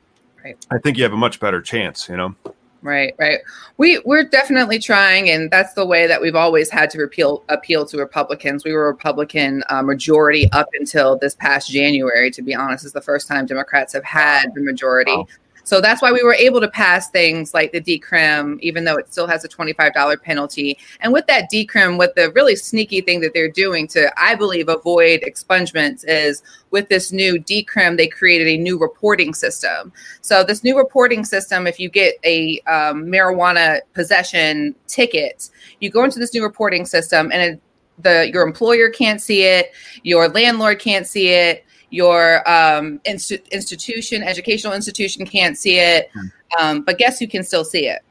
Right. 0.44 0.66
I 0.72 0.78
think 0.80 0.98
you 0.98 1.04
have 1.04 1.14
a 1.14 1.18
much 1.18 1.40
better 1.40 1.62
chance. 1.62 2.10
You 2.10 2.18
know. 2.18 2.36
Right, 2.84 3.14
right. 3.20 3.40
We 3.78 4.02
we're 4.06 4.24
definitely 4.24 4.80
trying, 4.80 5.30
and 5.30 5.52
that's 5.52 5.74
the 5.74 5.86
way 5.86 6.08
that 6.08 6.20
we've 6.20 6.36
always 6.36 6.70
had 6.70 6.90
to 6.92 7.04
appeal 7.04 7.44
appeal 7.50 7.86
to 7.86 7.98
Republicans. 7.98 8.66
We 8.66 8.74
were 8.74 8.86
a 8.86 8.92
Republican 8.92 9.64
uh, 9.70 9.84
majority 9.84 10.52
up 10.52 10.70
until 10.74 11.18
this 11.18 11.36
past 11.36 11.70
January. 11.70 12.32
To 12.32 12.42
be 12.42 12.56
honest, 12.56 12.86
is 12.86 12.94
the 12.94 13.02
first 13.02 13.28
time 13.28 13.46
Democrats 13.46 13.94
have 13.94 14.04
had 14.04 14.46
the 14.56 14.62
majority. 14.62 15.12
Wow. 15.12 15.28
So 15.64 15.80
that's 15.82 16.02
why 16.02 16.12
we 16.12 16.24
were 16.24 16.34
able 16.34 16.60
to 16.62 16.68
pass 16.68 17.10
things 17.10 17.54
like 17.54 17.72
the 17.72 17.82
decrim, 17.82 18.60
even 18.62 18.84
though 18.84 18.98
it 18.98 19.12
still 19.12 19.28
has 19.28 19.44
a 19.44 19.48
twenty-five 19.48 19.94
dollar 19.94 20.18
penalty. 20.18 20.78
And 21.00 21.14
with 21.14 21.28
that 21.28 21.52
decrim, 21.52 21.98
what 21.98 22.16
the 22.16 22.32
really 22.32 22.56
sneaky 22.56 23.02
thing 23.02 23.22
that 23.22 23.34
they're 23.34 23.52
doing 23.52 23.88
to, 23.90 24.12
I 24.18 24.36
believe, 24.36 24.70
avoid 24.70 25.22
expungements 25.22 26.04
is 26.08 26.44
with 26.72 26.90
this 26.90 27.12
new 27.12 27.36
decrim, 27.36 27.98
they 27.98 28.08
created 28.08 28.48
a 28.48 28.58
new 28.58 28.78
reporting 28.80 29.34
system. 29.34 29.92
So 30.22 30.44
this 30.44 30.64
new 30.64 30.78
reporting 30.78 31.26
system, 31.26 31.68
if 31.68 31.80
you 31.80 31.90
get 31.90 32.16
a 32.24 32.60
um, 32.62 33.06
marijuana 33.06 33.82
possession 33.94 34.74
ticket, 34.88 35.50
you 35.80 35.90
go 35.90 36.04
into 36.04 36.20
this 36.20 36.34
new 36.34 36.44
reporting 36.44 36.86
system, 36.86 37.32
and 37.32 37.42
it, 37.42 37.62
the 38.00 38.32
your 38.32 38.48
employer 38.48 38.90
can't 38.90 39.22
see 39.22 39.44
it, 39.44 39.74
your 40.04 40.28
landlord 40.30 40.80
can't 40.80 41.06
see 41.06 41.30
it, 41.30 41.66
your 41.92 42.38
um, 42.50 43.00
insti- 43.06 43.50
institution, 43.52 44.24
educational 44.24 44.74
institution 44.74 45.26
can't 45.26 45.58
see 45.58 45.78
it, 45.78 46.10
um, 46.60 46.82
but 46.82 46.98
guess 46.98 47.20
who 47.20 47.28
can 47.28 47.44
still 47.44 47.64
see 47.64 47.88
it? 47.88 48.02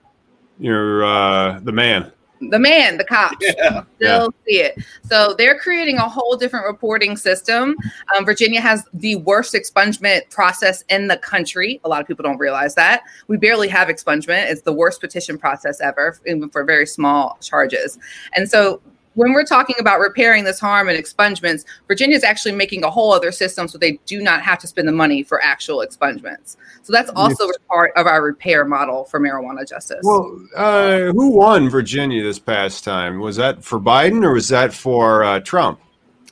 You're 0.58 1.04
uh, 1.04 1.58
the 1.60 1.72
man. 1.72 2.12
The 2.50 2.58
man, 2.58 2.96
the 2.96 3.04
cops 3.04 3.36
Yeah. 3.58 3.82
still 3.96 4.32
see 4.46 4.60
it. 4.60 4.78
So 5.04 5.34
they're 5.36 5.58
creating 5.58 5.98
a 5.98 6.08
whole 6.08 6.36
different 6.36 6.66
reporting 6.66 7.16
system. 7.16 7.76
Um, 8.16 8.24
Virginia 8.24 8.62
has 8.62 8.84
the 8.94 9.16
worst 9.16 9.52
expungement 9.52 10.30
process 10.30 10.82
in 10.88 11.08
the 11.08 11.18
country. 11.18 11.80
A 11.84 11.88
lot 11.88 12.00
of 12.00 12.06
people 12.06 12.22
don't 12.22 12.38
realize 12.38 12.74
that. 12.76 13.02
We 13.28 13.36
barely 13.36 13.68
have 13.68 13.88
expungement. 13.88 14.50
It's 14.50 14.62
the 14.62 14.72
worst 14.72 15.02
petition 15.02 15.36
process 15.36 15.82
ever, 15.82 16.18
even 16.26 16.48
for 16.48 16.64
very 16.64 16.86
small 16.86 17.36
charges. 17.42 17.98
And 18.34 18.48
so 18.48 18.80
when 19.14 19.32
we're 19.32 19.44
talking 19.44 19.76
about 19.78 19.98
repairing 19.98 20.44
this 20.44 20.60
harm 20.60 20.88
and 20.88 20.96
expungements, 20.98 21.64
Virginia 21.88 22.16
is 22.16 22.24
actually 22.24 22.52
making 22.52 22.84
a 22.84 22.90
whole 22.90 23.12
other 23.12 23.32
system 23.32 23.66
so 23.66 23.76
they 23.76 23.98
do 24.06 24.22
not 24.22 24.42
have 24.42 24.58
to 24.60 24.66
spend 24.66 24.86
the 24.86 24.92
money 24.92 25.22
for 25.22 25.42
actual 25.42 25.78
expungements. 25.78 26.56
So 26.82 26.92
that's 26.92 27.10
also 27.16 27.50
part 27.68 27.92
of 27.96 28.06
our 28.06 28.22
repair 28.22 28.64
model 28.64 29.04
for 29.04 29.20
marijuana 29.20 29.68
justice. 29.68 30.00
Well, 30.02 30.40
uh, 30.56 30.98
who 31.12 31.30
won 31.30 31.68
Virginia 31.68 32.22
this 32.22 32.38
past 32.38 32.84
time? 32.84 33.18
Was 33.20 33.36
that 33.36 33.64
for 33.64 33.80
Biden 33.80 34.24
or 34.24 34.32
was 34.34 34.48
that 34.48 34.72
for 34.72 35.24
uh, 35.24 35.40
Trump? 35.40 35.80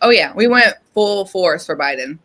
oh, 0.02 0.10
yeah, 0.10 0.32
we 0.34 0.46
went 0.46 0.74
full 0.94 1.26
force 1.26 1.66
for 1.66 1.76
Biden. 1.76 2.18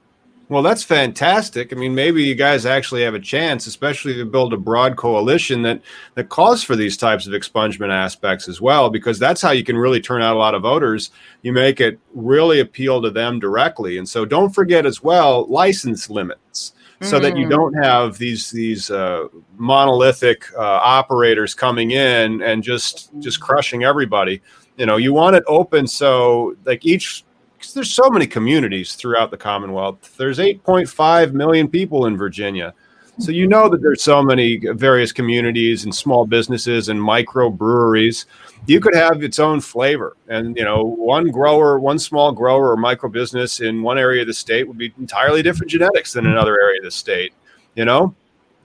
Well, 0.54 0.62
that's 0.62 0.84
fantastic. 0.84 1.74
I 1.74 1.76
mean, 1.76 1.96
maybe 1.96 2.22
you 2.22 2.36
guys 2.36 2.68
actually 2.68 3.02
have 3.02 3.16
a 3.16 3.20
chance, 3.20 3.66
especially 3.66 4.12
if 4.12 4.18
you 4.20 4.26
build 4.26 4.54
a 4.54 4.58
broad 4.58 4.98
coalition 4.98 5.64
that 5.64 5.82
that 6.14 6.30
calls 6.30 6.62
for 6.64 6.76
these 6.76 6.96
types 6.96 7.26
of 7.26 7.34
expungement 7.34 7.92
aspects 7.92 8.48
as 8.48 8.62
well, 8.62 8.92
because 8.92 9.18
that's 9.18 9.42
how 9.42 9.50
you 9.50 9.64
can 9.64 9.76
really 9.76 10.00
turn 10.00 10.22
out 10.22 10.36
a 10.36 10.38
lot 10.38 10.54
of 10.54 10.62
voters. 10.62 11.10
You 11.42 11.54
make 11.54 11.82
it 11.82 12.00
really 12.14 12.60
appeal 12.60 13.02
to 13.02 13.10
them 13.10 13.40
directly, 13.40 13.98
and 13.98 14.08
so 14.08 14.26
don't 14.26 14.54
forget 14.54 14.86
as 14.86 15.02
well 15.02 15.48
license 15.48 16.08
limits, 16.08 16.74
so 17.02 17.20
that 17.20 17.36
you 17.36 17.48
Mm. 17.48 17.50
don't 17.50 17.84
have 17.84 18.20
these 18.20 18.52
these 18.52 18.92
uh, 18.92 19.30
monolithic 19.58 20.46
uh, 20.56 20.62
operators 20.84 21.56
coming 21.56 21.90
in 21.90 22.44
and 22.44 22.62
just 22.62 23.10
just 23.22 23.42
crushing 23.42 23.84
everybody. 23.84 24.40
You 24.78 24.86
know, 24.86 24.98
you 24.98 25.14
want 25.14 25.36
it 25.36 25.44
open 25.48 25.88
so 25.88 26.56
like 26.64 26.86
each 26.86 27.24
there's 27.72 27.94
so 27.94 28.10
many 28.10 28.28
communities 28.28 28.96
throughout 28.96 29.32
the 29.32 29.38
Commonwealth. 29.38 30.16
There's 30.18 30.40
8.5 30.40 31.34
million 31.34 31.68
people 31.70 32.06
in 32.06 32.18
Virginia. 32.18 32.74
So 33.20 33.32
you 33.32 33.48
know 33.48 33.70
that 33.70 33.82
there's 33.82 34.02
so 34.02 34.24
many 34.24 34.58
various 34.58 35.12
communities 35.12 35.84
and 35.84 35.94
small 35.94 36.26
businesses 36.26 36.90
and 36.90 37.02
micro 37.02 37.50
breweries. 37.50 38.26
You 38.66 38.80
could 38.80 38.96
have 38.96 39.22
its 39.22 39.38
own 39.38 39.62
flavor. 39.62 40.18
And 40.28 40.58
you 40.58 40.64
know, 40.64 40.84
one 40.84 41.30
grower, 41.30 41.80
one 41.80 42.00
small 42.00 42.32
grower 42.32 42.72
or 42.72 42.78
micro 42.78 43.10
business 43.10 43.60
in 43.62 43.84
one 43.84 44.00
area 44.00 44.22
of 44.22 44.28
the 44.28 44.34
state 44.34 44.68
would 44.68 44.80
be 44.80 44.92
entirely 44.98 45.44
different 45.44 45.70
genetics 45.70 46.14
than 46.14 46.26
another 46.26 46.60
area 46.60 46.80
of 46.80 46.86
the 46.86 46.92
state. 46.92 47.34
You 47.76 47.86
know? 47.86 48.16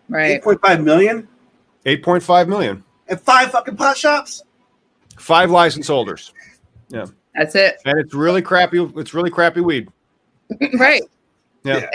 Right. 0.08 0.42
8.5 0.42 0.82
million 0.82 1.28
8.5 1.84 2.48
million. 2.48 2.84
and 3.08 3.20
five 3.20 3.50
fucking 3.50 3.76
pot 3.76 3.96
shops. 3.96 4.42
Five 5.18 5.50
license 5.50 5.88
holders. 5.88 6.32
That's 7.38 7.54
it. 7.54 7.80
And 7.84 7.98
it's 7.98 8.14
really 8.14 8.42
crappy 8.42 8.78
it's 8.96 9.14
really 9.14 9.30
crappy 9.30 9.60
weed. 9.60 9.88
right. 10.74 11.02
Yeah. 11.62 11.88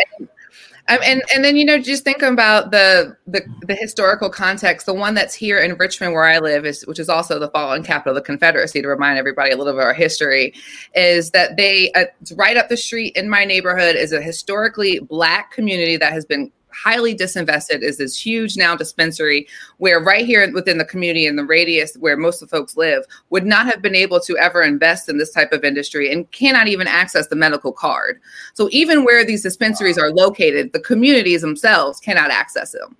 Um, 0.89 0.99
and 1.05 1.21
and 1.33 1.45
then 1.45 1.55
you 1.55 1.63
know 1.63 1.77
just 1.77 2.03
think 2.03 2.21
about 2.21 2.71
the, 2.71 3.15
the 3.25 3.41
the 3.65 3.75
historical 3.75 4.29
context. 4.29 4.85
The 4.85 4.93
one 4.93 5.13
that's 5.13 5.33
here 5.33 5.59
in 5.59 5.75
Richmond, 5.75 6.13
where 6.13 6.25
I 6.25 6.39
live, 6.39 6.65
is 6.65 6.85
which 6.87 6.99
is 6.99 7.07
also 7.07 7.39
the 7.39 7.49
fallen 7.49 7.83
capital 7.83 8.11
of 8.11 8.21
the 8.21 8.25
Confederacy. 8.25 8.81
To 8.81 8.87
remind 8.89 9.17
everybody 9.17 9.51
a 9.51 9.57
little 9.57 9.71
bit 9.71 9.79
of 9.79 9.85
our 9.85 9.93
history, 9.93 10.53
is 10.93 11.31
that 11.31 11.55
they 11.55 11.91
uh, 11.93 12.05
right 12.35 12.57
up 12.57 12.67
the 12.67 12.75
street 12.75 13.15
in 13.15 13.29
my 13.29 13.45
neighborhood 13.45 13.95
is 13.95 14.11
a 14.11 14.21
historically 14.21 14.99
black 14.99 15.51
community 15.51 15.95
that 15.97 16.11
has 16.11 16.25
been 16.25 16.51
highly 16.73 17.15
disinvested. 17.15 17.81
Is 17.81 17.97
this 17.97 18.19
huge 18.19 18.57
now 18.57 18.75
dispensary 18.75 19.47
where 19.77 19.99
right 19.99 20.25
here 20.25 20.51
within 20.53 20.77
the 20.77 20.85
community 20.85 21.25
in 21.25 21.35
the 21.35 21.45
radius 21.45 21.95
where 21.95 22.17
most 22.17 22.41
of 22.41 22.49
the 22.49 22.55
folks 22.55 22.77
live 22.77 23.03
would 23.29 23.45
not 23.45 23.65
have 23.65 23.81
been 23.81 23.95
able 23.95 24.19
to 24.21 24.37
ever 24.37 24.61
invest 24.61 25.09
in 25.09 25.17
this 25.17 25.31
type 25.31 25.51
of 25.51 25.63
industry 25.63 26.11
and 26.11 26.29
cannot 26.31 26.67
even 26.67 26.87
access 26.87 27.27
the 27.27 27.35
medical 27.35 27.71
card. 27.71 28.19
So 28.53 28.69
even 28.71 29.03
where 29.03 29.25
these 29.25 29.43
dispensaries 29.43 29.97
are 29.97 30.11
located, 30.11 30.73
the 30.73 30.79
communities 30.79 31.41
themselves 31.41 31.99
cannot 31.99 32.31
access 32.31 32.71
them. 32.71 32.95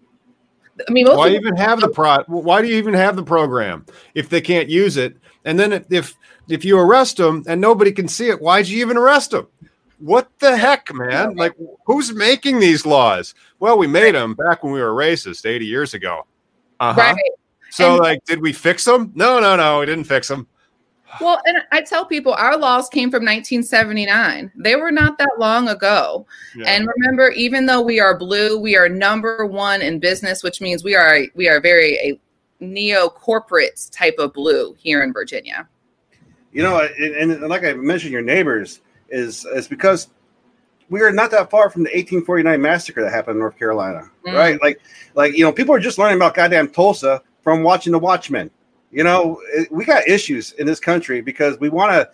I 0.88 0.92
mean, 0.92 1.06
most 1.06 1.18
why 1.18 1.30
even 1.30 1.56
have 1.56 1.80
the 1.82 1.90
pro 1.90 2.24
why 2.24 2.62
do 2.62 2.68
you 2.68 2.78
even 2.78 2.94
have 2.94 3.16
the 3.16 3.24
program 3.24 3.86
if 4.16 4.30
they 4.30 4.42
can't 4.42 4.70
use 4.70 4.98
it 4.98 5.16
and 5.46 5.60
then 5.60 5.86
if 5.90 6.16
if 6.50 6.66
you 6.66 6.80
arrest 6.80 7.18
them 7.18 7.44
and 7.48 7.62
nobody 7.62 7.92
can 7.92 8.08
see 8.08 8.30
it 8.30 8.42
why'd 8.42 8.68
you 8.68 8.82
even 8.82 8.98
arrest 8.98 9.32
them 9.32 9.48
what 10.04 10.28
the 10.40 10.58
heck 10.58 10.94
man 10.94 11.34
like 11.36 11.54
who's 11.86 12.14
making 12.14 12.60
these 12.60 12.86
laws 12.86 13.34
well 13.60 13.78
we 13.78 13.88
made 13.88 14.14
them 14.14 14.34
back 14.34 14.62
when 14.64 14.74
we 14.74 14.82
were 14.82 14.94
racist 14.94 15.46
80 15.46 15.66
years 15.66 15.94
ago 15.94 16.26
uh-huh 16.82 17.00
right? 17.00 17.16
so 17.70 17.92
And- 17.92 18.00
like 18.00 18.24
did 18.26 18.42
we 18.42 18.52
fix 18.52 18.84
them 18.84 19.12
no 19.16 19.40
no 19.40 19.56
no 19.56 19.80
we 19.80 19.86
didn't 19.86 20.04
fix 20.04 20.28
them 20.28 20.46
Well, 21.22 21.40
and 21.46 21.60
I 21.72 21.82
tell 21.82 22.06
people 22.06 22.34
our 22.34 22.58
laws 22.58 22.90
came 22.90 23.12
from 23.12 23.24
1979. 23.24 24.52
They 24.56 24.76
were 24.76 24.92
not 24.92 25.20
that 25.20 25.30
long 25.38 25.70
ago. 25.70 26.26
Yeah. 26.56 26.66
And 26.66 26.88
remember, 26.88 27.30
even 27.30 27.68
though 27.68 27.84
we 27.84 28.00
are 28.00 28.18
blue, 28.18 28.58
we 28.60 28.76
are 28.76 28.90
number 28.90 29.46
one 29.46 29.84
in 29.84 30.00
business, 30.00 30.42
which 30.42 30.60
means 30.60 30.84
we 30.84 30.96
are 30.96 31.20
we 31.36 31.48
are 31.48 31.62
very 31.62 31.98
a 32.00 32.20
neo 32.60 33.10
corporate 33.10 33.80
type 33.92 34.16
of 34.18 34.34
blue 34.34 34.74
here 34.80 35.04
in 35.04 35.14
Virginia. 35.14 35.68
You 36.52 36.64
know, 36.64 36.80
and, 36.82 37.32
and 37.32 37.42
like 37.48 37.64
I 37.64 37.74
mentioned, 37.74 38.12
your 38.12 38.24
neighbors 38.24 38.82
is 39.14 39.46
is 39.46 39.68
because 39.68 40.08
we 40.90 41.02
are 41.02 41.12
not 41.12 41.32
that 41.32 41.50
far 41.50 41.70
from 41.70 41.84
the 41.84 41.90
1849 41.90 42.62
massacre 42.62 43.02
that 43.04 43.12
happened 43.12 43.36
in 43.36 43.40
North 43.40 43.58
Carolina, 43.58 44.10
Mm. 44.28 44.34
right? 44.34 44.62
Like, 44.62 44.82
like 45.16 45.34
you 45.38 45.44
know, 45.46 45.52
people 45.52 45.74
are 45.74 45.80
just 45.80 45.98
learning 45.98 46.18
about 46.18 46.34
goddamn 46.36 46.70
Tulsa 46.70 47.22
from 47.44 47.64
watching 47.64 47.92
The 47.94 48.00
Watchmen. 48.00 48.52
You 48.92 49.04
know, 49.04 49.40
it- 49.54 49.72
we 49.72 49.86
got 49.86 50.08
issues 50.08 50.52
in 50.54 50.68
this 50.68 50.80
country 50.80 51.22
because 51.22 51.60
we 51.60 51.70
want 51.70 51.92
to 51.94 52.10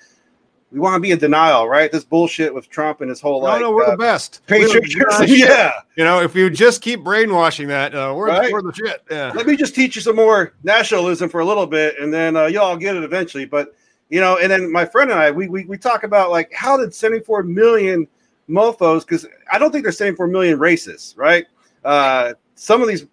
we 0.72 0.80
want 0.80 0.94
to 0.94 1.00
be 1.00 1.10
in 1.10 1.18
denial, 1.18 1.68
right? 1.68 1.92
This 1.92 2.04
bullshit 2.04 2.54
with 2.54 2.70
Trump 2.70 3.02
and 3.02 3.10
his 3.10 3.20
whole 3.20 3.42
no 3.42 3.48
like 3.48 3.62
no 3.62 3.72
we're 3.72 3.86
uh, 3.86 3.92
the 3.92 3.98
best 3.98 4.42
We're 4.48 4.60
patriotism. 4.68 5.26
yeah. 5.28 5.72
you 5.96 6.04
know 6.04 6.22
if 6.22 6.36
you 6.36 6.48
just 6.52 6.82
keep 6.84 7.04
brainwashing 7.04 7.68
that 7.70 7.96
uh, 7.96 8.14
we're, 8.16 8.28
Right. 8.28 8.54
we're 8.54 8.62
the 8.62 8.72
shit 8.72 9.02
yeah 9.10 9.32
let 9.34 9.48
me 9.48 9.56
just 9.58 9.74
teach 9.74 9.96
you 9.96 10.02
some 10.04 10.16
more 10.16 10.54
nationalism 10.64 11.28
for 11.28 11.40
a 11.40 11.46
little 11.46 11.66
bit 11.66 11.96
and 12.00 12.14
then 12.14 12.36
uh, 12.38 12.46
y'all 12.46 12.78
get 12.78 12.96
it 12.96 13.04
eventually 13.04 13.46
but 13.46 13.74
you 14.10 14.20
know 14.20 14.38
and 14.38 14.52
then 14.52 14.72
my 14.72 14.86
friend 14.86 15.12
and 15.12 15.20
i 15.20 15.32
we, 15.32 15.48
we, 15.48 15.66
we 15.66 15.78
talk 15.78 16.04
about 16.04 16.30
like 16.32 16.52
how 16.54 16.76
did 16.78 16.94
74 16.94 17.44
million 17.44 18.08
mofos 18.50 19.02
because 19.02 19.26
i 19.52 19.58
don't 19.60 19.72
think 19.72 19.84
there's 19.84 19.98
74 19.98 20.28
million 20.28 20.58
races 20.60 21.14
right 21.18 21.46
uh, 21.86 22.34
some 22.56 22.82
of 22.82 22.88
these 22.88 23.06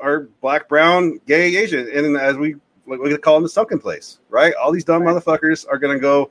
are 0.00 0.28
black 0.40 0.68
brown 0.68 1.18
gay 1.26 1.56
asian 1.56 1.88
and 1.92 2.16
as 2.16 2.36
we 2.36 2.56
like 2.86 3.00
we 3.00 3.16
call 3.18 3.34
them 3.34 3.42
the 3.44 3.48
sunken 3.48 3.78
place 3.78 4.18
right 4.28 4.52
all 4.54 4.72
these 4.72 4.84
dumb 4.84 5.02
motherfuckers 5.02 5.66
are 5.70 5.78
going 5.78 5.94
to 5.96 6.00
go 6.00 6.30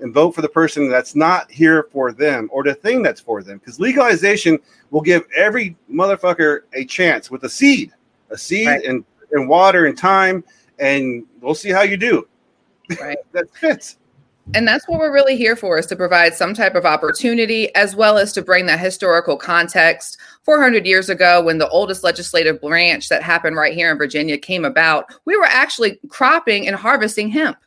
and 0.00 0.12
vote 0.14 0.32
for 0.34 0.40
the 0.42 0.48
person 0.48 0.88
that's 0.88 1.14
not 1.14 1.50
here 1.50 1.84
for 1.92 2.10
them 2.12 2.48
or 2.50 2.64
the 2.64 2.74
thing 2.74 3.02
that's 3.02 3.20
for 3.20 3.42
them 3.42 3.58
because 3.58 3.78
legalization 3.78 4.58
will 4.90 5.02
give 5.02 5.22
every 5.36 5.76
motherfucker 5.92 6.60
a 6.72 6.84
chance 6.84 7.30
with 7.30 7.44
a 7.44 7.48
seed 7.48 7.92
a 8.30 8.38
seed 8.38 8.66
Right. 8.66 8.84
and, 8.84 9.04
and 9.32 9.48
water 9.48 9.86
and 9.86 9.96
time, 9.98 10.42
and 10.78 11.24
we'll 11.40 11.54
see 11.54 11.70
how 11.70 11.82
you 11.82 11.96
do. 11.96 12.26
Right. 12.98 13.18
That's 13.32 13.62
it. 13.62 13.96
And 14.54 14.66
that's 14.66 14.88
what 14.88 14.98
we're 14.98 15.12
really 15.12 15.36
here 15.36 15.54
for 15.54 15.78
is 15.78 15.86
to 15.86 15.96
provide 15.96 16.34
some 16.34 16.54
type 16.54 16.74
of 16.74 16.84
opportunity 16.84 17.72
as 17.76 17.94
well 17.94 18.18
as 18.18 18.32
to 18.32 18.42
bring 18.42 18.66
that 18.66 18.80
historical 18.80 19.36
context. 19.36 20.18
400 20.44 20.86
years 20.86 21.08
ago, 21.08 21.40
when 21.40 21.58
the 21.58 21.68
oldest 21.68 22.02
legislative 22.02 22.60
branch 22.60 23.08
that 23.10 23.22
happened 23.22 23.54
right 23.54 23.74
here 23.74 23.92
in 23.92 23.98
Virginia 23.98 24.36
came 24.36 24.64
about, 24.64 25.04
we 25.24 25.36
were 25.36 25.44
actually 25.44 26.00
cropping 26.08 26.66
and 26.66 26.74
harvesting 26.74 27.28
hemp. 27.28 27.58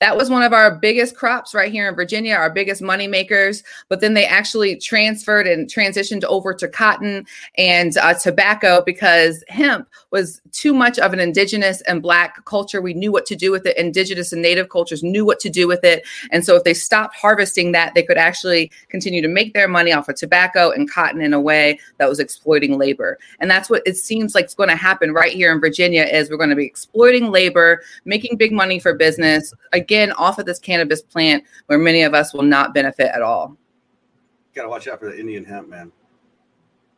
That 0.00 0.16
was 0.16 0.28
one 0.28 0.42
of 0.42 0.52
our 0.52 0.74
biggest 0.74 1.16
crops 1.16 1.54
right 1.54 1.70
here 1.70 1.88
in 1.88 1.94
Virginia, 1.94 2.34
our 2.34 2.50
biggest 2.50 2.82
money 2.82 3.06
makers. 3.06 3.62
But 3.88 4.00
then 4.00 4.14
they 4.14 4.26
actually 4.26 4.76
transferred 4.76 5.46
and 5.46 5.68
transitioned 5.68 6.24
over 6.24 6.52
to 6.54 6.68
cotton 6.68 7.26
and 7.56 7.96
uh, 7.96 8.14
tobacco 8.14 8.82
because 8.84 9.44
hemp 9.48 9.88
was 10.10 10.40
too 10.52 10.74
much 10.74 10.98
of 10.98 11.12
an 11.12 11.20
indigenous 11.20 11.80
and 11.82 12.02
black 12.02 12.44
culture. 12.44 12.80
We 12.80 12.92
knew 12.92 13.12
what 13.12 13.24
to 13.26 13.36
do 13.36 13.52
with 13.52 13.66
it. 13.66 13.76
Indigenous 13.76 14.32
and 14.32 14.42
native 14.42 14.68
cultures 14.68 15.02
knew 15.02 15.24
what 15.24 15.40
to 15.40 15.48
do 15.48 15.68
with 15.68 15.84
it. 15.84 16.04
And 16.30 16.44
so 16.44 16.56
if 16.56 16.64
they 16.64 16.74
stopped 16.74 17.16
harvesting 17.16 17.72
that, 17.72 17.94
they 17.94 18.02
could 18.02 18.18
actually 18.18 18.70
continue 18.88 19.22
to 19.22 19.28
make 19.28 19.54
their 19.54 19.68
money 19.68 19.92
off 19.92 20.08
of 20.08 20.16
tobacco 20.16 20.70
and 20.70 20.90
cotton 20.90 21.20
in 21.20 21.32
a 21.32 21.40
way 21.40 21.78
that 21.98 22.08
was 22.08 22.18
exploiting 22.18 22.78
labor. 22.78 23.18
And 23.38 23.50
that's 23.50 23.70
what 23.70 23.82
it 23.86 23.96
seems 23.96 24.34
like 24.34 24.46
is 24.46 24.54
going 24.54 24.68
to 24.68 24.76
happen 24.76 25.12
right 25.12 25.32
here 25.32 25.52
in 25.52 25.60
Virginia 25.60 26.02
is 26.02 26.30
we're 26.30 26.36
going 26.36 26.50
to 26.50 26.56
be 26.56 26.66
exploiting 26.66 27.30
labor, 27.30 27.82
making 28.04 28.36
big 28.36 28.52
money 28.52 28.78
for 28.78 28.94
business, 28.94 29.52
again, 29.84 30.12
off 30.12 30.38
of 30.38 30.46
this 30.46 30.58
cannabis 30.58 31.02
plant 31.02 31.44
where 31.66 31.78
many 31.78 32.02
of 32.02 32.14
us 32.14 32.32
will 32.32 32.42
not 32.42 32.72
benefit 32.72 33.10
at 33.14 33.20
all. 33.20 33.56
Gotta 34.54 34.68
watch 34.68 34.88
out 34.88 34.98
for 35.00 35.10
the 35.10 35.18
Indian 35.20 35.44
hemp, 35.44 35.68
man. 35.68 35.92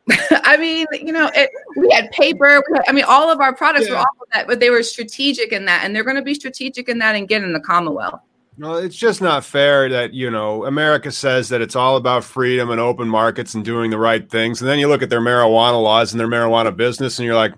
I 0.31 0.55
mean, 0.55 0.85
you 0.93 1.11
know, 1.11 1.29
it, 1.35 1.49
we 1.75 1.89
had 1.91 2.09
paper. 2.11 2.63
We 2.71 2.77
had, 2.77 2.85
I 2.87 2.93
mean, 2.93 3.03
all 3.05 3.29
of 3.29 3.41
our 3.41 3.53
products 3.53 3.89
were 3.89 3.95
Yeah. 3.95 3.99
all 3.99 4.17
of 4.21 4.27
that, 4.33 4.47
but 4.47 4.61
they 4.61 4.69
were 4.69 4.81
strategic 4.83 5.51
in 5.51 5.65
that, 5.65 5.83
and 5.83 5.93
they're 5.93 6.05
going 6.05 6.15
to 6.15 6.21
be 6.21 6.33
strategic 6.33 6.87
in 6.87 6.97
that 6.99 7.15
and 7.15 7.27
get 7.27 7.43
in 7.43 7.51
the 7.51 7.59
Commonwealth. 7.59 8.21
No, 8.57 8.75
it's 8.75 8.95
just 8.95 9.21
not 9.21 9.43
fair 9.43 9.89
that, 9.89 10.13
you 10.13 10.31
know, 10.31 10.65
America 10.65 11.11
says 11.11 11.49
that 11.49 11.61
it's 11.61 11.75
all 11.75 11.97
about 11.97 12.23
freedom 12.23 12.69
and 12.71 12.79
open 12.79 13.07
markets 13.07 13.53
and 13.53 13.63
doing 13.65 13.91
the 13.91 13.99
right 13.99 14.27
things. 14.27 14.61
And 14.61 14.69
then 14.69 14.79
you 14.79 14.87
look 14.87 15.03
at 15.03 15.09
their 15.11 15.21
marijuana 15.21 15.79
laws 15.81 16.11
and 16.13 16.19
their 16.19 16.27
marijuana 16.27 16.75
business 16.75 17.19
and 17.19 17.25
you're 17.27 17.35
like, 17.35 17.53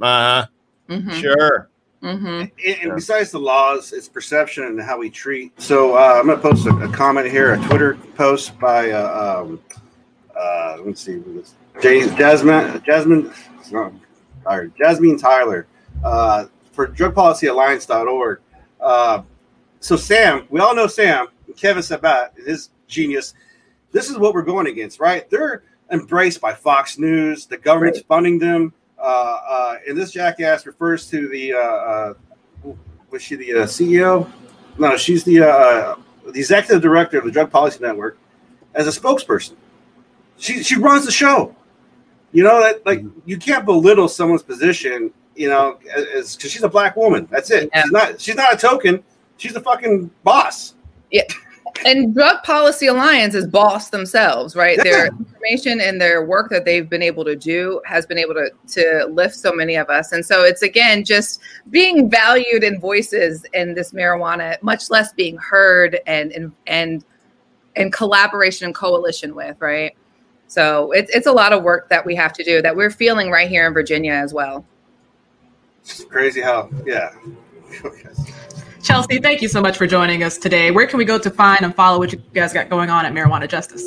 uh 0.00 0.46
Mhm, 0.88 1.12
sure. 1.20 1.68
Mhm. 2.02 2.50
And, 2.64 2.76
and 2.82 2.94
besides 2.94 3.30
the 3.32 3.40
laws, 3.40 3.92
it's 3.92 4.08
perception 4.08 4.64
and 4.64 4.80
how 4.80 4.98
we 4.98 5.10
treat. 5.10 5.60
So 5.60 5.96
uh, 5.96 6.18
I'm 6.20 6.26
gonna 6.28 6.40
post 6.40 6.66
a, 6.66 6.70
a 6.76 6.88
comment 6.92 7.28
here, 7.28 7.54
a 7.54 7.58
Twitter 7.66 7.94
post 8.14 8.58
by 8.58 8.90
uh, 8.92 9.42
um, 9.42 9.60
uh, 10.38 10.76
let's 10.84 11.00
see, 11.00 11.14
who 11.14 11.34
this- 11.34 11.54
Jasmine, 11.82 12.82
Jasmine, 12.84 13.32
no, 13.72 13.92
tired, 14.44 14.72
Jasmine 14.76 15.18
Tyler 15.18 15.66
uh, 16.04 16.46
for 16.72 16.88
DrugPolicyAlliance.org. 16.88 18.40
Uh, 18.80 19.22
so 19.80 19.96
Sam, 19.96 20.46
we 20.50 20.60
all 20.60 20.74
know 20.74 20.86
Sam, 20.88 21.28
Kevin 21.56 21.82
Sabet, 21.82 22.30
his 22.46 22.70
genius. 22.88 23.34
This 23.92 24.10
is 24.10 24.18
what 24.18 24.34
we're 24.34 24.42
going 24.42 24.66
against, 24.66 25.00
right? 25.00 25.28
They're 25.30 25.62
embraced 25.90 26.40
by 26.40 26.52
Fox 26.52 26.98
News. 26.98 27.46
The 27.46 27.56
government's 27.58 28.00
funding 28.00 28.38
them. 28.38 28.72
Uh, 28.98 29.38
uh, 29.48 29.76
and 29.86 29.96
this 29.96 30.10
jackass 30.10 30.66
refers 30.66 31.08
to 31.10 31.28
the 31.28 31.52
uh, 31.52 31.58
uh, 31.58 32.14
was 33.10 33.22
she 33.22 33.36
the 33.36 33.52
uh, 33.52 33.66
CEO? 33.66 34.30
No, 34.78 34.96
she's 34.96 35.24
the 35.24 35.40
uh, 35.40 35.96
the 36.26 36.38
executive 36.40 36.82
director 36.82 37.18
of 37.18 37.24
the 37.24 37.30
Drug 37.30 37.50
Policy 37.50 37.78
Network 37.80 38.18
as 38.74 38.86
a 38.86 39.00
spokesperson. 39.00 39.54
she 40.36 40.62
she 40.62 40.76
runs 40.76 41.04
the 41.04 41.12
show. 41.12 41.54
You 42.32 42.44
know 42.44 42.60
that 42.60 42.84
like 42.84 43.02
you 43.24 43.38
can't 43.38 43.64
belittle 43.64 44.08
someone's 44.08 44.42
position. 44.42 45.12
You 45.34 45.48
know, 45.48 45.78
because 45.80 46.36
she's 46.40 46.64
a 46.64 46.68
black 46.68 46.96
woman. 46.96 47.28
That's 47.30 47.50
it. 47.52 47.70
Yeah. 47.72 47.82
She's 47.82 47.92
not. 47.92 48.20
She's 48.20 48.34
not 48.34 48.54
a 48.54 48.56
token. 48.56 49.04
She's 49.36 49.54
a 49.54 49.60
fucking 49.60 50.10
boss. 50.24 50.74
Yeah. 51.12 51.22
And 51.84 52.14
Drug 52.14 52.42
Policy 52.42 52.86
Alliance 52.86 53.34
is 53.34 53.46
boss 53.46 53.90
themselves, 53.90 54.56
right? 54.56 54.76
Yeah. 54.78 54.84
Their 54.84 55.06
information 55.06 55.80
and 55.80 56.00
their 56.00 56.24
work 56.24 56.50
that 56.50 56.64
they've 56.64 56.88
been 56.88 57.02
able 57.02 57.24
to 57.24 57.36
do 57.36 57.80
has 57.84 58.06
been 58.06 58.18
able 58.18 58.34
to 58.34 58.50
to 58.74 59.06
lift 59.10 59.34
so 59.36 59.52
many 59.52 59.76
of 59.76 59.88
us. 59.88 60.12
And 60.12 60.24
so 60.24 60.44
it's 60.44 60.62
again 60.62 61.04
just 61.04 61.40
being 61.70 62.10
valued 62.10 62.64
in 62.64 62.80
voices 62.80 63.44
in 63.54 63.74
this 63.74 63.92
marijuana, 63.92 64.60
much 64.62 64.90
less 64.90 65.12
being 65.12 65.36
heard 65.38 66.00
and 66.06 66.32
and 66.32 66.52
and 66.66 67.04
and 67.76 67.92
collaboration 67.92 68.66
and 68.66 68.74
coalition 68.74 69.34
with, 69.34 69.56
right? 69.60 69.96
So 70.48 70.92
it's 70.92 71.14
it's 71.14 71.26
a 71.26 71.32
lot 71.32 71.52
of 71.52 71.62
work 71.62 71.88
that 71.90 72.04
we 72.04 72.14
have 72.16 72.32
to 72.34 72.44
do 72.44 72.62
that 72.62 72.74
we're 72.74 72.90
feeling 72.90 73.30
right 73.30 73.48
here 73.48 73.66
in 73.66 73.72
Virginia 73.72 74.12
as 74.12 74.32
well. 74.32 74.64
It's 75.80 76.04
crazy 76.04 76.40
how 76.40 76.70
yeah. 76.84 77.10
Chelsea, 78.88 79.18
thank 79.18 79.42
you 79.42 79.48
so 79.48 79.60
much 79.60 79.76
for 79.76 79.86
joining 79.86 80.22
us 80.22 80.38
today. 80.38 80.70
Where 80.70 80.86
can 80.86 80.96
we 80.96 81.04
go 81.04 81.18
to 81.18 81.30
find 81.30 81.60
and 81.60 81.74
follow 81.74 81.98
what 81.98 82.10
you 82.10 82.22
guys 82.32 82.54
got 82.54 82.70
going 82.70 82.88
on 82.88 83.04
at 83.04 83.12
Marijuana 83.12 83.46
Justice? 83.46 83.84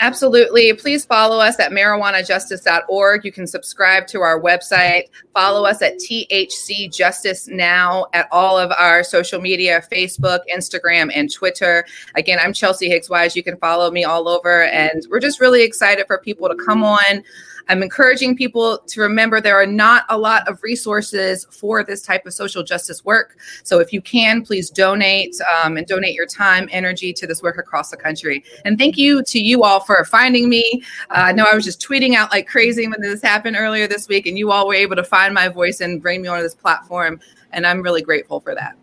Absolutely. 0.00 0.72
Please 0.72 1.04
follow 1.04 1.38
us 1.38 1.60
at 1.60 1.70
marijuanajustice.org. 1.70 3.24
You 3.24 3.30
can 3.30 3.46
subscribe 3.46 4.08
to 4.08 4.22
our 4.22 4.40
website. 4.40 5.04
Follow 5.32 5.64
us 5.64 5.80
at 5.80 5.94
THC 5.98 6.92
Justice 6.92 7.46
Now 7.46 8.08
at 8.14 8.26
all 8.32 8.58
of 8.58 8.72
our 8.72 9.04
social 9.04 9.40
media 9.40 9.80
Facebook, 9.92 10.40
Instagram, 10.52 11.12
and 11.14 11.32
Twitter. 11.32 11.86
Again, 12.16 12.40
I'm 12.42 12.52
Chelsea 12.52 12.88
Higgs 12.88 13.08
Wise. 13.08 13.36
You 13.36 13.44
can 13.44 13.56
follow 13.58 13.92
me 13.92 14.02
all 14.02 14.28
over. 14.28 14.64
And 14.64 15.06
we're 15.08 15.20
just 15.20 15.40
really 15.40 15.62
excited 15.62 16.04
for 16.08 16.18
people 16.18 16.48
to 16.48 16.56
come 16.66 16.82
on. 16.82 17.22
I'm 17.68 17.82
encouraging 17.82 18.36
people 18.36 18.78
to 18.86 19.00
remember 19.00 19.40
there 19.40 19.60
are 19.60 19.66
not 19.66 20.04
a 20.08 20.16
lot 20.16 20.46
of 20.48 20.62
resources 20.62 21.46
for 21.50 21.82
this 21.82 22.02
type 22.02 22.26
of 22.26 22.32
social 22.32 22.62
justice 22.62 23.04
work. 23.04 23.38
So 23.64 23.80
if 23.80 23.92
you 23.92 24.00
can, 24.00 24.42
please 24.42 24.70
donate 24.70 25.36
um, 25.62 25.76
and 25.76 25.86
donate 25.86 26.14
your 26.14 26.26
time, 26.26 26.68
energy 26.70 27.12
to 27.12 27.26
this 27.26 27.42
work 27.42 27.58
across 27.58 27.90
the 27.90 27.96
country. 27.96 28.44
And 28.64 28.78
thank 28.78 28.96
you 28.96 29.22
to 29.24 29.38
you 29.40 29.64
all 29.64 29.80
for 29.80 30.04
finding 30.04 30.48
me. 30.48 30.82
Uh, 31.10 31.26
I 31.26 31.32
know 31.32 31.46
I 31.50 31.54
was 31.54 31.64
just 31.64 31.80
tweeting 31.80 32.14
out 32.14 32.30
like 32.30 32.46
crazy 32.46 32.86
when 32.86 33.00
this 33.00 33.22
happened 33.22 33.56
earlier 33.58 33.86
this 33.86 34.08
week, 34.08 34.26
and 34.26 34.38
you 34.38 34.52
all 34.52 34.68
were 34.68 34.74
able 34.74 34.96
to 34.96 35.04
find 35.04 35.34
my 35.34 35.48
voice 35.48 35.80
and 35.80 36.00
bring 36.00 36.22
me 36.22 36.28
onto 36.28 36.42
this 36.42 36.54
platform. 36.54 37.20
And 37.52 37.66
I'm 37.66 37.82
really 37.82 38.02
grateful 38.02 38.40
for 38.40 38.54
that. 38.54 38.76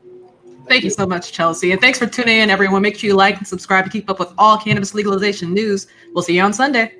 Thank 0.68 0.84
you 0.84 0.90
so 0.90 1.06
much, 1.06 1.34
Chelsea. 1.34 1.74
And 1.74 1.82
thanks 1.82 2.00
for 2.00 2.06
tuning 2.06 2.38
in, 2.38 2.50
everyone. 2.50 2.82
Make 2.82 2.98
sure 2.98 3.10
you 3.10 3.16
like 3.16 3.38
and 3.38 3.48
subscribe 3.48 3.84
to 3.86 3.92
keep 3.92 4.10
up 4.10 4.18
with 4.18 4.34
all 4.38 4.58
cannabis 4.58 4.94
legalization 4.94 5.54
news. 5.54 5.88
We'll 6.14 6.24
see 6.24 6.36
you 6.36 6.42
on 6.42 6.54
Sunday. 6.54 6.96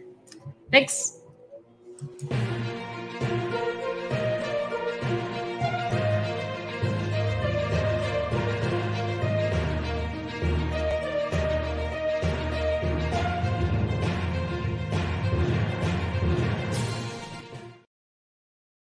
Thanks. 0.72 1.23
Mm-hmm. 2.04 2.53